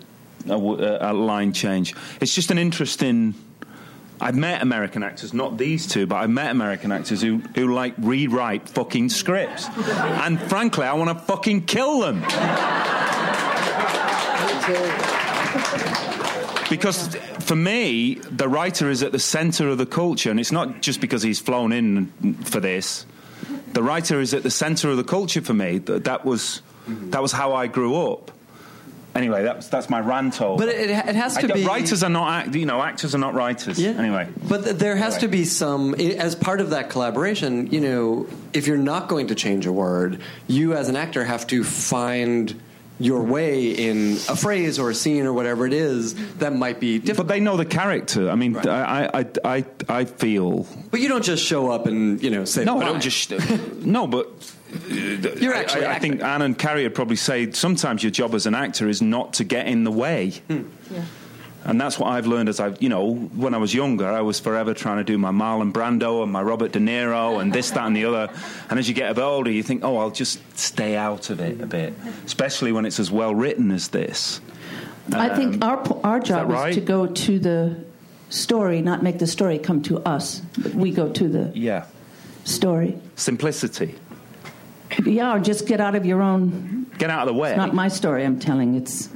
a, 0.49 1.11
a 1.11 1.13
line 1.13 1.53
change. 1.53 1.95
It's 2.21 2.35
just 2.35 2.51
an 2.51 2.59
interesting 2.59 3.35
I've 4.25 4.37
met 4.37 4.63
American 4.63 5.03
actors, 5.03 5.35
not 5.35 5.59
these 5.59 5.87
two, 5.87 6.07
but 6.07 6.17
I've 6.17 6.31
met 6.31 6.51
American 6.51 6.91
actors 6.93 7.21
who, 7.21 7.43
who 7.55 7.75
like 7.75 7.93
rewrite 7.99 8.71
fucking 8.71 9.11
scripts. 9.11 9.69
and 9.69 10.41
frankly, 10.41 10.87
I 10.87 10.95
want 10.95 11.11
to 11.11 11.25
fucking 11.27 11.67
kill 11.67 12.01
them. 12.01 12.21
because 16.71 17.15
for 17.41 17.55
me, 17.55 18.15
the 18.15 18.49
writer 18.49 18.89
is 18.89 19.03
at 19.03 19.13
the 19.13 19.19
center 19.19 19.69
of 19.69 19.77
the 19.77 19.85
culture, 19.85 20.31
and 20.31 20.41
it's 20.41 20.53
not 20.53 20.81
just 20.81 21.03
because 21.03 21.23
he's 21.23 21.39
flown 21.39 21.71
in 21.71 22.07
for 22.45 22.61
this. 22.61 23.05
The 23.75 23.83
writer 23.83 24.21
is 24.21 24.33
at 24.33 24.43
the 24.43 24.51
center 24.51 24.89
of 24.89 24.97
the 24.97 25.05
culture 25.05 25.43
for 25.43 25.53
me. 25.53 25.77
That, 25.79 26.05
that 26.05 26.25
was 26.25 26.63
that 26.87 27.21
was 27.21 27.33
how 27.33 27.53
I 27.53 27.67
grew 27.67 27.95
up 27.97 28.31
anyway, 29.15 29.43
that's 29.43 29.69
that's 29.69 29.89
my 29.89 30.01
rant 30.01 30.41
over. 30.41 30.65
But 30.65 30.75
it, 30.75 30.91
it 30.91 31.15
has 31.15 31.37
to 31.39 31.51
I, 31.51 31.55
be 31.55 31.65
writers 31.65 32.03
are 32.03 32.11
not 32.11 32.31
act, 32.31 32.55
you 32.55 32.67
know 32.67 32.83
actors 32.83 33.15
are 33.15 33.19
not 33.19 33.35
writers. 33.35 33.79
Yeah. 33.79 33.91
Anyway, 33.91 34.29
but 34.49 34.79
there 34.79 34.97
has 34.97 35.15
anyway. 35.15 35.21
to 35.21 35.29
be 35.29 35.45
some 35.45 35.95
as 35.95 36.35
part 36.35 36.61
of 36.61 36.71
that 36.71 36.91
collaboration. 36.91 37.69
You 37.69 37.81
know, 37.81 38.27
if 38.53 38.67
you're 38.67 38.77
not 38.77 39.09
going 39.09 39.29
to 39.29 39.35
change 39.35 39.67
a 39.67 39.73
word, 39.73 40.21
you 40.47 40.75
as 40.75 40.89
an 40.89 40.97
actor 40.97 41.25
have 41.25 41.47
to 41.49 41.65
find 41.65 42.61
your 43.01 43.23
way 43.23 43.71
in 43.71 44.13
a 44.29 44.37
phrase 44.37 44.79
or 44.79 44.91
a 44.91 44.95
scene 44.95 45.27
or 45.27 45.33
whatever 45.33 45.67
it 45.67 45.73
is 45.73 46.15
that 46.37 46.55
might 46.55 46.79
be 46.79 46.99
difficult. 46.99 47.27
But 47.27 47.35
they 47.35 47.41
know 47.41 47.57
the 47.57 47.65
character. 47.65 48.31
I 48.31 48.37
mean, 48.37 48.53
right. 48.53 48.67
I, 48.67 49.11
I, 49.13 49.27
I, 49.45 49.65
I 49.89 50.05
feel. 50.05 50.67
But 50.91 51.01
you 51.01 51.09
don't 51.09 51.25
just 51.25 51.45
show 51.45 51.71
up 51.71 51.87
and 51.87 52.23
you 52.23 52.31
know 52.31 52.45
say. 52.45 52.65
No, 52.65 52.77
Bye. 52.77 52.83
I 52.83 52.85
don't 52.87 53.01
just. 53.01 53.31
no, 53.81 54.07
but 54.07 54.29
you're 54.89 55.55
actually. 55.55 55.87
I, 55.87 55.95
I, 55.95 55.99
think 55.99 56.23
Ann 56.23 56.43
and 56.43 56.59
Carrie 56.59 56.85
would 56.85 56.95
probably 56.95 57.17
say 57.17 57.51
sometimes 57.53 58.03
your 58.03 58.11
job 58.11 58.35
as 58.35 58.47
an 58.47 58.55
actor 58.55 58.89
is 58.89 59.03
not 59.03 59.35
to 59.35 59.45
get 59.45 59.67
in 59.67 59.85
the 59.85 59.93
way. 59.93 60.31
Hmm. 60.49 60.63
Yeah. 60.91 61.05
And 61.65 61.81
that's 61.81 61.99
what 61.99 62.09
I've 62.09 62.27
learned 62.27 62.49
as 62.49 62.61
I've, 62.61 62.81
you 62.83 62.89
know, 62.89 63.15
when 63.15 63.55
I 63.55 63.59
was 63.59 63.73
younger, 63.73 64.07
I 64.07 64.21
was 64.21 64.39
forever 64.39 64.75
trying 64.75 64.99
to 64.99 65.05
do 65.05 65.17
my 65.17 65.31
Marlon 65.31 65.73
Brando 65.73 66.23
and 66.23 66.31
my 66.31 66.43
Robert 66.43 66.73
De 66.73 66.79
Niro 66.79 67.41
and 67.41 67.53
this, 67.53 67.71
that, 67.71 67.87
and 67.87 67.97
the 67.97 68.05
other. 68.05 68.31
And 68.69 68.79
as 68.79 68.89
you 68.89 68.95
get 68.95 69.11
a 69.11 69.15
bit 69.15 69.23
older, 69.23 69.51
you 69.51 69.63
think, 69.63 69.83
oh, 69.83 69.97
I'll 69.97 70.11
just 70.11 70.41
stay 70.59 70.95
out 70.95 71.31
of 71.31 71.41
it 71.41 71.61
a 71.61 71.67
bit, 71.67 71.95
especially 72.27 72.73
when 72.73 72.85
it's 72.85 73.01
as 73.01 73.11
well 73.11 73.35
written 73.35 73.71
as 73.71 73.89
this. 73.89 74.41
I 75.13 75.35
think 75.37 75.63
um, 75.63 75.63
our 75.63 75.99
our 76.05 76.21
job 76.21 76.49
is, 76.49 76.55
right? 76.55 76.71
is 76.71 76.77
to 76.77 76.81
go 76.81 77.07
to 77.07 77.39
the 77.39 77.85
story, 78.31 78.81
not 78.81 79.03
make 79.03 79.19
the 79.19 79.27
story 79.27 79.59
come 79.59 79.83
to 79.83 79.99
us. 80.01 80.41
We 80.75 80.93
go 80.93 81.11
to 81.11 81.29
the 81.29 81.53
yeah 81.55 81.87
story. 82.45 82.99
Simplicity. 83.17 83.97
Yeah, 85.05 85.35
or 85.35 85.41
just 85.41 85.67
get 85.67 85.81
out 85.81 85.95
of 85.95 86.07
your 86.07 86.23
own. 86.23 86.87
Get 86.99 87.11
out 87.11 87.27
of 87.27 87.35
the 87.35 87.39
way. 87.39 87.51
It's 87.51 87.57
not 87.57 87.75
my 87.75 87.89
story. 87.89 88.25
I'm 88.25 88.39
telling. 88.39 88.77
It's 88.77 89.09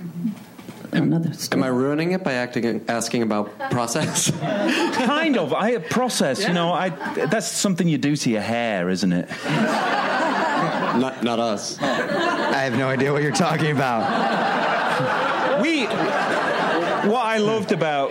another 0.93 1.33
story. 1.33 1.61
Am 1.61 1.65
I 1.65 1.69
ruining 1.69 2.13
it 2.13 2.25
by 2.25 2.35
acting, 2.35 2.85
asking 2.89 3.23
about 3.23 3.71
process? 3.71 4.31
kind 4.93 5.37
of. 5.37 5.53
I 5.53 5.77
uh, 5.77 5.81
process. 5.81 6.41
Yeah. 6.41 6.49
You 6.49 6.55
know, 6.55 6.73
I 6.73 6.89
that's 7.27 7.49
something 7.49 7.89
you 7.89 7.99
do 7.99 8.17
to 8.17 8.31
your 8.31 8.41
hair, 8.41 8.89
isn't 8.89 9.13
it? 9.13 9.29
not, 10.99 11.23
not 11.23 11.39
us. 11.39 11.81
I 11.81 12.63
have 12.63 12.77
no 12.77 12.89
idea 12.89 13.13
what 13.13 13.23
you're 13.23 13.33
talking 13.33 13.71
about. 13.71 14.03
we 15.63 15.87
what 17.09 17.25
I 17.25 17.39
loved 17.39 17.73
about 17.73 18.11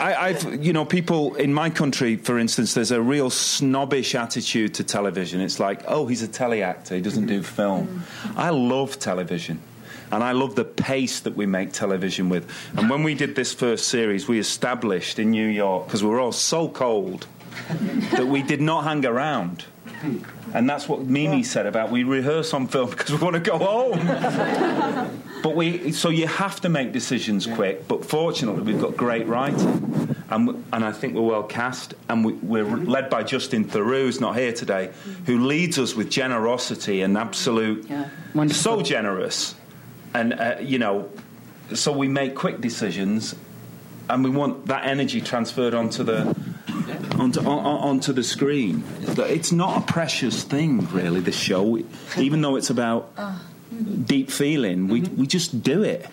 I, 0.00 0.32
have 0.32 0.64
you 0.64 0.72
know 0.72 0.84
people 0.84 1.34
in 1.36 1.52
my 1.52 1.70
country, 1.70 2.16
for 2.16 2.38
instance, 2.38 2.74
there's 2.74 2.90
a 2.90 3.00
real 3.00 3.30
snobbish 3.30 4.14
attitude 4.14 4.74
to 4.74 4.84
television. 4.84 5.40
It's 5.40 5.60
like, 5.60 5.82
oh, 5.86 6.06
he's 6.06 6.22
a 6.22 6.28
tele 6.28 6.62
actor, 6.62 6.94
he 6.94 7.00
doesn't 7.00 7.26
do 7.26 7.42
film. 7.42 8.04
I 8.36 8.50
love 8.50 8.98
television. 8.98 9.60
And 10.12 10.24
I 10.24 10.32
love 10.32 10.54
the 10.54 10.64
pace 10.64 11.20
that 11.20 11.36
we 11.36 11.46
make 11.46 11.72
television 11.72 12.28
with. 12.28 12.50
And 12.76 12.90
when 12.90 13.02
we 13.02 13.14
did 13.14 13.36
this 13.36 13.52
first 13.52 13.88
series, 13.88 14.28
we 14.28 14.38
established 14.38 15.18
in 15.18 15.30
New 15.30 15.46
York, 15.46 15.86
because 15.86 16.02
we 16.02 16.10
were 16.10 16.20
all 16.20 16.32
so 16.32 16.68
cold, 16.68 17.26
that 18.12 18.26
we 18.26 18.42
did 18.42 18.60
not 18.60 18.84
hang 18.84 19.04
around. 19.04 19.64
And 20.54 20.68
that's 20.68 20.88
what 20.88 21.02
Mimi 21.04 21.42
said 21.42 21.66
about 21.66 21.90
we 21.90 22.04
rehearse 22.04 22.54
on 22.54 22.66
film 22.66 22.90
because 22.90 23.10
we 23.10 23.18
want 23.18 23.34
to 23.34 23.40
go 23.40 23.58
home. 23.58 24.06
but 25.42 25.54
we, 25.54 25.92
so 25.92 26.08
you 26.08 26.26
have 26.26 26.60
to 26.62 26.68
make 26.68 26.92
decisions 26.92 27.46
quick. 27.46 27.86
But 27.86 28.04
fortunately, 28.04 28.62
we've 28.62 28.80
got 28.80 28.96
great 28.96 29.26
writing, 29.26 30.16
and 30.30 30.64
and 30.72 30.84
I 30.84 30.92
think 30.92 31.14
we're 31.14 31.22
well 31.22 31.42
cast, 31.42 31.94
and 32.08 32.24
we, 32.24 32.32
we're 32.34 32.64
led 32.64 33.10
by 33.10 33.22
Justin 33.22 33.64
Theroux, 33.64 34.02
who's 34.02 34.20
not 34.20 34.36
here 34.36 34.52
today, 34.52 34.90
who 35.26 35.46
leads 35.46 35.78
us 35.78 35.94
with 35.94 36.10
generosity 36.10 37.02
and 37.02 37.16
absolute, 37.16 37.88
Yeah, 37.88 38.08
so 38.48 38.82
generous, 38.82 39.54
and 40.14 40.32
uh, 40.34 40.56
you 40.60 40.78
know, 40.78 41.08
so 41.74 41.92
we 41.92 42.08
make 42.08 42.34
quick 42.34 42.60
decisions, 42.60 43.34
and 44.08 44.24
we 44.24 44.30
want 44.30 44.66
that 44.66 44.84
energy 44.86 45.20
transferred 45.20 45.74
onto 45.74 46.02
the 46.02 46.34
onto, 47.18 47.40
on, 47.40 47.46
on- 47.46 47.88
onto 47.90 48.12
the 48.12 48.22
screen. 48.24 48.82
It's 49.06 49.52
not 49.52 49.78
a 49.82 49.92
precious 49.92 50.42
thing, 50.42 50.86
really. 50.92 51.20
This 51.20 51.36
show, 51.36 51.78
even 52.18 52.40
though 52.42 52.56
it's 52.56 52.70
about 52.70 53.12
deep 54.04 54.30
feeling, 54.30 54.88
we 54.88 55.02
we 55.02 55.26
just 55.26 55.62
do 55.62 55.82
it. 55.82 56.06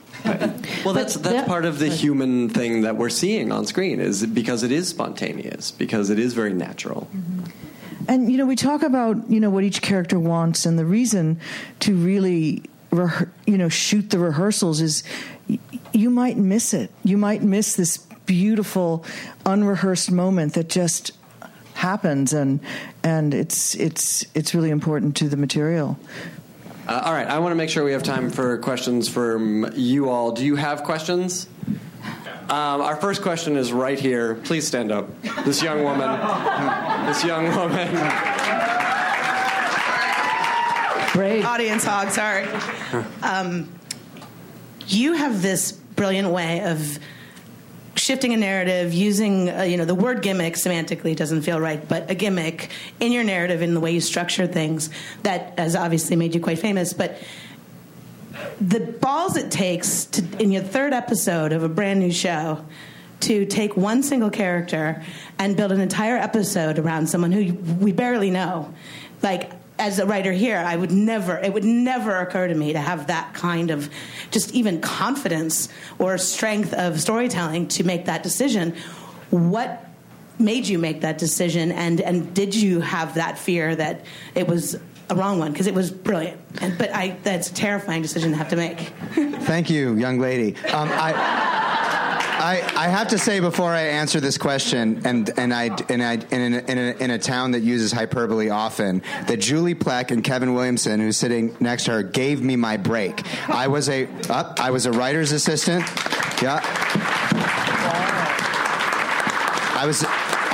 Well, 0.84 0.94
that's 0.94 1.16
that's 1.16 1.36
that- 1.36 1.48
part 1.48 1.66
of 1.66 1.80
the 1.80 1.90
human 1.90 2.50
thing 2.50 2.82
that 2.82 2.98
we're 2.98 3.10
seeing 3.10 3.52
on 3.52 3.66
screen 3.66 4.00
is 4.00 4.26
because 4.26 4.64
it 4.64 4.72
is 4.72 4.88
spontaneous, 4.90 5.72
because 5.72 6.10
it 6.10 6.20
is 6.20 6.34
very 6.34 6.54
natural. 6.54 7.08
And 8.08 8.32
you 8.32 8.38
know, 8.38 8.46
we 8.46 8.56
talk 8.56 8.84
about 8.84 9.30
you 9.30 9.40
know 9.40 9.50
what 9.50 9.64
each 9.64 9.82
character 9.82 10.20
wants, 10.20 10.66
and 10.66 10.78
the 10.78 10.86
reason 10.86 11.40
to 11.82 11.96
really 11.96 12.64
you 12.92 13.58
know 13.58 13.70
shoot 13.70 14.10
the 14.10 14.20
rehearsals 14.20 14.82
is 14.82 15.04
y- 15.50 15.60
you 15.94 16.10
might 16.10 16.38
miss 16.38 16.74
it. 16.74 16.92
You 17.04 17.18
might 17.18 17.42
miss 17.44 17.76
this 17.76 17.98
beautiful, 17.98 19.06
unrehearsed 19.46 20.12
moment 20.12 20.54
that 20.54 20.70
just 20.70 21.12
happens, 21.74 22.34
and 22.34 22.60
and 23.04 23.34
it's 23.34 23.76
it's 23.76 24.26
it's 24.34 24.54
really 24.54 24.70
important 24.70 25.16
to 25.18 25.30
the 25.30 25.38
material. 25.38 25.98
Uh, 26.88 27.02
all 27.04 27.14
right, 27.14 27.28
I 27.28 27.40
want 27.40 27.52
to 27.52 27.56
make 27.56 27.70
sure 27.70 27.84
we 27.84 27.92
have 27.92 28.04
time 28.04 28.30
for 28.30 28.58
questions 28.60 29.10
from 29.10 29.70
you 29.76 30.10
all. 30.10 30.32
Do 30.32 30.46
you 30.46 30.56
have 30.56 30.84
questions? 30.84 31.48
Um, 32.50 32.80
our 32.80 32.96
first 32.96 33.22
question 33.22 33.58
is 33.58 33.74
right 33.74 34.00
here. 34.00 34.36
Please 34.36 34.66
stand 34.66 34.90
up. 34.90 35.10
This 35.44 35.62
young 35.62 35.84
woman. 35.84 36.10
this 37.06 37.24
young 37.26 37.54
woman. 37.54 38.37
Brave. 41.18 41.46
audience 41.46 41.84
hog. 41.84 42.12
Sorry. 42.12 42.48
Um, 43.24 43.70
you 44.88 45.14
have 45.14 45.42
this 45.42 45.72
brilliant 45.72 46.30
way 46.30 46.64
of 46.64 47.00
shifting 47.96 48.34
a 48.34 48.38
narrative 48.38 48.94
using 48.94 49.50
uh, 49.50 49.64
you 49.64 49.78
know 49.78 49.86
the 49.86 49.96
word 49.96 50.22
gimmick 50.22 50.54
semantically 50.54 51.16
doesn't 51.16 51.42
feel 51.42 51.60
right 51.60 51.88
but 51.90 52.10
a 52.12 52.14
gimmick 52.14 52.70
in 53.00 53.12
your 53.12 53.24
narrative 53.24 53.64
in 53.64 53.74
the 53.74 53.80
way 53.80 53.92
you 53.92 54.00
structure 54.00 54.46
things 54.46 54.92
that 55.24 55.58
has 55.58 55.76
obviously 55.76 56.16
made 56.16 56.36
you 56.36 56.40
quite 56.40 56.60
famous 56.60 56.94
but 56.94 57.20
the 58.62 58.80
balls 58.80 59.36
it 59.36 59.50
takes 59.50 60.06
to 60.06 60.24
in 60.38 60.52
your 60.52 60.62
third 60.62 60.94
episode 60.94 61.52
of 61.52 61.64
a 61.64 61.70
brand 61.70 62.00
new 62.00 62.12
show 62.12 62.64
to 63.20 63.48
take 63.48 63.76
one 63.76 64.04
single 64.04 64.30
character 64.30 65.04
and 65.40 65.58
build 65.58 65.72
an 65.72 65.82
entire 65.82 66.18
episode 66.18 66.78
around 66.78 67.08
someone 67.08 67.32
who 67.32 67.54
we 67.84 67.92
barely 67.92 68.30
know 68.30 68.72
like 69.24 69.52
as 69.80 70.00
a 70.00 70.06
writer 70.06 70.32
here 70.32 70.58
i 70.58 70.76
would 70.76 70.92
never 70.92 71.38
it 71.38 71.54
would 71.54 71.64
never 71.64 72.18
occur 72.18 72.48
to 72.48 72.56
me 72.56 72.74
to 72.74 72.80
have 72.80 73.08
that 73.08 73.34
kind 73.34 73.72
of 73.72 73.90
just 74.32 74.52
even 74.54 74.82
confidence 74.82 75.70
or 76.00 76.18
strength 76.18 76.74
of 76.74 77.00
storytelling 77.00 77.68
to 77.68 77.84
make 77.84 78.06
that 78.06 78.24
decision. 78.24 78.76
What 79.30 79.86
made 80.40 80.68
you 80.68 80.78
make 80.78 81.02
that 81.02 81.18
decision 81.18 81.72
and 81.72 82.00
and 82.02 82.34
did 82.34 82.54
you 82.54 82.80
have 82.80 83.16
that 83.16 83.38
fear 83.40 83.76
that 83.76 84.06
it 84.36 84.48
was 84.48 84.78
a 85.10 85.16
wrong 85.16 85.40
one? 85.40 85.52
Because 85.52 85.68
it 85.68 85.74
was 85.74 85.90
brilliant. 85.92 86.40
And, 86.62 86.78
but 86.78 86.94
i 86.94 87.18
that's 87.24 87.50
a 87.50 87.54
terrifying 87.54 88.02
decision 88.02 88.32
to 88.32 88.38
have 88.38 88.50
to 88.50 88.56
make. 88.56 88.80
Thank 89.46 89.70
you, 89.70 89.96
young 89.96 90.20
lady. 90.20 90.56
Um, 90.68 90.90
I, 90.92 91.14
I, 92.48 92.62
I 92.78 92.88
have 92.88 93.10
to 93.10 93.18
say 93.18 93.42
before 93.42 93.72
I 93.72 93.82
answer 93.82 94.22
this 94.22 94.38
question, 94.38 95.02
and 95.04 95.30
and 95.38 95.54
I 95.54 95.66
and 95.90 96.02
I 96.02 96.14
in 96.14 96.54
a, 96.54 96.60
in, 96.60 96.78
a, 96.78 97.04
in 97.04 97.12
a 97.12 97.20
town 97.20 97.52
that 97.52 97.60
uses 97.60 97.92
hyperbole 97.92 98.50
often, 98.50 99.04
that 99.28 99.42
Julie 99.42 99.76
Plec 99.76 100.12
and 100.12 100.24
Kevin 100.24 100.54
Williamson, 100.54 101.02
who's 101.02 101.18
sitting 101.18 101.58
next 101.60 101.84
to 101.86 101.92
her, 101.92 102.04
gave 102.04 102.42
me 102.42 102.56
my 102.56 102.78
break. 102.78 103.22
I 103.50 103.68
was 103.68 103.90
a 103.90 104.08
up. 104.30 104.62
I 104.62 104.72
was 104.72 104.86
a 104.86 104.94
writer's 104.94 105.34
assistant. 105.34 105.84
Yeah. 106.42 106.62
I 109.80 109.84
was 109.86 110.06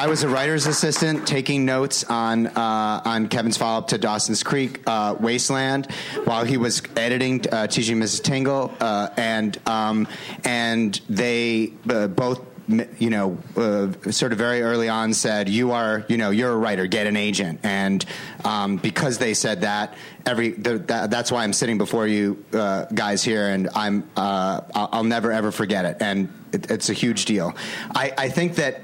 I 0.04 0.08
was 0.08 0.22
a 0.24 0.28
writer's 0.28 0.68
assistant 0.68 1.26
taking 1.26 1.64
notes 1.64 2.04
on 2.04 2.47
uh, 2.47 3.01
on 3.06 3.30
Kevin's 3.30 3.56
follow 3.56 3.78
up 3.78 3.88
to 3.88 3.97
Dawson's 3.97 4.43
Creek 4.43 4.82
uh, 4.86 5.16
Wasteland 5.18 5.89
while 6.26 6.43
he 6.43 6.58
was 6.58 6.82
editing 6.97 7.41
uh, 7.49 7.68
Teaching 7.68 8.01
Mrs. 8.01 8.22
Tingle, 8.22 8.74
uh, 8.82 9.12
and 9.16 9.58
um, 9.66 10.06
and 10.43 10.99
they 11.08 11.72
uh, 11.89 12.08
both. 12.08 12.41
You 12.68 13.10
know, 13.10 13.38
uh, 13.58 13.91
sort 14.12 14.32
of 14.32 14.38
very 14.38 14.62
early 14.62 14.88
on 14.88 15.14
said, 15.14 15.47
"You 15.49 15.72
are, 15.72 16.06
you 16.08 16.18
know, 16.18 16.32
you're 16.32 16.51
a 16.51 16.58
writer. 16.58 16.88
Get 16.88 17.08
an 17.08 17.18
agent." 17.18 17.60
And 17.64 18.06
um, 18.45 18.78
because 18.78 19.18
they 19.18 19.34
said 19.34 19.62
that, 19.62 19.95
every 20.26 20.51
the, 20.51 20.80
that, 20.80 21.12
that's 21.12 21.30
why 21.30 21.43
I'm 21.43 21.51
sitting 21.51 21.78
before 21.78 22.08
you 22.08 22.43
uh, 22.54 22.86
guys 22.86 23.22
here, 23.22 23.47
and 23.47 23.70
I'm 23.76 24.10
uh, 24.16 24.62
I'll, 24.74 24.89
I'll 24.93 25.04
never 25.04 25.32
ever 25.32 25.51
forget 25.51 25.84
it. 25.84 25.97
And 25.99 26.30
it, 26.54 26.72
it's 26.72 26.89
a 26.89 26.93
huge 26.93 27.26
deal. 27.26 27.54
I, 27.93 28.14
I 28.18 28.30
think 28.30 28.56
that 28.56 28.82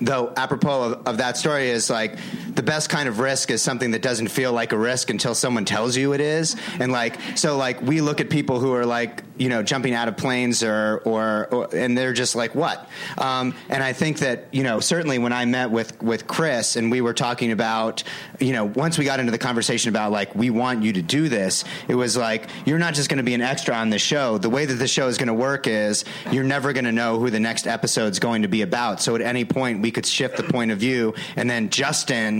though 0.00 0.32
apropos 0.36 0.92
of, 0.92 1.06
of 1.06 1.16
that 1.18 1.36
story 1.36 1.68
is 1.68 1.90
like 1.90 2.16
the 2.54 2.62
best 2.62 2.88
kind 2.88 3.08
of 3.08 3.18
risk 3.18 3.50
is 3.50 3.62
something 3.62 3.92
that 3.92 4.02
doesn't 4.02 4.28
feel 4.28 4.52
like 4.52 4.72
a 4.72 4.78
risk 4.78 5.10
until 5.10 5.34
someone 5.34 5.64
tells 5.64 5.96
you 5.96 6.12
it 6.12 6.20
is. 6.20 6.56
And 6.78 6.92
like 6.92 7.18
so 7.36 7.56
like 7.56 7.80
we 7.82 8.00
look 8.00 8.20
at 8.20 8.30
people 8.30 8.60
who 8.60 8.74
are 8.74 8.86
like 8.86 9.22
you 9.36 9.48
know 9.48 9.62
jumping 9.62 9.94
out 9.94 10.08
of 10.08 10.16
planes 10.16 10.62
or 10.62 11.02
or, 11.04 11.48
or 11.50 11.74
and 11.74 11.96
they're 11.96 12.12
just 12.12 12.34
like 12.34 12.54
what? 12.54 12.88
Um, 13.18 13.54
and 13.68 13.82
i 13.82 13.92
think 13.92 14.18
that 14.18 14.46
you 14.52 14.62
know 14.62 14.80
certainly 14.80 15.18
when 15.18 15.32
i 15.32 15.44
met 15.44 15.70
with 15.70 16.00
with 16.02 16.26
chris 16.26 16.76
and 16.76 16.90
we 16.90 17.00
were 17.00 17.14
talking 17.14 17.52
about 17.52 18.02
you 18.38 18.52
know 18.52 18.64
once 18.64 18.98
we 18.98 19.04
got 19.04 19.20
into 19.20 19.32
the 19.32 19.38
conversation 19.38 19.88
about 19.88 20.12
like 20.12 20.34
we 20.34 20.50
want 20.50 20.82
you 20.82 20.92
to 20.92 21.02
do 21.02 21.28
this 21.28 21.64
it 21.88 21.94
was 21.94 22.16
like 22.16 22.48
you're 22.64 22.78
not 22.78 22.94
just 22.94 23.08
going 23.08 23.18
to 23.18 23.22
be 23.24 23.34
an 23.34 23.40
extra 23.40 23.74
on 23.74 23.90
the 23.90 23.98
show. 23.98 24.38
The 24.38 24.50
way 24.50 24.66
that 24.66 24.74
the 24.74 24.88
show 24.88 25.08
is 25.08 25.18
going 25.18 25.28
to 25.28 25.34
work 25.34 25.66
is 25.66 26.04
you're 26.30 26.44
never 26.44 26.72
going 26.72 26.84
to 26.84 26.92
know 26.92 27.18
who 27.18 27.30
the 27.30 27.40
next 27.40 27.66
episode's 27.66 28.18
going 28.18 28.42
to 28.42 28.48
be 28.48 28.62
about. 28.62 29.00
So 29.00 29.14
at 29.14 29.22
any 29.22 29.44
point 29.44 29.82
we 29.82 29.90
could 29.90 30.06
shift 30.06 30.36
the 30.36 30.42
point 30.42 30.70
of 30.70 30.78
view 30.78 31.14
and 31.36 31.48
then 31.48 31.70
justin 31.70 32.39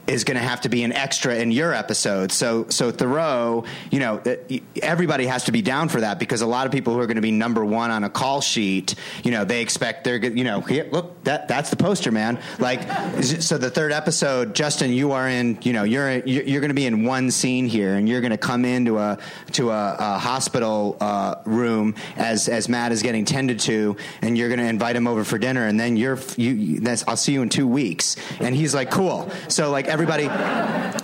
is 0.07 0.23
going 0.23 0.37
to 0.37 0.43
have 0.43 0.61
to 0.61 0.69
be 0.69 0.83
an 0.83 0.91
extra 0.91 1.35
in 1.35 1.51
your 1.51 1.73
episode. 1.73 2.31
So 2.31 2.65
so 2.69 2.91
Theroux 2.91 3.65
you 3.91 3.99
know 3.99 4.17
uh, 4.17 4.35
everybody 4.81 5.25
has 5.25 5.45
to 5.45 5.51
be 5.51 5.61
down 5.61 5.89
for 5.89 6.01
that 6.01 6.19
because 6.19 6.41
a 6.41 6.47
lot 6.47 6.65
of 6.65 6.71
people 6.71 6.93
who 6.93 6.99
are 6.99 7.07
going 7.07 7.15
to 7.15 7.21
be 7.21 7.31
number 7.31 7.63
one 7.63 7.91
on 7.91 8.03
a 8.03 8.09
call 8.09 8.41
sheet 8.41 8.95
you 9.23 9.31
know 9.31 9.45
they 9.45 9.61
expect 9.61 10.03
they're 10.03 10.17
you 10.17 10.43
know 10.43 10.63
look 10.91 11.23
that 11.23 11.47
that's 11.47 11.69
the 11.69 11.75
poster 11.75 12.11
man. 12.11 12.39
Like 12.59 12.81
so 13.23 13.57
the 13.57 13.69
third 13.69 13.91
episode 13.91 14.55
justin 14.55 14.91
you 14.91 15.11
are 15.11 15.27
in 15.27 15.57
you 15.61 15.73
know 15.73 15.83
you're 15.83 16.11
you're, 16.25 16.61
going 16.61 16.69
to 16.69 16.75
be 16.75 16.85
in 16.85 17.05
one 17.05 17.31
scene 17.31 17.67
here 17.67 17.95
and 17.95 18.07
you're 18.07 18.21
going 18.21 18.31
to 18.31 18.37
come 18.37 18.65
into 18.65 18.97
a 18.97 19.17
to 19.53 19.71
a, 19.71 19.95
a 19.99 20.17
hospital 20.17 20.97
uh, 20.99 21.35
room 21.45 21.95
as 22.17 22.47
as 22.49 22.69
matt 22.69 22.91
is 22.91 23.01
getting 23.01 23.25
tended 23.25 23.59
to 23.59 23.95
and 24.21 24.37
you're 24.37 24.49
going 24.49 24.59
to 24.59 24.65
invite 24.65 24.95
him 24.95 25.07
over 25.07 25.23
for 25.23 25.37
dinner 25.37 25.65
and 25.65 25.79
then 25.79 25.97
you're 25.97 26.19
you, 26.37 26.79
that's 26.79 27.07
i'll 27.07 27.17
see 27.17 27.33
you 27.33 27.41
in 27.41 27.49
two 27.49 27.67
weeks. 27.67 28.15
And 28.39 28.55
he's 28.55 28.73
like 28.73 28.89
cool. 28.89 29.29
So 29.47 29.69
like 29.69 29.87
everybody 30.01 30.25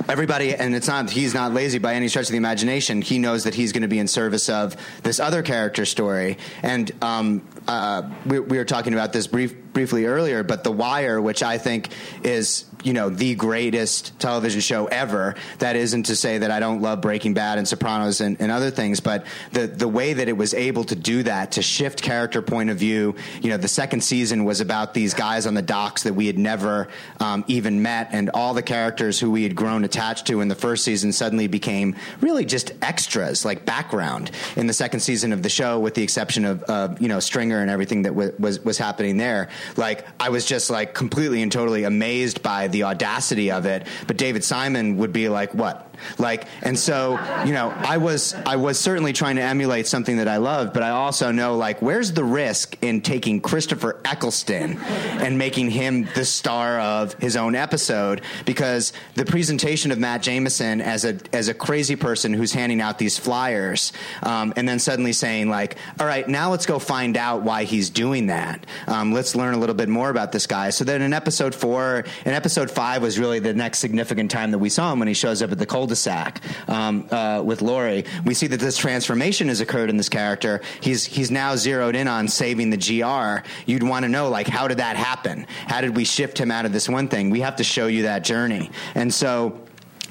everybody 0.09 0.55
and 0.55 0.73
it's 0.73 0.87
not 0.87 1.09
he's 1.09 1.35
not 1.35 1.53
lazy 1.53 1.77
by 1.77 1.93
any 1.93 2.07
stretch 2.07 2.25
of 2.25 2.31
the 2.31 2.37
imagination. 2.37 3.01
He 3.01 3.19
knows 3.19 3.43
that 3.43 3.53
he's 3.53 3.71
going 3.71 3.83
to 3.83 3.87
be 3.87 3.99
in 3.99 4.07
service 4.07 4.49
of 4.49 4.75
this 5.03 5.19
other 5.19 5.43
character 5.43 5.85
story. 5.85 6.39
And 6.63 6.91
um, 7.03 7.47
uh, 7.67 8.09
we, 8.25 8.39
we 8.39 8.57
were 8.57 8.65
talking 8.65 8.93
about 8.93 9.13
this 9.13 9.27
brief, 9.27 9.55
briefly 9.73 10.05
earlier 10.05 10.41
but 10.41 10.63
the 10.63 10.71
wire 10.71 11.21
which 11.21 11.43
i 11.43 11.59
think 11.59 11.89
is 12.23 12.65
you 12.87 12.93
know 12.93 13.09
the 13.09 13.35
greatest 13.35 14.17
television 14.19 14.61
show 14.61 14.85
ever. 14.87 15.35
That 15.59 15.75
isn't 15.75 16.03
to 16.03 16.15
say 16.15 16.37
that 16.37 16.51
i 16.51 16.59
don't 16.59 16.81
love 16.81 17.01
breaking 17.01 17.33
bad 17.33 17.57
and 17.57 17.67
sopranos 17.67 18.21
and, 18.21 18.39
and 18.39 18.51
other 18.51 18.71
things 18.71 18.99
but 18.99 19.25
the 19.51 19.67
the 19.67 19.87
way 19.87 20.13
that 20.13 20.27
it 20.29 20.37
was 20.37 20.53
able 20.53 20.83
to 20.85 20.95
do 20.95 21.23
that 21.23 21.53
to 21.53 21.61
shift 21.61 22.01
character 22.01 22.41
point 22.41 22.69
of 22.69 22.77
view 22.77 23.15
you 23.41 23.49
know 23.49 23.57
the 23.57 23.67
second 23.67 24.01
season 24.01 24.45
was 24.45 24.61
about 24.61 24.93
these 24.93 25.13
guys 25.13 25.45
on 25.45 25.53
the 25.53 25.61
docks 25.61 26.03
that 26.03 26.13
we 26.13 26.27
had 26.27 26.37
never 26.37 26.87
um, 27.19 27.43
even 27.47 27.81
met 27.81 28.09
and 28.11 28.29
all 28.29 28.53
the 28.53 28.63
characters 28.63 29.19
who 29.19 29.31
we 29.31 29.43
had 29.43 29.55
grown 29.55 29.83
attached 29.83 30.27
to 30.27 30.41
in 30.41 30.47
the 30.47 30.55
first 30.55 30.83
season 30.83 31.11
suddenly 31.11 31.47
became 31.47 31.95
really 32.21 32.45
just 32.45 32.71
extras 32.81 33.43
like 33.45 33.65
background. 33.65 34.31
In 34.55 34.67
the 34.67 34.73
second 34.73 35.01
season 35.01 35.33
of 35.33 35.43
the 35.43 35.49
show 35.49 35.79
with 35.79 35.93
the 35.93 36.03
exception 36.03 36.45
of 36.45 36.63
uh, 36.67 36.95
you 36.99 37.07
know 37.07 37.19
stringer 37.19 37.59
and 37.59 37.69
everything 37.69 38.03
that 38.03 38.09
w- 38.09 38.33
was 38.39 38.63
was 38.63 38.77
happening 38.77 39.17
there 39.17 39.49
like 39.75 40.05
i 40.19 40.29
was 40.29 40.45
just 40.45 40.69
like 40.69 40.93
completely 40.93 41.41
and 41.41 41.51
totally 41.51 41.83
amazed 41.83 42.41
by 42.41 42.67
the 42.67 42.76
audacity 42.83 43.51
of 43.51 43.65
it. 43.65 43.87
But 44.07 44.17
david 44.17 44.43
simon 44.43 44.97
would 44.97 45.13
be 45.13 45.29
like 45.29 45.53
what 45.53 45.86
Like, 46.17 46.47
and 46.61 46.77
so 46.77 47.19
you 47.45 47.53
know, 47.53 47.69
I 47.69 47.97
was 47.97 48.33
I 48.33 48.55
was 48.55 48.79
certainly 48.79 49.13
trying 49.13 49.37
to 49.37 49.41
emulate 49.41 49.87
something 49.87 50.17
that 50.17 50.27
I 50.27 50.37
loved, 50.37 50.73
but 50.73 50.83
I 50.83 50.89
also 50.89 51.31
know 51.31 51.55
like 51.55 51.81
where's 51.81 52.11
the 52.13 52.23
risk 52.23 52.77
in 52.81 53.01
taking 53.01 53.41
Christopher 53.41 53.99
Eccleston 54.05 54.77
and 54.77 55.37
making 55.37 55.69
him 55.69 56.07
the 56.15 56.25
star 56.25 56.79
of 56.79 57.13
his 57.15 57.35
own 57.35 57.55
episode 57.55 58.21
because 58.45 58.93
the 59.15 59.25
presentation 59.25 59.91
of 59.91 59.99
Matt 59.99 60.21
Jamison 60.21 60.81
as 60.81 61.05
a 61.05 61.17
as 61.33 61.47
a 61.47 61.53
crazy 61.53 61.95
person 61.95 62.33
who's 62.33 62.53
handing 62.53 62.81
out 62.81 62.97
these 62.97 63.17
flyers 63.17 63.93
um, 64.23 64.53
and 64.55 64.67
then 64.67 64.79
suddenly 64.79 65.13
saying 65.13 65.49
like, 65.49 65.77
all 65.99 66.07
right, 66.07 66.27
now 66.27 66.51
let's 66.51 66.65
go 66.65 66.79
find 66.79 67.17
out 67.17 67.41
why 67.43 67.63
he's 67.63 67.89
doing 67.89 68.27
that. 68.27 68.65
Um, 68.87 69.13
let's 69.13 69.35
learn 69.35 69.53
a 69.53 69.57
little 69.57 69.75
bit 69.75 69.89
more 69.89 70.09
about 70.09 70.31
this 70.31 70.47
guy. 70.47 70.69
So 70.69 70.83
then 70.83 71.01
in 71.01 71.13
episode 71.13 71.53
four, 71.53 72.05
in 72.25 72.33
episode 72.33 72.71
five 72.71 73.01
was 73.01 73.19
really 73.19 73.39
the 73.39 73.53
next 73.53 73.79
significant 73.79 74.31
time 74.31 74.51
that 74.51 74.59
we 74.59 74.69
saw 74.69 74.93
him 74.93 74.99
when 74.99 75.07
he 75.07 75.13
shows 75.13 75.41
up 75.41 75.51
at 75.51 75.57
the 75.57 75.65
cul-de-sac 75.87 76.41
um, 76.67 77.07
uh, 77.11 77.41
with 77.43 77.61
Laurie. 77.61 78.03
We 78.25 78.33
see 78.33 78.47
that 78.47 78.59
this 78.59 78.77
transformation 78.77 79.47
has 79.47 79.61
occurred 79.61 79.89
in 79.89 79.97
this 79.97 80.09
character. 80.09 80.61
He's 80.81 81.05
he's 81.05 81.31
now 81.31 81.55
zeroed 81.55 81.95
in 81.95 82.07
on 82.07 82.27
saving 82.27 82.69
the 82.69 82.77
GR. 82.77 83.47
You'd 83.65 83.83
want 83.83 84.03
to 84.03 84.09
know 84.09 84.29
like 84.29 84.47
how 84.47 84.67
did 84.67 84.79
that 84.79 84.97
happen? 84.97 85.47
How 85.67 85.81
did 85.81 85.95
we 85.95 86.03
shift 86.03 86.37
him 86.37 86.51
out 86.51 86.65
of 86.65 86.73
this 86.73 86.89
one 86.89 87.07
thing? 87.07 87.29
We 87.29 87.41
have 87.41 87.55
to 87.57 87.63
show 87.63 87.87
you 87.87 88.03
that 88.03 88.23
journey. 88.23 88.69
And 88.95 89.13
so 89.13 89.61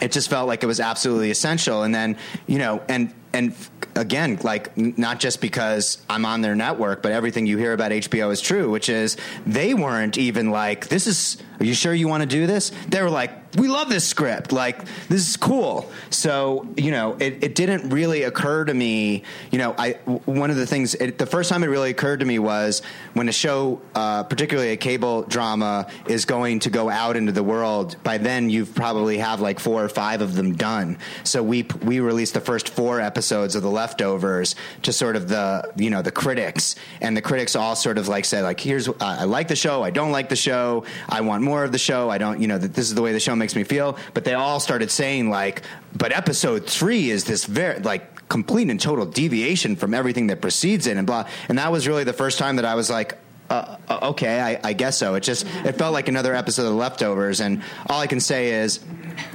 it 0.00 0.12
just 0.12 0.28
felt 0.30 0.48
like 0.48 0.62
it 0.62 0.66
was 0.66 0.80
absolutely 0.80 1.30
essential. 1.30 1.82
And 1.82 1.94
then 1.94 2.16
you 2.46 2.58
know 2.58 2.82
and 2.88 3.12
and 3.32 3.54
again, 3.94 4.38
like 4.42 4.74
not 4.76 5.20
just 5.20 5.42
because 5.42 5.98
I'm 6.08 6.24
on 6.24 6.40
their 6.40 6.54
network, 6.54 7.02
but 7.02 7.12
everything 7.12 7.46
you 7.46 7.58
hear 7.58 7.74
about 7.74 7.92
HBO 7.92 8.30
is 8.32 8.40
true, 8.40 8.70
which 8.70 8.88
is 8.88 9.16
they 9.44 9.74
weren't 9.74 10.16
even 10.16 10.50
like, 10.50 10.88
"This 10.88 11.06
is, 11.06 11.36
are 11.60 11.64
you 11.64 11.74
sure 11.74 11.94
you 11.94 12.08
want 12.08 12.22
to 12.22 12.28
do 12.28 12.46
this?" 12.46 12.72
They 12.88 13.02
were 13.02 13.10
like, 13.10 13.56
"We 13.56 13.68
love 13.68 13.88
this 13.88 14.06
script, 14.06 14.52
like 14.52 14.84
this 15.08 15.28
is 15.28 15.36
cool." 15.36 15.90
So 16.10 16.66
you 16.76 16.90
know, 16.90 17.16
it, 17.18 17.42
it 17.42 17.54
didn't 17.54 17.90
really 17.90 18.22
occur 18.24 18.64
to 18.64 18.74
me. 18.74 19.22
You 19.50 19.58
know, 19.58 19.74
I 19.78 19.92
one 20.24 20.50
of 20.50 20.56
the 20.56 20.66
things, 20.66 20.94
it, 20.94 21.18
the 21.18 21.26
first 21.26 21.50
time 21.50 21.62
it 21.62 21.68
really 21.68 21.90
occurred 21.90 22.20
to 22.20 22.26
me 22.26 22.38
was 22.38 22.82
when 23.14 23.28
a 23.28 23.32
show, 23.32 23.80
uh, 23.94 24.24
particularly 24.24 24.70
a 24.70 24.76
cable 24.76 25.22
drama, 25.22 25.88
is 26.06 26.24
going 26.24 26.60
to 26.60 26.70
go 26.70 26.88
out 26.88 27.16
into 27.16 27.32
the 27.32 27.42
world. 27.42 27.96
By 28.02 28.18
then, 28.18 28.50
you've 28.50 28.74
probably 28.74 29.18
have 29.18 29.40
like 29.40 29.60
four 29.60 29.84
or 29.84 29.88
five 29.88 30.20
of 30.20 30.34
them 30.34 30.54
done. 30.54 30.98
So 31.24 31.42
we 31.42 31.62
we 31.82 32.00
released 32.00 32.34
the 32.34 32.40
first 32.40 32.68
four 32.68 33.00
episodes 33.00 33.54
of 33.54 33.62
the 33.62 33.70
leftovers 33.70 34.56
to 34.82 34.92
sort 34.92 35.16
of 35.16 35.28
the 35.28 35.72
you 35.76 35.90
know 35.90 36.02
the 36.02 36.10
critics 36.10 36.76
and 37.00 37.16
the 37.16 37.22
critics 37.22 37.56
all 37.56 37.76
sort 37.76 37.98
of 37.98 38.08
like 38.08 38.24
said 38.24 38.42
like 38.42 38.60
here's 38.60 38.88
uh, 38.88 38.94
I 39.00 39.24
like 39.24 39.48
the 39.48 39.56
show 39.56 39.82
I 39.82 39.90
don't 39.90 40.12
like 40.12 40.28
the 40.28 40.36
show 40.36 40.84
I 41.08 41.20
want 41.20 41.42
more 41.46 41.64
of 41.64 41.72
the 41.72 41.78
show 41.78 42.10
I 42.10 42.18
don't 42.18 42.40
you 42.40 42.48
know 42.48 42.58
that 42.58 42.74
this 42.74 42.88
is 42.88 42.94
the 42.94 43.02
way 43.02 43.12
the 43.12 43.20
show 43.20 43.34
makes 43.34 43.56
me 43.56 43.64
feel 43.64 43.96
but 44.12 44.24
they 44.24 44.34
all 44.34 44.60
started 44.60 44.90
saying 44.90 45.30
like 45.30 45.62
but 45.94 46.12
episode 46.12 46.66
3 46.66 47.08
is 47.08 47.24
this 47.24 47.46
very 47.46 47.78
like 47.80 48.28
complete 48.28 48.68
and 48.68 48.80
total 48.80 49.06
deviation 49.06 49.76
from 49.76 49.94
everything 49.94 50.26
that 50.26 50.42
precedes 50.42 50.86
it 50.86 50.96
and 50.96 51.06
blah 51.06 51.24
and 51.48 51.58
that 51.58 51.72
was 51.72 51.86
really 51.86 52.04
the 52.04 52.12
first 52.12 52.38
time 52.38 52.56
that 52.56 52.64
I 52.64 52.74
was 52.74 52.90
like 52.90 53.16
uh, 53.48 53.76
uh 53.88 53.98
okay, 54.10 54.40
I, 54.40 54.60
I, 54.70 54.72
guess 54.72 54.98
so. 54.98 55.14
It 55.14 55.22
just 55.22 55.46
it 55.64 55.72
felt 55.78 55.92
like 55.92 56.08
another 56.08 56.34
episode 56.34 56.66
of 56.66 56.74
Leftovers, 56.74 57.40
and 57.40 57.62
all 57.88 58.00
I 58.00 58.06
can 58.06 58.20
say 58.20 58.50
is 58.62 58.80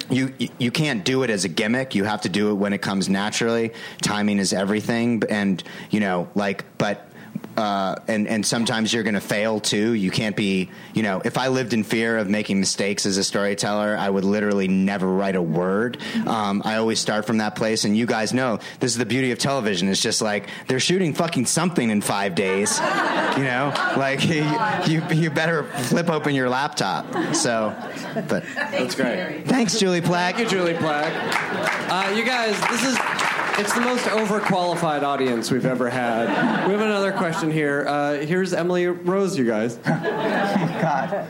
you 0.09 0.33
you 0.59 0.71
can't 0.71 1.05
do 1.05 1.23
it 1.23 1.29
as 1.29 1.45
a 1.45 1.49
gimmick. 1.49 1.95
You 1.95 2.03
have 2.03 2.21
to 2.21 2.29
do 2.29 2.51
it 2.51 2.55
when 2.55 2.73
it 2.73 2.81
comes 2.81 3.07
naturally. 3.07 3.71
Timing 4.01 4.39
is 4.39 4.53
everything, 4.53 5.23
and 5.29 5.63
you 5.89 5.99
know, 5.99 6.29
like, 6.35 6.65
but 6.77 7.10
uh, 7.57 7.95
and 8.07 8.27
and 8.27 8.45
sometimes 8.45 8.93
you're 8.93 9.03
going 9.03 9.15
to 9.15 9.21
fail 9.21 9.59
too. 9.59 9.93
You 9.93 10.11
can't 10.11 10.35
be, 10.35 10.69
you 10.93 11.03
know. 11.03 11.21
If 11.23 11.37
I 11.37 11.49
lived 11.49 11.73
in 11.73 11.83
fear 11.83 12.17
of 12.17 12.29
making 12.29 12.59
mistakes 12.59 13.05
as 13.05 13.17
a 13.17 13.23
storyteller, 13.23 13.95
I 13.97 14.09
would 14.09 14.23
literally 14.23 14.67
never 14.67 15.07
write 15.07 15.35
a 15.35 15.41
word. 15.41 15.97
Um, 16.25 16.61
I 16.65 16.75
always 16.75 16.99
start 16.99 17.25
from 17.25 17.39
that 17.39 17.55
place, 17.55 17.83
and 17.83 17.95
you 17.97 18.05
guys 18.05 18.33
know 18.33 18.59
this 18.79 18.91
is 18.91 18.97
the 18.97 19.05
beauty 19.05 19.31
of 19.31 19.39
television. 19.39 19.89
It's 19.89 20.01
just 20.01 20.21
like 20.21 20.49
they're 20.67 20.79
shooting 20.79 21.13
fucking 21.13 21.45
something 21.45 21.89
in 21.89 22.01
five 22.01 22.35
days. 22.35 22.79
You 23.37 23.43
know, 23.43 23.73
like 23.97 24.25
you, 24.27 24.45
you, 24.87 25.03
you 25.13 25.29
better 25.29 25.63
flip 25.63 26.09
open 26.09 26.35
your 26.35 26.49
laptop. 26.49 27.35
So, 27.35 27.75
but 28.27 28.43
that's 28.55 28.95
great. 28.95 29.43
Thanks, 29.45 29.77
Julie 29.77 30.01
Plec. 30.01 30.35
Thank 30.35 30.39
you, 30.39 30.45
Julie 30.47 30.73
Plec. 30.73 31.11
Uh, 31.89 32.13
you 32.15 32.23
guys, 32.23 32.59
this 32.69 32.85
is 32.85 32.97
it's 33.59 33.73
the 33.73 33.81
most 33.81 34.05
overqualified 34.05 35.03
audience 35.03 35.51
we've 35.51 35.65
ever 35.65 35.89
had. 35.89 36.27
We 36.67 36.73
have 36.73 36.81
another 36.81 37.11
question 37.11 37.51
here. 37.51 37.85
Uh, 37.87 38.13
here's 38.17 38.53
Emily 38.53 38.87
Rose, 38.87 39.37
you 39.37 39.45
guys. 39.45 39.75
God. 39.85 41.27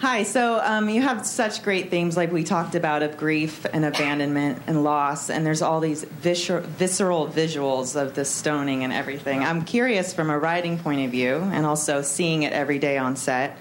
Hi. 0.00 0.24
So 0.24 0.60
um, 0.60 0.88
you 0.88 1.02
have 1.02 1.24
such 1.24 1.62
great 1.62 1.90
themes, 1.90 2.16
like 2.16 2.32
we 2.32 2.42
talked 2.42 2.74
about, 2.74 3.02
of 3.02 3.16
grief 3.16 3.64
and 3.72 3.84
abandonment 3.84 4.62
and 4.66 4.82
loss, 4.82 5.30
and 5.30 5.46
there's 5.46 5.62
all 5.62 5.80
these 5.80 6.04
viscer- 6.04 6.62
visceral 6.62 7.28
visuals 7.28 8.00
of 8.00 8.14
the 8.14 8.24
stoning 8.24 8.82
and 8.82 8.92
everything. 8.92 9.44
I'm 9.44 9.64
curious, 9.64 10.12
from 10.12 10.30
a 10.30 10.38
writing 10.38 10.78
point 10.78 11.04
of 11.04 11.12
view, 11.12 11.36
and 11.36 11.64
also 11.64 12.02
seeing 12.02 12.42
it 12.42 12.52
every 12.52 12.80
day 12.80 12.98
on 12.98 13.14
set, 13.14 13.56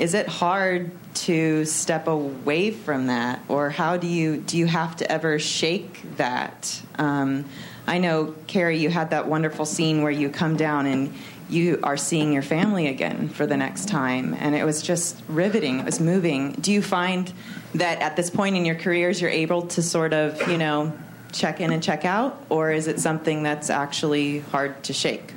is 0.00 0.14
it 0.14 0.26
hard 0.26 0.90
to 1.12 1.64
step 1.64 2.06
away 2.06 2.70
from 2.70 3.08
that, 3.08 3.40
or 3.48 3.70
how 3.70 3.96
do 3.96 4.06
you 4.06 4.36
do 4.38 4.56
you 4.56 4.66
have 4.66 4.96
to 4.96 5.10
ever 5.10 5.38
shake 5.38 6.02
that? 6.16 6.82
Um, 6.98 7.44
I 7.86 7.98
know, 7.98 8.34
Carrie, 8.46 8.78
you 8.78 8.90
had 8.90 9.10
that 9.10 9.26
wonderful 9.26 9.66
scene 9.66 10.02
where 10.02 10.12
you 10.12 10.30
come 10.30 10.56
down 10.56 10.86
and 10.86 11.12
you 11.48 11.80
are 11.82 11.96
seeing 11.96 12.32
your 12.32 12.42
family 12.42 12.86
again 12.86 13.28
for 13.28 13.44
the 13.46 13.56
next 13.56 13.88
time, 13.88 14.34
and 14.34 14.54
it 14.54 14.64
was 14.64 14.82
just 14.82 15.20
riveting. 15.28 15.80
It 15.80 15.84
was 15.84 15.98
moving. 15.98 16.52
Do 16.52 16.72
you 16.72 16.82
find 16.82 17.32
that 17.74 18.00
at 18.00 18.16
this 18.16 18.30
point 18.30 18.56
in 18.56 18.64
your 18.64 18.76
careers, 18.76 19.20
you're 19.20 19.30
able 19.30 19.62
to 19.68 19.82
sort 19.82 20.12
of, 20.12 20.48
you 20.48 20.58
know, 20.58 20.92
check 21.32 21.60
in 21.60 21.72
and 21.72 21.82
check 21.82 22.04
out, 22.04 22.40
or 22.48 22.70
is 22.70 22.86
it 22.86 23.00
something 23.00 23.42
that's 23.42 23.70
actually 23.70 24.40
hard 24.40 24.82
to 24.84 24.92
shake? 24.92 25.34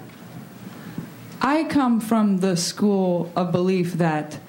I 1.42 1.64
come 1.66 2.00
from 2.00 2.38
the 2.38 2.56
school 2.56 3.32
of 3.36 3.52
belief 3.52 3.94
that 3.94 4.40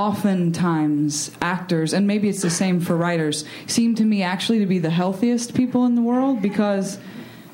oftentimes 0.00 1.30
actors, 1.42 1.92
and 1.92 2.06
maybe 2.06 2.28
it's 2.28 2.40
the 2.40 2.50
same 2.50 2.80
for 2.80 2.96
writers, 2.96 3.44
seem 3.66 3.94
to 3.94 4.04
me 4.04 4.22
actually 4.22 4.58
to 4.60 4.66
be 4.66 4.78
the 4.78 4.90
healthiest 4.90 5.54
people 5.54 5.84
in 5.84 5.94
the 5.94 6.02
world 6.02 6.40
because. 6.42 6.98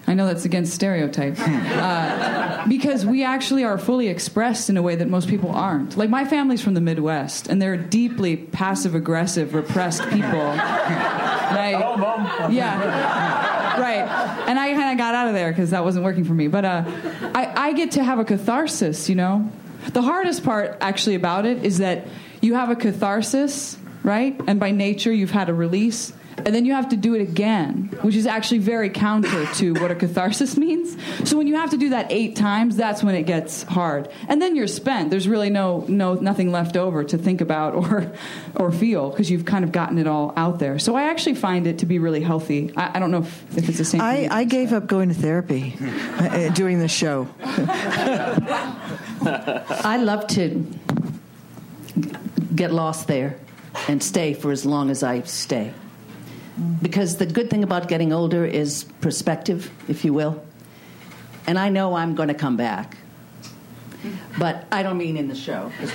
I 0.09 0.15
know 0.15 0.27
that's 0.27 0.45
against 0.45 0.73
stereotype. 0.73 1.35
Uh, 1.37 2.65
because 2.69 3.05
we 3.05 3.25
actually 3.25 3.65
are 3.65 3.77
fully 3.77 4.07
expressed 4.07 4.71
in 4.71 4.77
a 4.77 4.83
way 4.83 4.95
that 4.95 5.09
most 5.09 5.29
people 5.29 5.51
aren't. 5.51 5.97
Like, 5.97 6.11
my 6.11 6.25
family's 6.25 6.63
from 6.63 6.75
the 6.75 6.81
Midwest, 6.81 7.49
and 7.49 7.61
they're 7.61 7.77
deeply 7.77 8.37
passive 8.37 8.95
aggressive, 8.95 9.53
repressed 9.53 10.09
people. 10.11 10.53
Hello, 10.57 11.97
Mom. 11.97 12.53
Yeah. 12.53 13.81
Right. 13.81 14.09
And 14.49 14.61
I 14.61 14.75
kind 14.75 14.93
of 14.93 14.99
got 14.99 15.17
out 15.17 15.27
of 15.27 15.35
there 15.35 15.51
because 15.51 15.71
that 15.71 15.83
wasn't 15.85 16.05
working 16.05 16.25
for 16.25 16.35
me. 16.35 16.47
But 16.47 16.65
uh, 16.65 16.85
I, 17.35 17.53
I 17.69 17.73
get 17.73 17.91
to 17.93 18.05
have 18.05 18.21
a 18.21 18.25
catharsis, 18.25 19.09
you 19.09 19.17
know? 19.17 19.51
The 19.93 20.03
hardest 20.03 20.45
part, 20.45 20.79
actually, 20.81 21.17
about 21.17 21.47
it 21.47 21.65
is 21.65 21.79
that 21.79 22.07
you 22.41 22.55
have 22.55 22.71
a 22.71 22.77
catharsis, 22.77 23.77
right? 24.03 24.41
And 24.47 24.61
by 24.61 24.71
nature, 24.71 25.13
you've 25.13 25.31
had 25.31 25.49
a 25.49 25.55
release. 25.55 26.13
And 26.39 26.55
then 26.55 26.65
you 26.65 26.75
have 26.75 26.91
to 26.91 26.97
do 26.97 27.15
it 27.15 27.23
again, 27.23 27.89
which 28.03 28.15
is 28.15 28.27
actually 28.27 28.59
very 28.59 28.91
counter 28.91 29.47
to 29.55 29.73
what 29.75 29.91
a 29.91 29.95
catharsis 29.95 30.57
means. 30.59 30.97
So 31.29 31.37
when 31.39 31.47
you 31.47 31.57
have 31.57 31.71
to 31.71 31.77
do 31.77 31.89
that 31.91 32.07
eight 32.11 32.37
times, 32.37 32.77
that's 32.77 33.03
when 33.03 33.15
it 33.15 33.23
gets 33.25 33.63
hard. 33.63 34.09
And 34.29 34.41
then 34.41 34.55
you're 34.55 34.67
spent. 34.67 35.11
There's 35.11 35.27
really 35.27 35.51
no, 35.51 35.85
no 35.89 36.15
nothing 36.15 36.53
left 36.53 36.77
over 36.77 37.05
to 37.05 37.19
think 37.19 37.41
about 37.41 37.75
or, 37.91 38.13
or 38.55 38.71
feel 38.71 39.11
because 39.11 39.31
you've 39.31 39.45
kind 39.45 39.65
of 39.65 39.73
gotten 39.73 39.99
it 39.99 40.07
all 40.07 40.33
out 40.37 40.59
there. 40.59 40.79
So 40.79 40.95
I 40.95 41.05
actually 41.05 41.35
find 41.37 41.67
it 41.67 41.79
to 41.79 41.87
be 41.87 41.99
really 41.99 42.21
healthy. 42.21 42.73
I, 42.77 42.97
I 42.97 43.01
don't 43.01 43.11
know 43.11 43.23
if, 43.23 43.59
if, 43.59 43.69
it's 43.69 43.79
the 43.79 43.85
same. 43.85 44.01
I, 44.01 44.29
I 44.31 44.45
gave 44.45 44.73
up 44.73 44.87
going 44.87 45.09
to 45.09 45.15
therapy 45.15 45.75
uh, 45.81 46.51
doing 46.51 46.79
the 46.79 46.89
show. 46.89 47.29
I 49.29 49.99
love 50.01 50.27
to 50.29 50.65
get 52.57 52.73
lost 52.73 53.07
there 53.07 53.37
and 53.89 54.03
stay 54.03 54.35
for 54.35 54.51
as 54.51 54.67
long 54.67 54.91
as 54.91 55.03
I 55.03 55.21
stay. 55.23 55.73
Because 56.81 57.19
the 57.19 57.27
good 57.27 57.51
thing 57.51 57.63
about 57.63 57.87
getting 57.87 58.13
older 58.13 58.45
is 58.47 58.85
perspective, 59.01 59.71
if 59.89 60.05
you 60.05 60.15
will. 60.15 60.43
And 61.47 61.59
I 61.59 61.69
know 61.69 61.95
I'm 61.95 62.15
going 62.15 62.29
to 62.29 62.35
come 62.35 62.57
back. 62.57 62.97
But 64.39 64.67
I 64.73 64.83
don't 64.83 64.97
mean 64.99 65.17
in 65.17 65.29
the 65.29 65.35
show. 65.35 65.71
but 65.81 65.93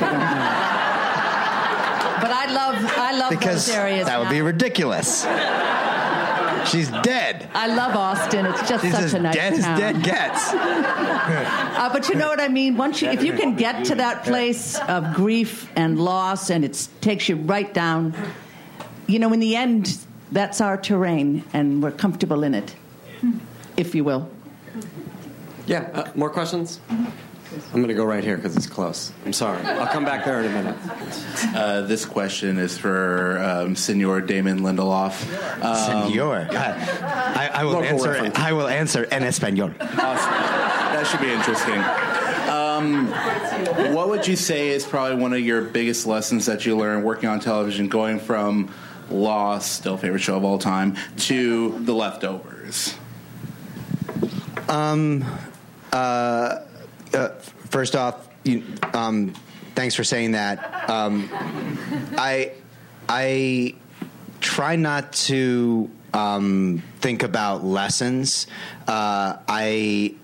I 2.32 2.52
love 2.54 2.94
I 2.98 3.18
love 3.18 3.30
because 3.32 3.66
those 3.66 3.76
areas. 3.76 4.06
That 4.06 4.20
would 4.20 4.30
be 4.30 4.42
ridiculous. 4.42 5.26
She's 6.66 6.90
dead. 6.90 7.50
I 7.54 7.68
love 7.68 7.96
Austin. 7.96 8.46
It's 8.46 8.68
just 8.70 8.84
She's 8.84 8.94
such 8.94 9.04
as 9.04 9.14
a 9.14 9.20
nice 9.20 9.36
dead 9.36 9.60
town. 9.62 9.74
as 9.74 9.80
dead 9.80 10.04
gets. 10.04 10.54
Uh, 10.54 11.90
but 11.92 12.10
you 12.10 12.16
know 12.16 12.28
what 12.30 12.40
I 12.40 12.48
mean. 12.48 12.78
Once 12.78 13.02
you, 13.02 13.10
if 13.10 13.24
you 13.24 13.34
can 13.34 13.56
get 13.56 13.86
to 13.86 13.96
that 13.96 14.24
place 14.24 14.78
of 14.80 15.14
grief 15.14 15.72
and 15.76 16.00
loss, 16.00 16.50
and 16.50 16.64
it 16.64 16.88
takes 17.02 17.28
you 17.30 17.36
right 17.36 17.74
down, 17.74 18.14
you 19.08 19.20
know, 19.20 19.34
in 19.34 19.40
the 19.40 19.56
end, 19.56 19.98
that's 20.32 20.62
our 20.62 20.78
terrain, 20.78 21.44
and 21.54 21.82
we're 21.84 21.92
comfortable 21.92 22.44
in 22.44 22.54
it, 22.54 22.76
if 23.78 23.94
you 23.96 24.04
will. 24.04 24.30
Yeah. 25.66 25.90
Uh, 25.94 26.12
more 26.16 26.30
questions? 26.30 26.80
I'm 27.54 27.82
going 27.82 27.88
to 27.90 27.94
go 27.94 28.06
right 28.06 28.24
here 28.24 28.38
because 28.38 28.56
it's 28.56 28.68
close. 28.68 29.12
I'm 29.26 29.34
sorry. 29.34 29.62
I'll 29.64 29.88
come 29.88 30.06
back 30.06 30.24
there 30.24 30.40
in 30.42 30.46
a 30.46 30.50
minute. 30.50 30.78
Uh, 31.56 31.82
this 31.82 32.06
question 32.06 32.58
is 32.58 32.78
for 32.78 33.40
um, 33.40 33.76
Senor 33.76 34.22
Damon 34.22 34.60
Lindelof. 34.62 35.64
Um, 35.64 36.10
Senor, 36.10 36.48
I, 36.52 37.50
I 37.54 37.64
will 37.66 37.74
Local 37.74 37.88
answer. 37.90 38.10
reference. 38.12 38.38
I 38.38 38.54
will 38.54 38.68
answer 38.68 39.06
en 39.12 39.24
español. 39.24 39.74
Awesome. 39.82 40.32
That 40.32 41.08
should 41.08 41.20
be 41.20 41.32
interesting. 41.32 41.80
Um, 42.50 43.08
what 43.96 44.08
would 44.10 44.28
you 44.28 44.36
say 44.38 44.70
is 44.70 44.86
probably 44.86 45.22
one 45.22 45.34
of 45.34 45.40
your 45.42 45.62
biggest 45.62 46.08
lessons 46.08 46.46
that 46.46 46.66
you 46.66 46.78
learned 46.78 47.04
working 47.04 47.28
on 47.28 47.40
television, 47.40 47.88
going 47.90 48.20
from 48.20 48.74
Lost, 49.10 49.74
still 49.74 49.98
favorite 49.98 50.20
show 50.22 50.38
of 50.38 50.46
all 50.46 50.58
time, 50.58 50.96
to 51.18 51.78
The 51.80 51.94
Leftovers? 51.94 52.96
Um. 54.70 55.26
Uh, 55.92 56.60
first 57.70 57.96
off, 57.96 58.28
you, 58.44 58.64
um, 58.94 59.34
thanks 59.76 59.96
for 59.96 60.04
saying 60.04 60.32
that. 60.32 60.90
Um, 60.90 61.30
I 62.18 62.54
I 63.08 63.76
try 64.40 64.76
not 64.76 65.14
to 65.14 65.90
um, 66.14 66.84
think 67.00 67.24
about 67.24 67.64
lessons. 67.64 68.48
Uh, 68.88 69.38
I 69.48 70.16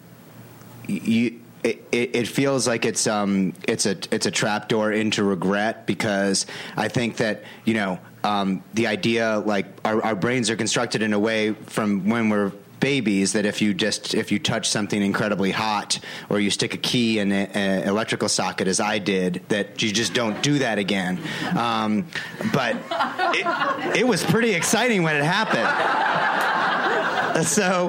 you. 0.87 1.41
It, 1.63 1.85
it 1.91 2.15
it 2.15 2.27
feels 2.27 2.67
like 2.67 2.85
it's 2.85 3.07
um 3.07 3.53
it's 3.67 3.87
a 3.87 3.97
it's 4.11 4.25
a 4.25 4.31
trapdoor 4.31 4.91
into 4.91 5.23
regret 5.23 5.85
because 5.85 6.45
I 6.77 6.87
think 6.87 7.17
that 7.17 7.43
you 7.65 7.73
know 7.73 7.99
um, 8.23 8.63
the 8.73 8.87
idea 8.87 9.39
like 9.39 9.65
our, 9.83 10.01
our 10.03 10.15
brains 10.15 10.49
are 10.49 10.55
constructed 10.55 11.01
in 11.01 11.13
a 11.13 11.19
way 11.19 11.53
from 11.53 12.07
when 12.09 12.29
we're 12.29 12.51
babies 12.79 13.33
that 13.33 13.45
if 13.45 13.61
you 13.61 13.73
just 13.73 14.13
if 14.13 14.31
you 14.31 14.39
touch 14.39 14.69
something 14.69 15.01
incredibly 15.01 15.51
hot 15.51 15.99
or 16.29 16.39
you 16.39 16.49
stick 16.49 16.73
a 16.73 16.77
key 16.77 17.19
in 17.19 17.31
an 17.31 17.83
electrical 17.87 18.29
socket 18.29 18.67
as 18.67 18.79
I 18.79 18.99
did 18.99 19.41
that 19.49 19.81
you 19.81 19.91
just 19.91 20.13
don't 20.13 20.41
do 20.41 20.59
that 20.59 20.77
again. 20.77 21.19
Um, 21.55 22.05
but 22.53 22.75
it, 23.35 23.97
it 23.97 24.07
was 24.07 24.23
pretty 24.23 24.53
exciting 24.53 25.03
when 25.03 25.15
it 25.15 25.23
happened. 25.23 25.67
So 27.45 27.87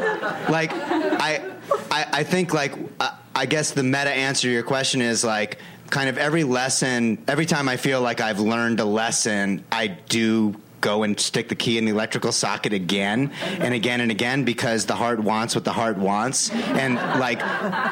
like 0.51 0.73
I, 0.75 1.43
I 1.91 2.07
I 2.13 2.23
think 2.23 2.53
like 2.53 2.75
I, 3.01 3.17
I 3.35 3.47
guess 3.47 3.71
the 3.71 3.83
meta 3.83 4.11
answer 4.11 4.43
to 4.43 4.51
your 4.51 4.63
question 4.63 5.01
is 5.01 5.25
like 5.25 5.59
kind 5.91 6.09
of 6.11 6.19
every 6.19 6.45
lesson 6.45 7.23
every 7.27 7.47
time 7.47 7.69
I 7.69 7.77
feel 7.77 8.01
like 8.03 8.21
I've 8.21 8.41
learned 8.41 8.81
a 8.81 8.85
lesson 8.85 9.65
I 9.73 9.87
do 9.87 10.55
go 10.81 11.03
and 11.03 11.19
stick 11.19 11.49
the 11.49 11.55
key 11.55 11.79
in 11.79 11.85
the 11.85 11.91
electrical 11.91 12.33
socket 12.33 12.73
again 12.73 13.33
and 13.43 13.75
again 13.75 14.01
and 14.01 14.11
again 14.11 14.45
because 14.45 14.87
the 14.87 14.95
heart 14.95 15.21
wants 15.21 15.55
what 15.55 15.65
the 15.65 15.73
heart 15.73 15.97
wants. 15.99 16.51
And 16.51 16.95
like 16.95 17.41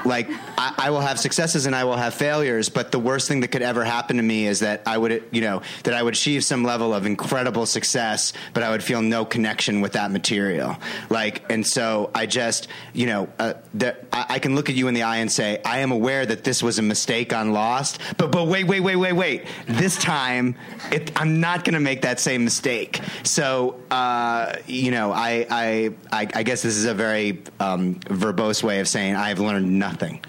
like 0.04 0.28
I, 0.58 0.74
I 0.78 0.90
will 0.90 1.00
have 1.00 1.18
successes 1.18 1.66
and 1.66 1.74
I 1.74 1.84
will 1.84 1.96
have 1.96 2.14
failures 2.14 2.68
but 2.68 2.92
the 2.92 2.98
worst 2.98 3.28
thing 3.28 3.40
that 3.40 3.48
could 3.48 3.62
ever 3.62 3.84
happen 3.84 4.16
to 4.16 4.22
me 4.22 4.46
is 4.46 4.60
that 4.60 4.82
I 4.86 4.98
would 4.98 5.24
you 5.30 5.40
know 5.40 5.62
that 5.84 5.94
I 5.94 6.02
would 6.02 6.14
achieve 6.14 6.44
some 6.44 6.64
level 6.64 6.94
of 6.94 7.06
incredible 7.06 7.66
success 7.66 8.32
but 8.54 8.62
I 8.62 8.70
would 8.70 8.82
feel 8.82 9.02
no 9.02 9.24
connection 9.24 9.80
with 9.80 9.92
that 9.92 10.10
material. 10.10 10.76
Like 11.10 11.50
and 11.50 11.66
so 11.66 12.10
I 12.14 12.26
just 12.26 12.68
you 12.92 13.06
know 13.06 13.28
uh, 13.38 13.54
I, 14.12 14.26
I 14.28 14.38
can 14.38 14.54
look 14.54 14.70
at 14.70 14.76
you 14.76 14.88
in 14.88 14.94
the 14.94 15.02
eye 15.02 15.18
and 15.18 15.30
say 15.30 15.60
I 15.64 15.78
am 15.78 15.92
aware 15.92 16.24
that 16.24 16.44
this 16.44 16.62
was 16.62 16.78
a 16.78 16.82
mistake 16.82 17.32
on 17.32 17.52
Lost 17.52 18.00
but 18.16 18.30
but 18.30 18.46
wait 18.46 18.64
wait 18.64 18.80
wait 18.80 18.96
wait 18.96 19.12
wait. 19.12 19.46
This 19.66 19.96
time 19.96 20.56
it, 20.92 21.18
I'm 21.20 21.40
not 21.40 21.64
going 21.64 21.74
to 21.74 21.80
make 21.80 22.02
that 22.02 22.20
same 22.20 22.44
mistake 22.44 22.75
so 23.22 23.80
uh, 23.90 24.56
you 24.66 24.90
know 24.90 25.12
I, 25.12 25.46
I 25.50 25.90
I 26.12 26.28
I 26.34 26.42
guess 26.42 26.62
this 26.62 26.76
is 26.76 26.84
a 26.84 26.94
very 26.94 27.42
um, 27.60 27.96
verbose 27.96 28.62
way 28.62 28.80
of 28.80 28.88
saying 28.88 29.16
I've 29.16 29.40
learned 29.40 29.78
nothing. 29.78 30.20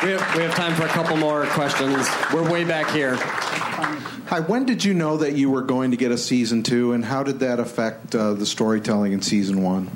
We 0.00 0.10
have, 0.10 0.36
we 0.36 0.42
have 0.44 0.54
time 0.54 0.74
for 0.76 0.84
a 0.84 0.88
couple 0.88 1.16
more 1.16 1.44
questions. 1.46 2.08
We're 2.32 2.48
way 2.48 2.62
back 2.62 2.88
here. 2.90 3.16
Hi, 3.16 4.38
when 4.40 4.64
did 4.64 4.84
you 4.84 4.94
know 4.94 5.16
that 5.16 5.34
you 5.34 5.50
were 5.50 5.62
going 5.62 5.90
to 5.90 5.96
get 5.96 6.12
a 6.12 6.18
season 6.18 6.62
two, 6.62 6.92
and 6.92 7.04
how 7.04 7.24
did 7.24 7.40
that 7.40 7.58
affect 7.58 8.14
uh, 8.14 8.34
the 8.34 8.46
storytelling 8.46 9.12
in 9.12 9.22
season 9.22 9.62
one? 9.62 9.90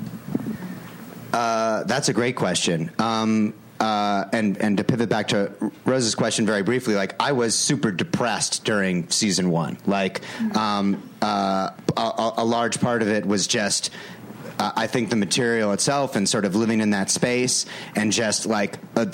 Uh, 1.31 1.83
that's 1.83 2.09
a 2.09 2.13
great 2.13 2.35
question. 2.35 2.91
Um, 2.99 3.53
uh, 3.83 4.29
and 4.31 4.57
and 4.59 4.77
to 4.77 4.83
pivot 4.85 5.09
back 5.09 5.27
to 5.27 5.51
Rose's 5.83 6.15
question 6.15 6.45
very 6.45 6.63
briefly, 6.63 6.95
like 6.95 7.15
I 7.19 7.33
was 7.33 7.53
super 7.53 7.91
depressed 7.91 8.63
during 8.63 9.09
season 9.09 9.49
one. 9.49 9.77
Like 9.85 10.21
um, 10.55 11.03
uh, 11.21 11.71
a, 11.97 12.31
a 12.37 12.45
large 12.45 12.79
part 12.79 13.01
of 13.01 13.09
it 13.09 13.25
was 13.25 13.45
just. 13.45 13.89
Uh, 14.59 14.71
I 14.75 14.87
think 14.87 15.09
the 15.09 15.15
material 15.15 15.71
itself 15.71 16.15
and 16.15 16.27
sort 16.27 16.45
of 16.45 16.55
living 16.55 16.81
in 16.81 16.91
that 16.91 17.09
space 17.09 17.65
and 17.95 18.11
just 18.11 18.45
like 18.45 18.77
uh, 18.95 19.05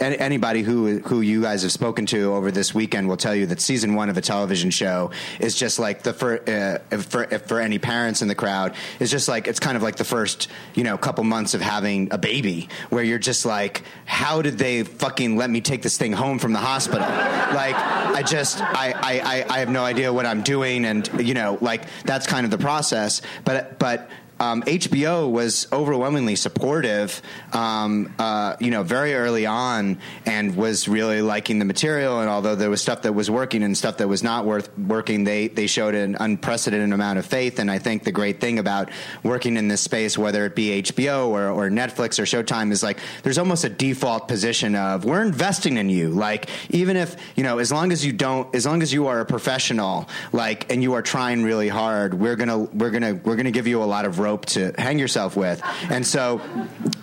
anybody 0.00 0.62
who 0.62 0.98
who 1.00 1.20
you 1.20 1.42
guys 1.42 1.62
have 1.62 1.72
spoken 1.72 2.06
to 2.06 2.34
over 2.34 2.50
this 2.50 2.74
weekend 2.74 3.08
will 3.08 3.16
tell 3.16 3.34
you 3.34 3.46
that 3.46 3.60
season 3.60 3.94
one 3.94 4.08
of 4.08 4.16
a 4.16 4.20
television 4.20 4.70
show 4.70 5.10
is 5.38 5.54
just 5.54 5.78
like 5.78 6.02
the 6.02 6.12
for 6.12 6.40
uh, 6.48 6.78
if 6.90 7.04
for 7.04 7.24
if 7.24 7.46
for 7.46 7.60
any 7.60 7.78
parents 7.78 8.22
in 8.22 8.28
the 8.28 8.34
crowd 8.34 8.74
is 8.98 9.10
just 9.10 9.28
like 9.28 9.46
it's 9.46 9.60
kind 9.60 9.76
of 9.76 9.82
like 9.82 9.96
the 9.96 10.04
first 10.04 10.48
you 10.74 10.84
know 10.84 10.96
couple 10.96 11.24
months 11.24 11.54
of 11.54 11.60
having 11.60 12.08
a 12.12 12.18
baby 12.18 12.68
where 12.90 13.02
you're 13.02 13.18
just 13.18 13.44
like 13.44 13.82
how 14.06 14.42
did 14.42 14.58
they 14.58 14.82
fucking 14.82 15.36
let 15.36 15.50
me 15.50 15.60
take 15.60 15.82
this 15.82 15.96
thing 15.96 16.12
home 16.12 16.38
from 16.38 16.52
the 16.52 16.58
hospital? 16.58 17.06
Like 17.06 17.74
I 17.74 18.22
just 18.22 18.60
I, 18.60 18.92
I, 18.92 19.20
I, 19.20 19.56
I 19.56 19.58
have 19.60 19.70
no 19.70 19.84
idea 19.84 20.12
what 20.12 20.26
I'm 20.26 20.42
doing 20.42 20.84
and 20.84 21.08
you 21.20 21.34
know 21.34 21.58
like 21.60 21.84
that's 22.04 22.26
kind 22.26 22.44
of 22.44 22.50
the 22.50 22.58
process. 22.58 23.22
But 23.44 23.78
but 23.78 24.10
um, 24.40 24.62
HBO 24.62 25.30
was 25.30 25.68
overwhelmingly 25.70 26.34
supportive, 26.34 27.20
um, 27.52 28.12
uh, 28.18 28.56
you 28.58 28.70
know, 28.70 28.82
very 28.82 29.14
early 29.14 29.44
on, 29.44 29.98
and 30.24 30.56
was 30.56 30.88
really 30.88 31.20
liking 31.20 31.58
the 31.58 31.66
material. 31.66 32.20
And 32.20 32.30
although 32.30 32.54
there 32.54 32.70
was 32.70 32.80
stuff 32.80 33.02
that 33.02 33.12
was 33.12 33.30
working 33.30 33.62
and 33.62 33.76
stuff 33.76 33.98
that 33.98 34.08
was 34.08 34.22
not 34.22 34.46
worth 34.46 34.76
working, 34.78 35.24
they 35.24 35.48
they 35.48 35.66
showed 35.66 35.94
an 35.94 36.16
unprecedented 36.18 36.90
amount 36.90 37.18
of 37.18 37.26
faith. 37.26 37.58
And 37.58 37.70
I 37.70 37.78
think 37.78 38.04
the 38.04 38.12
great 38.12 38.40
thing 38.40 38.58
about 38.58 38.88
working 39.22 39.58
in 39.58 39.68
this 39.68 39.82
space, 39.82 40.16
whether 40.16 40.46
it 40.46 40.56
be 40.56 40.82
HBO 40.82 41.28
or, 41.28 41.48
or 41.50 41.68
Netflix 41.68 42.18
or 42.18 42.22
Showtime, 42.22 42.72
is 42.72 42.82
like 42.82 42.98
there's 43.22 43.38
almost 43.38 43.64
a 43.64 43.68
default 43.68 44.26
position 44.26 44.74
of 44.74 45.04
we're 45.04 45.22
investing 45.22 45.76
in 45.76 45.90
you. 45.90 46.08
Like 46.08 46.48
even 46.70 46.96
if 46.96 47.14
you 47.36 47.42
know, 47.42 47.58
as 47.58 47.70
long 47.70 47.92
as 47.92 48.06
you 48.06 48.14
don't, 48.14 48.54
as 48.54 48.64
long 48.64 48.80
as 48.80 48.90
you 48.90 49.06
are 49.08 49.20
a 49.20 49.26
professional, 49.26 50.08
like 50.32 50.72
and 50.72 50.82
you 50.82 50.94
are 50.94 51.02
trying 51.02 51.42
really 51.42 51.68
hard, 51.68 52.14
we're 52.14 52.36
gonna 52.36 52.58
we're 52.58 52.90
gonna 52.90 53.20
we're 53.22 53.36
gonna 53.36 53.50
give 53.50 53.66
you 53.66 53.82
a 53.82 53.84
lot 53.84 54.06
of 54.06 54.18
rope 54.18 54.29
to 54.38 54.72
hang 54.78 54.98
yourself 54.98 55.36
with. 55.36 55.62
And 55.90 56.06
so, 56.06 56.40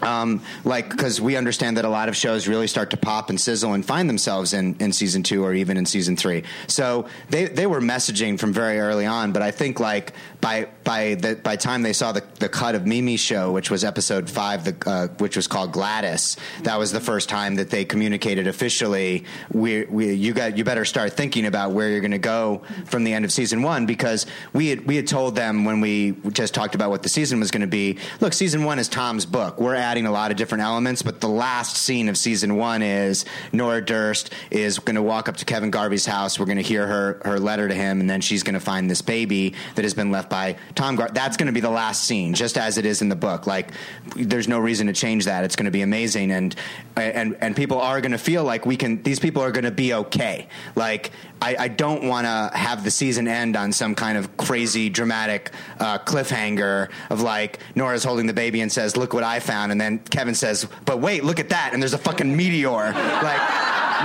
um, 0.02 0.42
like, 0.64 0.90
because 0.90 1.20
we 1.22 1.36
understand 1.36 1.78
that 1.78 1.86
a 1.86 1.90
lot 1.90 2.10
of 2.10 2.16
shows 2.16 2.48
really 2.48 2.68
start 2.68 2.92
to 2.92 2.98
pop 2.98 3.30
and 3.30 3.40
sizzle 3.40 3.74
and 3.74 3.86
find 3.86 4.10
themselves 4.10 4.54
in, 4.54 4.76
in 4.80 4.92
season 4.94 5.24
two 5.24 5.44
or 5.44 5.54
even 5.54 5.78
in 5.78 5.86
season 5.86 6.16
three. 6.16 6.44
So 6.68 7.08
they, 7.30 7.46
they 7.46 7.68
were 7.68 7.82
messaging 7.82 8.40
from 8.40 8.54
very 8.54 8.80
early 8.80 9.06
on, 9.06 9.32
but 9.32 9.42
I 9.42 9.52
think 9.52 9.80
like 9.80 10.14
by 10.42 10.68
by 10.84 11.16
the 11.16 11.36
by 11.36 11.56
time 11.56 11.82
they 11.82 11.94
saw 11.94 12.12
the, 12.12 12.24
the 12.40 12.50
cut 12.50 12.76
of 12.76 12.86
Mimi's 12.86 13.20
show, 13.20 13.52
which 13.52 13.72
was 13.72 13.84
episode 13.84 14.30
five, 14.30 14.66
the, 14.66 14.90
uh, 14.90 15.08
which 15.18 15.36
was 15.36 15.48
called 15.48 15.72
Gladys, 15.72 16.38
that 16.64 16.78
was 16.78 16.92
the 16.92 17.00
first 17.00 17.30
time 17.30 17.56
that 17.56 17.70
they 17.70 17.86
communicated 17.86 18.48
officially. 18.48 19.26
We, 19.52 19.86
we 19.86 20.14
you 20.14 20.34
got 20.34 20.58
you 20.58 20.64
better 20.64 20.86
start 20.86 21.14
thinking 21.14 21.46
about 21.46 21.72
where 21.72 21.90
you're 21.90 22.02
going 22.02 22.12
to 22.12 22.18
go 22.18 22.62
from 22.86 23.04
the 23.04 23.14
end 23.14 23.26
of 23.26 23.32
season 23.32 23.62
one 23.62 23.86
because 23.86 24.26
we 24.54 24.68
had 24.70 24.86
we 24.86 24.96
had 24.96 25.08
told 25.08 25.36
them 25.36 25.66
when 25.66 25.82
we 25.82 26.12
just 26.32 26.54
talked 26.54 26.76
about 26.76 26.90
what 26.90 27.04
the 27.04 27.10
season 27.10 27.40
was 27.40 27.52
going 27.52 27.62
to 27.62 27.68
be. 27.68 27.98
Look, 28.20 28.34
season 28.34 28.64
one 28.64 28.80
is 28.80 28.88
Tom's 28.88 29.26
book. 29.26 29.60
We're 29.60 29.76
adding 29.76 30.06
a 30.06 30.12
lot 30.12 30.32
of 30.32 30.38
different 30.38 30.64
elements, 30.64 31.02
but 31.02 31.20
the 31.22 31.30
last 31.30 31.78
scene 31.78 32.10
of 32.10 32.18
season 32.18 32.56
one 32.56 32.82
is 32.82 33.26
Nora 33.52 33.84
Durst 33.84 34.32
is 34.52 34.80
going 34.80 34.96
to 34.96 35.02
walk 35.02 35.28
up 35.28 35.38
to 35.38 35.46
Kevin 35.46 35.72
Garvey's 35.72 36.06
house. 36.06 36.40
We're 36.40 36.46
going 36.46 36.58
to 36.58 36.64
hear 36.64 36.86
her 36.86 37.22
her 37.26 37.40
letter 37.40 37.68
to 37.68 37.74
him, 37.74 38.02
and 38.02 38.10
then 38.10 38.22
she's 38.22 38.44
going 38.44 38.54
to 38.54 38.60
find 38.60 38.90
this 38.90 39.02
baby 39.02 39.56
that 39.76 39.84
has 39.84 39.94
been 39.94 40.12
left 40.12 40.27
by 40.30 40.58
Tom 40.76 40.96
Gar. 40.96 41.10
That's 41.10 41.38
going 41.38 41.48
to 41.48 41.54
be 41.54 41.60
the 41.60 41.70
last 41.70 42.04
scene, 42.04 42.34
just 42.34 42.58
as 42.58 42.78
it 42.78 42.86
is 42.86 43.02
in 43.02 43.10
the 43.10 43.16
book. 43.16 43.48
Like, 43.48 43.72
there's 44.16 44.48
no 44.48 44.60
reason 44.60 44.88
to 44.88 44.94
change 44.94 45.26
that. 45.26 45.44
It's 45.44 45.56
going 45.56 45.66
to 45.66 45.72
be 45.72 45.82
amazing, 45.82 46.32
and 46.32 46.56
and 46.96 47.38
and 47.42 47.56
people 47.56 47.80
are 47.80 48.02
going 48.02 48.12
to 48.12 48.18
feel 48.18 48.44
like 48.44 48.66
we 48.66 48.78
can. 48.78 49.04
These 49.04 49.20
people 49.20 49.42
are 49.42 49.52
going 49.52 49.66
to 49.66 49.72
be 49.72 49.94
okay. 49.94 50.48
Like, 50.76 51.12
I, 51.42 51.56
I 51.58 51.68
don't 51.68 52.08
want 52.08 52.26
to 52.26 52.58
have 52.58 52.84
the 52.84 52.92
season 52.92 53.28
end 53.28 53.56
on 53.56 53.72
some 53.72 53.96
kind 53.96 54.18
of 54.18 54.38
crazy 54.38 54.90
dramatic 54.90 55.52
uh, 55.80 56.00
cliffhanger 56.00 56.90
of 57.10 57.22
like 57.22 57.60
Nora's 57.76 58.04
holding 58.04 58.28
the 58.28 58.34
baby 58.34 58.62
and 58.62 58.72
says, 58.72 58.98
"Look 58.98 59.14
what 59.14 59.24
I 59.24 59.40
found," 59.40 59.72
and 59.72 59.80
then 59.80 60.00
Kevin 60.00 60.36
says, 60.36 60.68
"But 60.86 61.00
wait, 61.00 61.24
look 61.24 61.40
at 61.40 61.50
that!" 61.50 61.72
and 61.74 61.82
there's 61.82 61.94
a 61.94 61.98
fucking 61.98 62.36
meteor. 62.36 62.92
Like, 62.92 63.42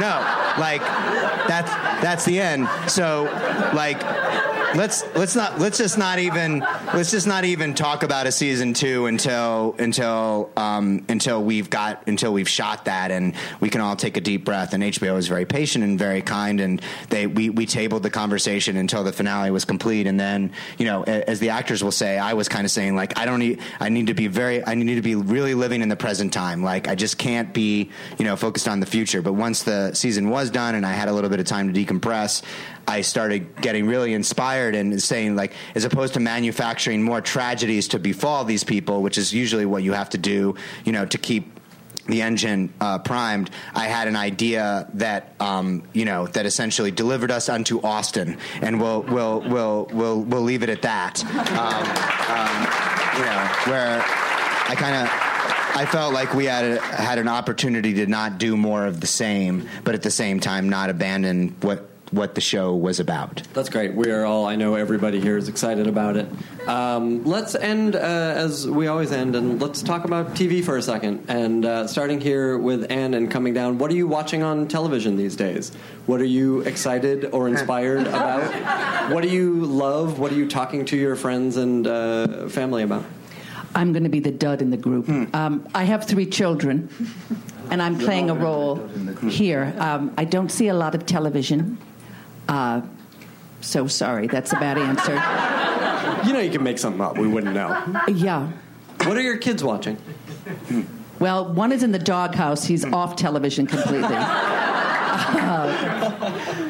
no, 0.01 0.20
like 0.59 0.80
that's 1.49 1.70
that's 2.03 2.24
the 2.24 2.41
end. 2.41 2.68
So, 2.89 3.24
like, 3.74 4.01
let's 4.74 5.05
let's 5.14 5.37
not 5.37 5.59
let's 5.59 5.78
just 5.78 5.99
not 5.99 6.18
even 6.18 6.61
let's 6.95 7.11
just 7.11 7.26
not 7.26 7.45
even 7.45 7.74
talk 7.74 8.03
about 8.03 8.26
a 8.26 8.33
season 8.33 8.74
two 8.74 9.07
until 9.07 9.74
until 9.78 10.51
um, 10.57 11.05
until 11.09 11.43
we've 11.43 11.70
got 11.70 12.07
until 12.07 12.33
we've 12.33 12.49
shot 12.49 12.87
that 12.87 13.11
and 13.11 13.35
we 13.61 13.70
can 13.70 13.80
all 13.80 13.97
take 13.97 14.16
a 14.16 14.20
deep 14.20 14.45
breath. 14.45 14.72
And 14.74 14.83
HBO 14.83 15.16
is 15.16 15.28
very 15.28 15.45
patient 15.45 15.85
and 15.85 15.99
very 15.99 16.22
kind, 16.22 16.61
and 16.61 16.80
they 17.11 17.22
we 17.27 17.51
we 17.51 17.66
tabled 17.66 18.03
the 18.03 18.11
conversation 18.11 18.77
until 18.77 19.05
the 19.05 19.12
finale 19.12 19.51
was 19.51 19.64
complete. 19.64 20.07
And 20.07 20.18
then 20.18 20.53
you 20.79 20.87
know, 20.87 21.03
as 21.05 21.41
the 21.41 21.51
actors 21.51 21.83
will 21.83 21.93
say, 21.93 22.18
I 22.18 22.35
was 22.35 22.49
kind 22.49 22.64
of 22.64 22.70
saying 22.70 22.97
like 22.97 23.18
I 23.18 23.25
don't 23.25 23.39
need 23.39 23.61
I 23.81 23.89
need 23.89 24.09
to 24.09 24.14
be 24.14 24.27
very 24.27 24.66
I 24.66 24.75
need 24.75 24.95
to 24.95 25.03
be 25.03 25.14
really 25.14 25.55
living 25.55 25.83
in 25.83 25.89
the 25.89 25.97
present 25.97 26.33
time. 26.33 26.62
Like 26.62 26.89
I 26.89 26.95
just 26.95 27.18
can't 27.18 27.53
be 27.53 27.91
you 28.18 28.25
know 28.25 28.37
focused 28.37 28.68
on 28.68 28.81
the 28.81 28.87
future. 28.87 29.23
But 29.23 29.35
once 29.35 29.62
the 29.62 29.95
season 29.95 30.31
was 30.31 30.51
done 30.51 30.75
and 30.75 30.85
I 30.85 30.93
had 30.93 31.09
a 31.09 31.12
little 31.12 31.31
bit 31.31 31.41
of 31.41 31.47
time 31.47 31.73
to 31.73 31.85
decompress, 31.85 32.43
I 32.87 33.03
started 33.03 33.61
getting 33.61 33.87
really 33.87 34.12
inspired 34.12 34.75
and 34.75 35.03
saying 35.03 35.37
like, 35.37 35.53
as 35.75 35.85
opposed 35.85 36.14
to 36.14 36.20
manufacturing 36.20 37.03
more 37.03 37.20
tragedies 37.20 37.89
to 37.89 37.99
befall 37.99 38.45
these 38.45 38.64
people, 38.64 39.03
which 39.03 39.18
is 39.18 39.33
usually 39.33 39.66
what 39.66 39.83
you 39.83 39.93
have 39.93 40.11
to 40.11 40.18
do, 40.18 40.57
you 40.85 40.93
know, 40.93 41.07
to 41.07 41.18
keep 41.18 41.61
the 42.07 42.22
engine 42.22 42.72
uh, 42.80 42.98
primed, 42.98 43.50
I 43.74 43.86
had 43.86 44.09
an 44.09 44.16
idea 44.16 44.88
that 44.94 45.34
um, 45.40 45.84
you 45.92 46.05
know 46.05 46.26
that 46.28 46.46
essentially 46.46 46.90
delivered 46.90 47.30
us 47.30 47.48
unto 47.48 47.80
Austin, 47.82 48.38
and 48.61 48.80
we'll 48.80 49.03
we'll 49.03 49.40
we'll 49.40 49.88
we'll 49.92 50.20
we'll 50.22 50.42
leave 50.42 50.62
it 50.62 50.68
at 50.68 50.82
that. 50.82 51.24
Um, 51.24 51.84
um, 52.32 53.18
you 53.18 53.24
know, 53.24 53.72
where 53.72 54.03
I 54.68 54.74
kind 54.76 55.07
of. 55.07 55.32
I 55.74 55.86
felt 55.86 56.12
like 56.12 56.34
we 56.34 56.44
had 56.44 56.64
a, 56.66 56.80
had 56.82 57.18
an 57.18 57.28
opportunity 57.28 57.94
to 57.94 58.07
not 58.07 58.36
do 58.36 58.59
more 58.59 58.84
of 58.84 59.00
the 59.00 59.07
same, 59.07 59.70
but 59.84 59.94
at 59.94 60.03
the 60.03 60.11
same 60.11 60.38
time 60.38 60.68
not 60.68 60.90
abandon 60.90 61.57
what 61.62 61.88
what 62.12 62.34
the 62.34 62.40
show 62.40 62.74
was 62.76 63.00
about. 63.00 63.42
That's 63.54 63.70
great. 63.70 63.94
We 63.94 64.10
are 64.10 64.24
all, 64.24 64.46
I 64.46 64.54
know 64.54 64.74
everybody 64.74 65.20
here 65.20 65.36
is 65.36 65.48
excited 65.48 65.86
about 65.86 66.16
it. 66.16 66.28
Um, 66.68 67.24
let's 67.24 67.54
end 67.54 67.96
uh, 67.96 67.98
as 67.98 68.68
we 68.68 68.86
always 68.86 69.10
end, 69.12 69.34
and 69.34 69.60
let's 69.60 69.82
talk 69.82 70.04
about 70.04 70.34
TV 70.34 70.62
for 70.62 70.76
a 70.76 70.82
second. 70.82 71.24
And 71.28 71.64
uh, 71.64 71.86
starting 71.86 72.20
here 72.20 72.58
with 72.58 72.90
Ann 72.90 73.14
and 73.14 73.30
coming 73.30 73.54
down, 73.54 73.78
what 73.78 73.90
are 73.90 73.96
you 73.96 74.06
watching 74.06 74.42
on 74.42 74.68
television 74.68 75.16
these 75.16 75.34
days? 75.34 75.74
What 76.06 76.20
are 76.20 76.26
you 76.26 76.60
excited 76.60 77.30
or 77.32 77.48
inspired 77.48 78.06
about? 78.06 79.10
What 79.10 79.22
do 79.22 79.28
you 79.28 79.64
love? 79.64 80.18
What 80.18 80.32
are 80.32 80.36
you 80.36 80.48
talking 80.48 80.84
to 80.86 80.96
your 80.96 81.16
friends 81.16 81.56
and 81.56 81.86
uh, 81.86 82.48
family 82.48 82.82
about? 82.82 83.04
I'm 83.74 83.92
going 83.92 84.04
to 84.04 84.10
be 84.10 84.20
the 84.20 84.30
dud 84.30 84.60
in 84.60 84.70
the 84.70 84.76
group. 84.76 85.08
Um, 85.34 85.66
I 85.74 85.84
have 85.84 86.04
three 86.04 86.26
children, 86.26 86.90
and 87.70 87.80
I'm 87.80 87.98
playing 87.98 88.28
a 88.28 88.34
role 88.34 88.86
here. 89.30 89.74
Um, 89.78 90.12
I 90.18 90.26
don't 90.26 90.50
see 90.50 90.68
a 90.68 90.74
lot 90.74 90.94
of 90.94 91.06
television. 91.06 91.78
Uh, 92.49 92.82
so 93.61 93.86
sorry, 93.86 94.26
that's 94.26 94.53
a 94.53 94.57
bad 94.57 94.78
answer. 94.78 95.14
You 96.26 96.32
know, 96.32 96.40
you 96.40 96.51
can 96.51 96.62
make 96.62 96.78
something 96.78 97.01
up. 97.01 97.16
We 97.18 97.28
wouldn't 97.28 97.55
know. 97.55 98.03
Yeah. 98.09 98.51
What 99.05 99.16
are 99.16 99.22
your 99.22 99.38
kids 99.38 99.64
watching? 99.64 99.97
Well, 101.18 101.53
one 101.53 101.72
is 101.72 101.82
in 101.82 101.93
the 101.93 101.99
doghouse. 101.99 102.64
He's 102.64 102.84
off 102.84 103.16
television 103.16 103.66
completely. 103.66 104.14
Uh, 104.14 105.68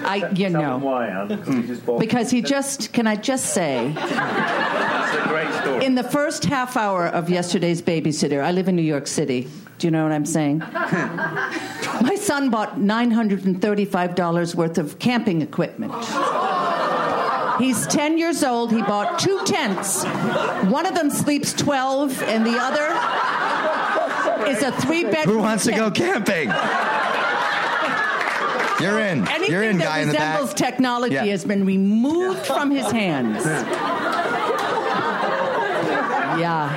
I, 0.04 0.30
you 0.34 0.50
know, 0.50 0.78
why, 0.78 1.06
Ann? 1.08 1.28
Because 1.28 1.54
he 1.54 1.62
just 1.62 1.86
because 1.98 2.30
he 2.30 2.42
just. 2.42 2.92
Can 2.92 3.06
I 3.06 3.16
just 3.16 3.54
say? 3.54 3.88
It's 3.96 3.96
a 4.02 5.24
great 5.28 5.52
story. 5.54 5.84
In 5.84 5.94
the 5.94 6.04
first 6.04 6.44
half 6.44 6.76
hour 6.76 7.06
of 7.06 7.30
yesterday's 7.30 7.80
babysitter, 7.80 8.42
I 8.42 8.52
live 8.52 8.68
in 8.68 8.76
New 8.76 8.82
York 8.82 9.06
City. 9.06 9.48
Do 9.78 9.86
you 9.86 9.90
know 9.90 10.02
what 10.02 10.12
I'm 10.12 10.26
saying? 10.26 10.60
My 12.32 12.38
son 12.38 12.48
bought 12.48 12.76
$935 12.78 14.54
worth 14.54 14.78
of 14.78 14.98
camping 14.98 15.42
equipment. 15.42 15.92
He's 17.58 17.86
10 17.88 18.16
years 18.16 18.42
old. 18.42 18.72
He 18.72 18.80
bought 18.80 19.18
two 19.18 19.38
tents. 19.44 20.02
One 20.72 20.86
of 20.86 20.94
them 20.94 21.10
sleeps 21.10 21.52
12, 21.52 22.22
and 22.22 22.46
the 22.46 22.56
other 22.58 22.86
is 24.50 24.62
a 24.62 24.72
three 24.80 25.04
bedroom. 25.04 25.36
Who 25.36 25.42
wants 25.42 25.64
to 25.64 25.72
go 25.72 25.90
camping? 25.90 26.48
You're 28.82 28.98
in. 29.00 29.28
Anything 29.28 29.50
You're 29.50 29.62
in, 29.64 29.76
that 29.76 29.84
guy 29.84 29.98
in 30.00 30.08
the 30.08 30.14
back. 30.14 30.36
resembles 30.38 30.54
technology 30.54 31.14
Yeah. 31.16 31.26
has 31.26 31.44
been 31.44 31.66
removed 31.66 32.46
from 32.46 32.70
his 32.70 32.90
hands. 32.90 33.44
Yeah. 36.40 36.74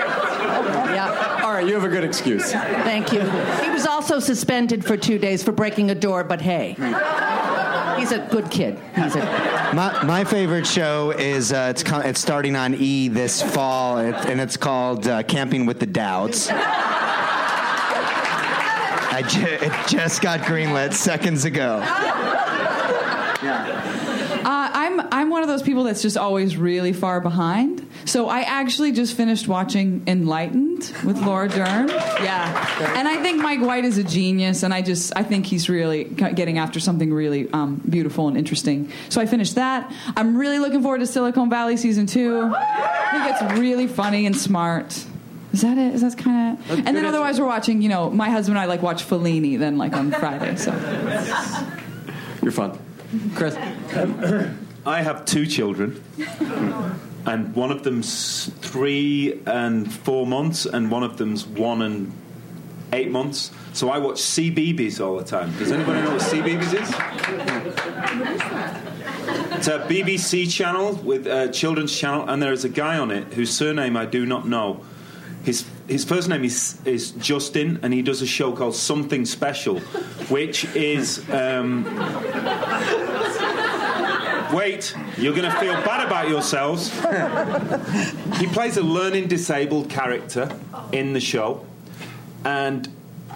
Yeah. 0.93 1.41
All 1.45 1.53
right, 1.53 1.65
you 1.65 1.73
have 1.75 1.85
a 1.85 1.89
good 1.89 2.03
excuse. 2.03 2.51
Thank 2.51 3.13
you. 3.13 3.21
He 3.21 3.69
was 3.69 3.84
also 4.11 4.19
suspended 4.19 4.85
for 4.85 4.95
two 4.95 5.17
days 5.17 5.41
for 5.43 5.51
breaking 5.51 5.89
a 5.89 5.95
door, 5.95 6.23
but 6.23 6.39
hey, 6.39 6.73
he's 7.97 8.11
a 8.11 8.19
good 8.29 8.51
kid. 8.51 8.77
He's 8.95 9.15
a, 9.15 9.19
My, 9.73 10.03
my 10.03 10.23
favorite 10.23 10.67
show 10.67 11.09
is 11.09 11.51
uh, 11.51 11.69
it's 11.71 11.81
co- 11.81 12.01
it's 12.01 12.19
starting 12.21 12.55
on 12.55 12.75
E 12.75 13.07
this 13.07 13.41
fall, 13.41 13.97
it, 13.97 14.13
and 14.27 14.39
it's 14.39 14.57
called 14.57 15.07
uh, 15.07 15.23
Camping 15.23 15.65
with 15.65 15.79
the 15.79 15.87
Dowds. 15.87 16.49
I 19.11 19.23
ju- 19.27 19.43
it 19.65 19.73
just 19.87 20.21
got 20.21 20.41
greenlit 20.41 20.93
seconds 20.93 21.43
ago. 21.45 21.79
Uh, 24.47 24.69
I'm 24.71 24.99
I'm 25.11 25.31
one 25.31 25.41
of 25.41 25.47
those 25.47 25.63
people 25.63 25.83
that's 25.85 26.03
just 26.03 26.15
always 26.17 26.57
really 26.57 26.93
far 26.93 27.21
behind. 27.21 27.87
So 28.05 28.29
I 28.29 28.41
actually 28.41 28.91
just 28.91 29.17
finished 29.17 29.47
watching 29.47 30.03
Enlightened 30.05 30.64
with 31.03 31.21
Laura 31.21 31.47
Dern. 31.47 31.89
Yeah, 31.89 32.95
and 32.97 33.07
I 33.07 33.21
think 33.21 33.41
Mike 33.41 33.61
White 33.61 33.85
is 33.85 33.97
a 33.97 34.03
genius, 34.03 34.63
and 34.63 34.73
I 34.73 34.81
just 34.81 35.13
I 35.15 35.23
think 35.23 35.45
he's 35.45 35.69
really 35.69 36.03
getting 36.03 36.57
after 36.57 36.79
something 36.79 37.13
really 37.13 37.49
um, 37.51 37.81
beautiful 37.89 38.27
and 38.27 38.37
interesting. 38.37 38.91
So 39.09 39.21
I 39.21 39.25
finished 39.25 39.55
that. 39.55 39.91
I'm 40.15 40.37
really 40.37 40.59
looking 40.59 40.81
forward 40.81 40.99
to 40.99 41.07
Silicon 41.07 41.49
Valley 41.49 41.77
season 41.77 42.05
two. 42.05 42.51
I 42.55 43.09
think 43.11 43.51
it's 43.51 43.59
really 43.59 43.87
funny 43.87 44.25
and 44.25 44.35
smart. 44.35 45.05
Is 45.53 45.61
that 45.61 45.77
it? 45.77 45.93
Is 45.93 46.01
that 46.01 46.17
kind 46.17 46.59
of? 46.59 46.71
And 46.85 46.95
then 46.97 47.05
otherwise, 47.05 47.39
we're 47.39 47.47
watching. 47.47 47.81
You 47.81 47.89
know, 47.89 48.09
my 48.09 48.29
husband 48.29 48.57
and 48.57 48.63
I 48.63 48.65
like 48.65 48.81
watch 48.81 49.07
Fellini 49.07 49.57
then 49.57 49.77
like 49.77 49.93
on 49.93 50.11
Friday. 50.11 50.55
So. 50.57 50.71
You're 52.41 52.51
fun. 52.51 52.77
Chris? 53.35 53.55
I 54.85 55.01
have 55.01 55.25
two 55.25 55.47
children, 55.47 56.03
and 57.25 57.55
one 57.55 57.71
of 57.71 57.83
them's 57.83 58.51
three 58.61 59.39
and 59.45 59.91
four 59.91 60.27
months, 60.27 60.65
and 60.65 60.91
one 60.91 61.03
of 61.03 61.17
them's 61.17 61.45
one 61.45 61.81
and 61.81 62.11
eight 62.93 63.09
months. 63.11 63.51
So 63.73 63.89
I 63.89 63.97
watch 63.97 64.17
CBeebies 64.17 65.03
all 65.05 65.17
the 65.17 65.23
time. 65.23 65.55
Does 65.57 65.71
anybody 65.71 66.01
know 66.01 66.11
what 66.11 66.21
CBeebies 66.21 66.73
is? 66.81 66.89
It's 69.57 69.67
a 69.67 69.79
BBC 69.79 70.51
channel 70.51 70.93
with 70.95 71.27
a 71.27 71.49
children's 71.51 71.97
channel, 71.97 72.29
and 72.29 72.41
there 72.41 72.53
is 72.53 72.63
a 72.63 72.69
guy 72.69 72.97
on 72.97 73.11
it 73.11 73.33
whose 73.33 73.55
surname 73.55 73.97
I 73.97 74.05
do 74.05 74.25
not 74.25 74.47
know. 74.47 74.81
His 75.43 75.65
his 75.87 76.03
first 76.03 76.29
name 76.29 76.43
is 76.43 76.77
is 76.85 77.11
Justin, 77.11 77.79
and 77.81 77.93
he 77.93 78.01
does 78.01 78.21
a 78.21 78.27
show 78.27 78.51
called 78.51 78.75
Something 78.75 79.25
Special, 79.25 79.79
which 80.29 80.65
is. 80.75 81.27
Um, 81.29 81.85
Wait, 84.53 84.95
you're 85.17 85.33
going 85.33 85.49
to 85.49 85.59
feel 85.59 85.73
bad 85.73 86.05
about 86.05 86.29
yourselves. 86.29 86.89
he 88.39 88.47
plays 88.47 88.77
a 88.77 88.81
learning 88.81 89.27
disabled 89.27 89.89
character 89.89 90.49
in 90.91 91.13
the 91.13 91.19
show, 91.19 91.65
and 92.43 92.87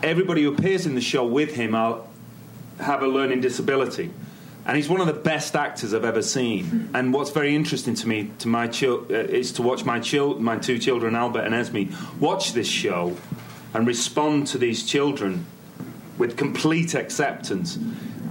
everybody 0.04 0.44
who 0.44 0.54
appears 0.54 0.86
in 0.86 0.96
the 0.96 1.02
show 1.02 1.26
with 1.26 1.54
him 1.56 1.76
are, 1.76 2.02
have 2.80 3.02
a 3.02 3.08
learning 3.08 3.42
disability. 3.42 4.12
And 4.66 4.78
he's 4.78 4.88
one 4.88 5.02
of 5.02 5.08
the 5.08 5.14
best 5.14 5.56
actors 5.56 5.94
I've 5.94 6.06
ever 6.06 6.22
seen. 6.22 6.90
And 6.94 7.12
what's 7.12 7.32
very 7.32 7.56
interesting 7.56 7.96
to 7.96 8.08
me, 8.08 8.32
to 8.40 8.48
my 8.48 8.68
chil- 8.68 9.06
uh, 9.10 9.14
is 9.16 9.52
to 9.54 9.64
watch 9.64 9.84
my 9.84 10.00
chil- 10.00 10.40
my 10.40 10.58
two 10.58 10.78
children, 10.78 11.16
Albert 11.16 11.42
and 11.46 11.56
Esme, 11.56 11.86
watch 12.20 12.54
this 12.54 12.68
show 12.68 13.18
and 13.74 13.88
respond 13.88 14.48
to 14.48 14.58
these 14.60 14.86
children 14.86 15.46
with 16.20 16.38
complete 16.38 16.94
acceptance. 16.94 17.80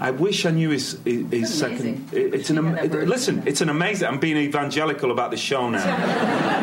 I 0.00 0.10
wish 0.12 0.46
I 0.46 0.50
knew 0.50 0.70
his, 0.70 0.98
his, 1.04 1.30
his 1.30 1.54
second. 1.58 2.08
it- 2.12 2.34
It's 2.34 2.50
an 2.50 2.58
am- 2.58 2.76
it- 2.78 2.92
listen. 3.08 3.42
It's 3.46 3.60
an 3.60 3.68
amazing. 3.68 4.06
I'm 4.08 4.18
being 4.20 4.36
evangelical 4.36 5.10
about 5.10 5.30
the 5.30 5.36
show 5.36 5.68
now. 5.68 5.84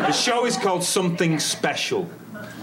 the 0.07 0.11
show 0.13 0.45
is 0.45 0.55
called 0.57 0.83
Something 0.83 1.39
Special, 1.39 2.09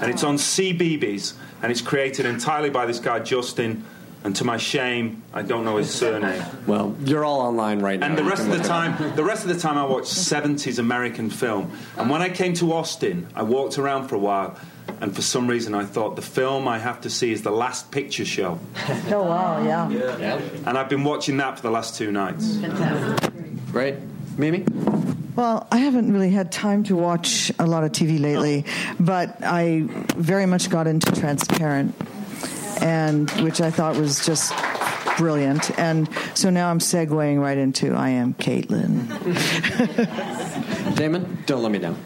and 0.00 0.10
it's 0.10 0.24
on 0.24 0.36
CBeebies, 0.36 1.34
and 1.62 1.70
it's 1.70 1.80
created 1.82 2.26
entirely 2.26 2.70
by 2.70 2.86
this 2.86 2.98
guy 3.00 3.18
Justin. 3.20 3.84
And 4.24 4.36
to 4.36 4.44
my 4.44 4.56
shame, 4.56 5.20
I 5.34 5.42
don't 5.42 5.64
know 5.64 5.78
his 5.78 5.90
surname. 5.92 6.44
Well, 6.68 6.94
you're 7.04 7.24
all 7.24 7.40
online 7.40 7.80
right 7.80 7.98
now. 7.98 8.06
And 8.06 8.16
the 8.16 8.22
rest 8.22 8.42
of 8.42 8.50
the 8.50 8.58
look 8.58 8.62
up. 8.62 8.68
time, 8.68 9.16
the 9.16 9.24
rest 9.24 9.42
of 9.44 9.48
the 9.52 9.58
time, 9.58 9.76
I 9.76 9.84
watched 9.84 10.12
'70s 10.14 10.78
American 10.78 11.28
film. 11.28 11.72
And 11.98 12.08
when 12.08 12.22
I 12.22 12.28
came 12.28 12.54
to 12.54 12.72
Austin, 12.72 13.26
I 13.34 13.42
walked 13.42 13.78
around 13.78 14.06
for 14.06 14.14
a 14.14 14.20
while, 14.20 14.56
and 15.02 15.14
for 15.14 15.20
some 15.20 15.48
reason, 15.48 15.74
I 15.74 15.84
thought 15.84 16.14
the 16.14 16.22
film 16.22 16.68
I 16.68 16.78
have 16.78 17.00
to 17.00 17.10
see 17.10 17.32
is 17.32 17.42
the 17.42 17.50
Last 17.50 17.90
Picture 17.90 18.24
Show. 18.24 18.60
Oh 19.10 19.24
wow, 19.24 19.62
yeah. 19.62 19.90
Yeah. 19.90 20.40
And 20.64 20.78
I've 20.78 20.88
been 20.88 21.02
watching 21.02 21.36
that 21.38 21.56
for 21.56 21.62
the 21.62 21.70
last 21.70 21.96
two 21.96 22.12
nights. 22.12 22.56
Great. 23.72 23.96
Mimi? 24.38 24.64
Well, 25.34 25.66
I 25.72 25.78
haven't 25.78 26.12
really 26.12 26.30
had 26.30 26.52
time 26.52 26.84
to 26.84 26.94
watch 26.94 27.50
a 27.58 27.66
lot 27.66 27.82
of 27.84 27.90
TV 27.90 28.20
lately, 28.20 28.64
but 29.00 29.36
I 29.42 29.82
very 30.16 30.46
much 30.46 30.70
got 30.70 30.86
into 30.86 31.10
Transparent, 31.12 31.94
and 32.80 33.28
which 33.42 33.60
I 33.60 33.70
thought 33.70 33.96
was 33.96 34.24
just 34.24 34.54
brilliant. 35.16 35.76
And 35.78 36.08
so 36.34 36.48
now 36.48 36.70
I'm 36.70 36.78
segueing 36.78 37.40
right 37.40 37.58
into 37.58 37.92
I 37.92 38.10
am 38.10 38.34
Caitlin. 38.34 39.08
Damon, 40.96 41.42
don't 41.46 41.62
let 41.62 41.72
me 41.72 41.78
down. 41.80 41.96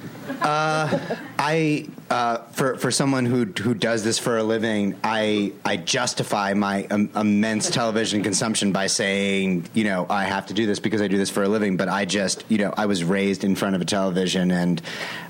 Uh, 0.41 1.17
I 1.39 1.87
uh, 2.09 2.39
for 2.53 2.77
for 2.77 2.91
someone 2.91 3.27
who 3.27 3.45
who 3.45 3.75
does 3.75 4.05
this 4.05 4.19
for 4.19 4.39
a 4.39 4.43
living, 4.43 4.95
I 5.03 5.53
I 5.65 5.77
justify 5.77 6.55
my 6.55 6.87
um, 6.87 7.11
immense 7.17 7.69
television 7.69 8.23
consumption 8.23 8.71
by 8.71 8.87
saying, 8.87 9.69
you 9.75 9.85
know, 9.85 10.07
I 10.09 10.25
have 10.25 10.47
to 10.47 10.55
do 10.55 10.67
this 10.67 10.79
because 10.79 11.03
I 11.03 11.09
do 11.09 11.19
this 11.19 11.31
for 11.31 11.43
a 11.43 11.49
living. 11.49 11.77
But 11.77 11.89
I 11.89 12.05
just, 12.05 12.45
you 12.49 12.59
know, 12.59 12.73
I 12.77 12.87
was 12.87 13.03
raised 13.03 13.43
in 13.43 13.57
front 13.57 13.75
of 13.75 13.81
a 13.81 13.85
television, 13.85 14.53
and 14.53 14.81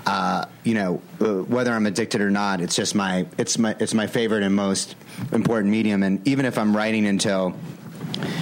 uh, 0.04 0.44
you 0.64 0.74
know, 0.74 1.00
uh, 1.20 1.42
whether 1.44 1.72
I'm 1.72 1.86
addicted 1.86 2.20
or 2.20 2.30
not, 2.30 2.60
it's 2.60 2.76
just 2.76 2.94
my 2.94 3.26
it's 3.38 3.58
my 3.58 3.74
it's 3.80 3.94
my 3.94 4.06
favorite 4.06 4.42
and 4.42 4.54
most 4.54 4.96
important 5.32 5.70
medium. 5.70 6.02
And 6.02 6.26
even 6.28 6.44
if 6.44 6.58
I'm 6.58 6.76
writing 6.76 7.06
until 7.06 7.54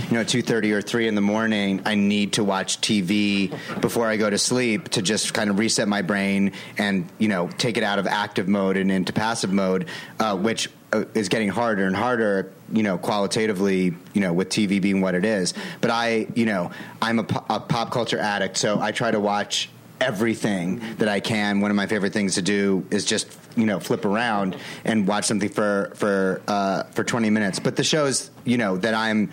you 0.08 0.12
know, 0.12 0.24
two 0.24 0.42
thirty 0.42 0.72
or 0.72 0.82
three 0.82 1.08
in 1.08 1.14
the 1.14 1.20
morning, 1.20 1.82
I 1.84 1.94
need 1.94 2.34
to 2.34 2.44
watch 2.44 2.80
TV 2.80 3.56
before 3.80 4.06
I 4.06 4.16
go 4.16 4.28
to 4.28 4.38
sleep 4.38 4.90
to 4.90 5.02
just 5.02 5.34
kind 5.34 5.50
of 5.50 5.58
reset 5.58 5.88
my 5.88 6.02
brain 6.02 6.52
and 6.78 7.08
you 7.18 7.28
know 7.28 7.48
take 7.58 7.76
it 7.76 7.82
out 7.82 7.98
of 7.98 8.06
active 8.06 8.48
mode 8.48 8.76
and 8.76 8.90
into 8.90 9.12
passive 9.12 9.52
mode, 9.52 9.86
uh, 10.20 10.36
which 10.36 10.70
uh, 10.92 11.04
is 11.14 11.28
getting 11.28 11.48
harder 11.48 11.86
and 11.86 11.96
harder. 11.96 12.52
You 12.72 12.82
know, 12.82 12.98
qualitatively, 12.98 13.94
you 14.14 14.20
know, 14.20 14.32
with 14.32 14.48
TV 14.48 14.80
being 14.80 15.00
what 15.00 15.14
it 15.14 15.24
is. 15.24 15.54
But 15.80 15.90
I, 15.90 16.26
you 16.34 16.46
know, 16.46 16.70
I'm 17.00 17.18
a, 17.18 17.44
a 17.50 17.60
pop 17.60 17.90
culture 17.90 18.18
addict, 18.18 18.56
so 18.56 18.80
I 18.80 18.90
try 18.90 19.10
to 19.10 19.20
watch 19.20 19.68
everything 20.00 20.80
that 20.98 21.08
I 21.08 21.20
can. 21.20 21.60
One 21.60 21.70
of 21.70 21.76
my 21.76 21.86
favorite 21.86 22.12
things 22.12 22.34
to 22.34 22.42
do 22.42 22.86
is 22.90 23.04
just 23.04 23.28
you 23.56 23.66
know 23.66 23.80
flip 23.80 24.04
around 24.04 24.56
and 24.84 25.06
watch 25.06 25.24
something 25.24 25.48
for 25.48 25.92
for 25.94 26.42
uh, 26.48 26.84
for 26.92 27.04
20 27.04 27.30
minutes. 27.30 27.58
But 27.58 27.76
the 27.76 27.84
shows 27.84 28.30
you 28.44 28.58
know 28.58 28.76
that 28.78 28.94
I'm 28.94 29.30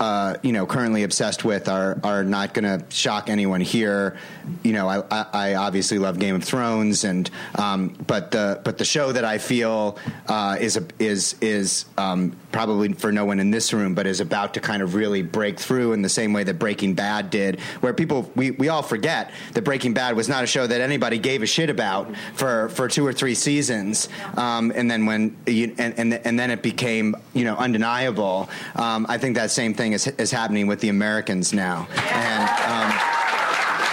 uh, 0.00 0.36
you 0.42 0.52
know 0.52 0.66
currently 0.66 1.02
obsessed 1.02 1.44
with 1.44 1.68
are 1.68 1.98
are 2.02 2.24
not 2.24 2.54
going 2.54 2.64
to 2.64 2.84
shock 2.90 3.28
anyone 3.28 3.60
here. 3.60 4.16
You 4.62 4.72
know, 4.72 4.88
I, 4.88 5.02
I, 5.10 5.26
I 5.32 5.54
obviously 5.54 5.98
love 5.98 6.18
Game 6.18 6.34
of 6.34 6.44
Thrones, 6.44 7.04
and 7.04 7.30
um, 7.54 7.96
but 8.06 8.30
the 8.30 8.60
but 8.64 8.78
the 8.78 8.84
show 8.84 9.12
that 9.12 9.24
I 9.24 9.38
feel 9.38 9.98
uh, 10.28 10.56
is 10.60 10.76
a, 10.76 10.86
is 10.98 11.36
is 11.40 11.86
um, 11.96 12.36
probably 12.52 12.92
for 12.92 13.12
no 13.12 13.24
one 13.24 13.40
in 13.40 13.50
this 13.50 13.72
room, 13.72 13.94
but 13.94 14.06
is 14.06 14.20
about 14.20 14.54
to 14.54 14.60
kind 14.60 14.82
of 14.82 14.94
really 14.94 15.22
break 15.22 15.58
through 15.58 15.92
in 15.92 16.02
the 16.02 16.08
same 16.08 16.32
way 16.32 16.44
that 16.44 16.58
Breaking 16.58 16.94
Bad 16.94 17.30
did, 17.30 17.60
where 17.80 17.92
people 17.92 18.30
we, 18.34 18.50
we 18.52 18.68
all 18.68 18.82
forget 18.82 19.30
that 19.52 19.62
Breaking 19.62 19.94
Bad 19.94 20.16
was 20.16 20.28
not 20.28 20.44
a 20.44 20.46
show 20.46 20.66
that 20.66 20.80
anybody 20.80 21.18
gave 21.18 21.42
a 21.42 21.46
shit 21.46 21.70
about 21.70 22.14
for, 22.34 22.68
for 22.70 22.88
two 22.88 23.06
or 23.06 23.12
three 23.12 23.34
seasons, 23.34 24.08
um, 24.36 24.72
and 24.74 24.90
then 24.90 25.06
when 25.06 25.36
you, 25.46 25.74
and, 25.78 25.98
and 25.98 26.14
and 26.14 26.38
then 26.38 26.50
it 26.50 26.62
became 26.62 27.16
you 27.32 27.44
know 27.44 27.56
undeniable. 27.56 28.48
Um, 28.76 29.06
I 29.08 29.18
think 29.18 29.36
that 29.36 29.50
same 29.50 29.74
thing 29.74 29.83
is 29.92 30.06
is 30.06 30.30
happening 30.30 30.66
with 30.66 30.80
the 30.80 30.88
Americans 30.88 31.52
now, 31.52 31.86
and. 31.96 32.92
Um, 32.92 33.14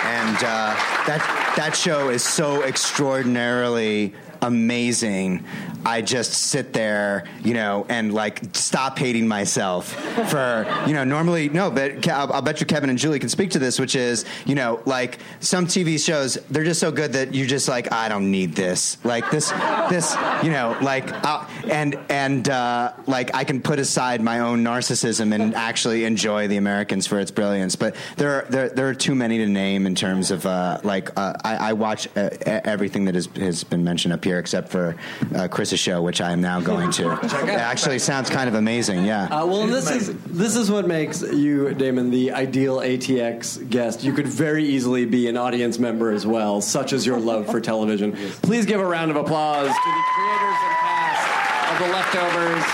and 0.03 0.37
uh, 0.37 0.73
that 1.05 1.53
that 1.57 1.75
show 1.75 2.09
is 2.09 2.23
so 2.23 2.63
extraordinarily 2.63 4.13
amazing. 4.41 5.45
I 5.85 6.01
just 6.01 6.33
sit 6.33 6.73
there, 6.73 7.25
you 7.43 7.53
know, 7.53 7.85
and 7.89 8.13
like 8.13 8.41
stop 8.53 8.97
hating 8.97 9.27
myself 9.27 9.93
for, 10.29 10.65
you 10.87 10.93
know, 10.93 11.03
normally 11.03 11.49
no, 11.49 11.71
but 11.71 12.07
I'll, 12.07 12.31
I'll 12.33 12.41
bet 12.41 12.59
you 12.59 12.65
Kevin 12.65 12.89
and 12.89 12.99
Julie 12.99 13.19
can 13.19 13.29
speak 13.29 13.51
to 13.51 13.59
this, 13.59 13.79
which 13.79 13.95
is, 13.95 14.25
you 14.45 14.55
know, 14.55 14.81
like 14.85 15.19
some 15.39 15.65
TV 15.65 16.03
shows, 16.03 16.35
they're 16.49 16.63
just 16.63 16.79
so 16.79 16.91
good 16.91 17.13
that 17.13 17.33
you're 17.33 17.47
just 17.47 17.67
like, 17.67 17.91
I 17.91 18.09
don't 18.09 18.31
need 18.31 18.55
this, 18.55 19.03
like 19.03 19.29
this, 19.31 19.51
this, 19.89 20.15
you 20.43 20.51
know, 20.51 20.77
like, 20.81 21.11
uh, 21.25 21.45
and 21.69 21.97
and 22.09 22.49
uh, 22.49 22.93
like 23.07 23.33
I 23.33 23.43
can 23.43 23.61
put 23.61 23.79
aside 23.79 24.21
my 24.21 24.39
own 24.39 24.63
narcissism 24.63 25.33
and 25.33 25.55
actually 25.55 26.05
enjoy 26.05 26.47
the 26.47 26.57
Americans 26.57 27.07
for 27.07 27.19
its 27.19 27.31
brilliance. 27.31 27.75
But 27.75 27.95
there 28.17 28.31
are 28.31 28.45
there, 28.49 28.69
there 28.69 28.89
are 28.89 28.93
too 28.93 29.15
many 29.15 29.37
to 29.37 29.47
name 29.47 29.85
in 29.85 29.95
terms 29.95 30.31
of 30.31 30.45
uh, 30.45 30.79
like 30.83 31.17
uh, 31.17 31.33
I, 31.43 31.55
I 31.69 31.73
watch 31.73 32.07
uh, 32.15 32.29
everything 32.45 33.05
that 33.05 33.15
has, 33.15 33.27
has 33.37 33.63
been 33.63 33.83
mentioned 33.83 34.13
up 34.13 34.23
here 34.23 34.39
except 34.39 34.69
for 34.69 34.95
uh, 35.35 35.47
Chris's 35.71 35.79
show, 35.79 36.01
which 36.01 36.19
I 36.19 36.31
am 36.33 36.41
now 36.41 36.59
going 36.59 36.91
to. 36.91 37.11
It 37.41 37.49
actually 37.49 37.99
sounds 37.99 38.29
kind 38.29 38.47
of 38.49 38.55
amazing. 38.55 39.05
Yeah. 39.05 39.23
Uh, 39.25 39.45
well, 39.45 39.67
this 39.67 39.89
is 39.89 40.13
this 40.25 40.55
is 40.55 40.69
what 40.69 40.85
makes 40.85 41.21
you, 41.21 41.73
Damon, 41.73 42.11
the 42.11 42.33
ideal 42.33 42.77
ATX 42.77 43.69
guest. 43.69 44.03
You 44.03 44.11
could 44.13 44.27
very 44.27 44.65
easily 44.65 45.05
be 45.05 45.27
an 45.27 45.37
audience 45.37 45.79
member 45.79 46.11
as 46.11 46.25
well, 46.25 46.59
such 46.61 46.91
as 46.93 47.05
your 47.05 47.19
love 47.19 47.47
for 47.49 47.61
television. 47.61 48.11
Please 48.41 48.65
give 48.65 48.79
a 48.81 48.85
round 48.85 49.11
of 49.11 49.17
applause 49.17 49.67
to 49.67 49.89
the 49.97 50.03
creators 50.13 50.59
and 50.65 50.75
cast 50.83 51.71
of 51.71 51.79
The 51.79 51.93
Leftovers. 51.93 52.65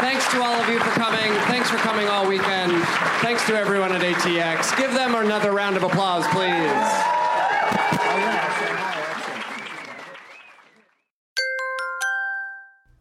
Thanks 0.00 0.30
to 0.32 0.42
all 0.42 0.54
of 0.62 0.68
you 0.68 0.78
for 0.78 0.90
coming. 0.90 1.32
Thanks 1.50 1.68
for 1.70 1.76
coming 1.78 2.06
all 2.08 2.26
weekend. 2.28 2.72
Thanks 3.20 3.44
to 3.46 3.56
everyone 3.56 3.92
at 3.92 4.00
ATX. 4.00 4.76
Give 4.78 4.92
them 4.94 5.14
another 5.16 5.50
round 5.52 5.76
of 5.76 5.82
applause, 5.82 6.24
please. 6.28 7.17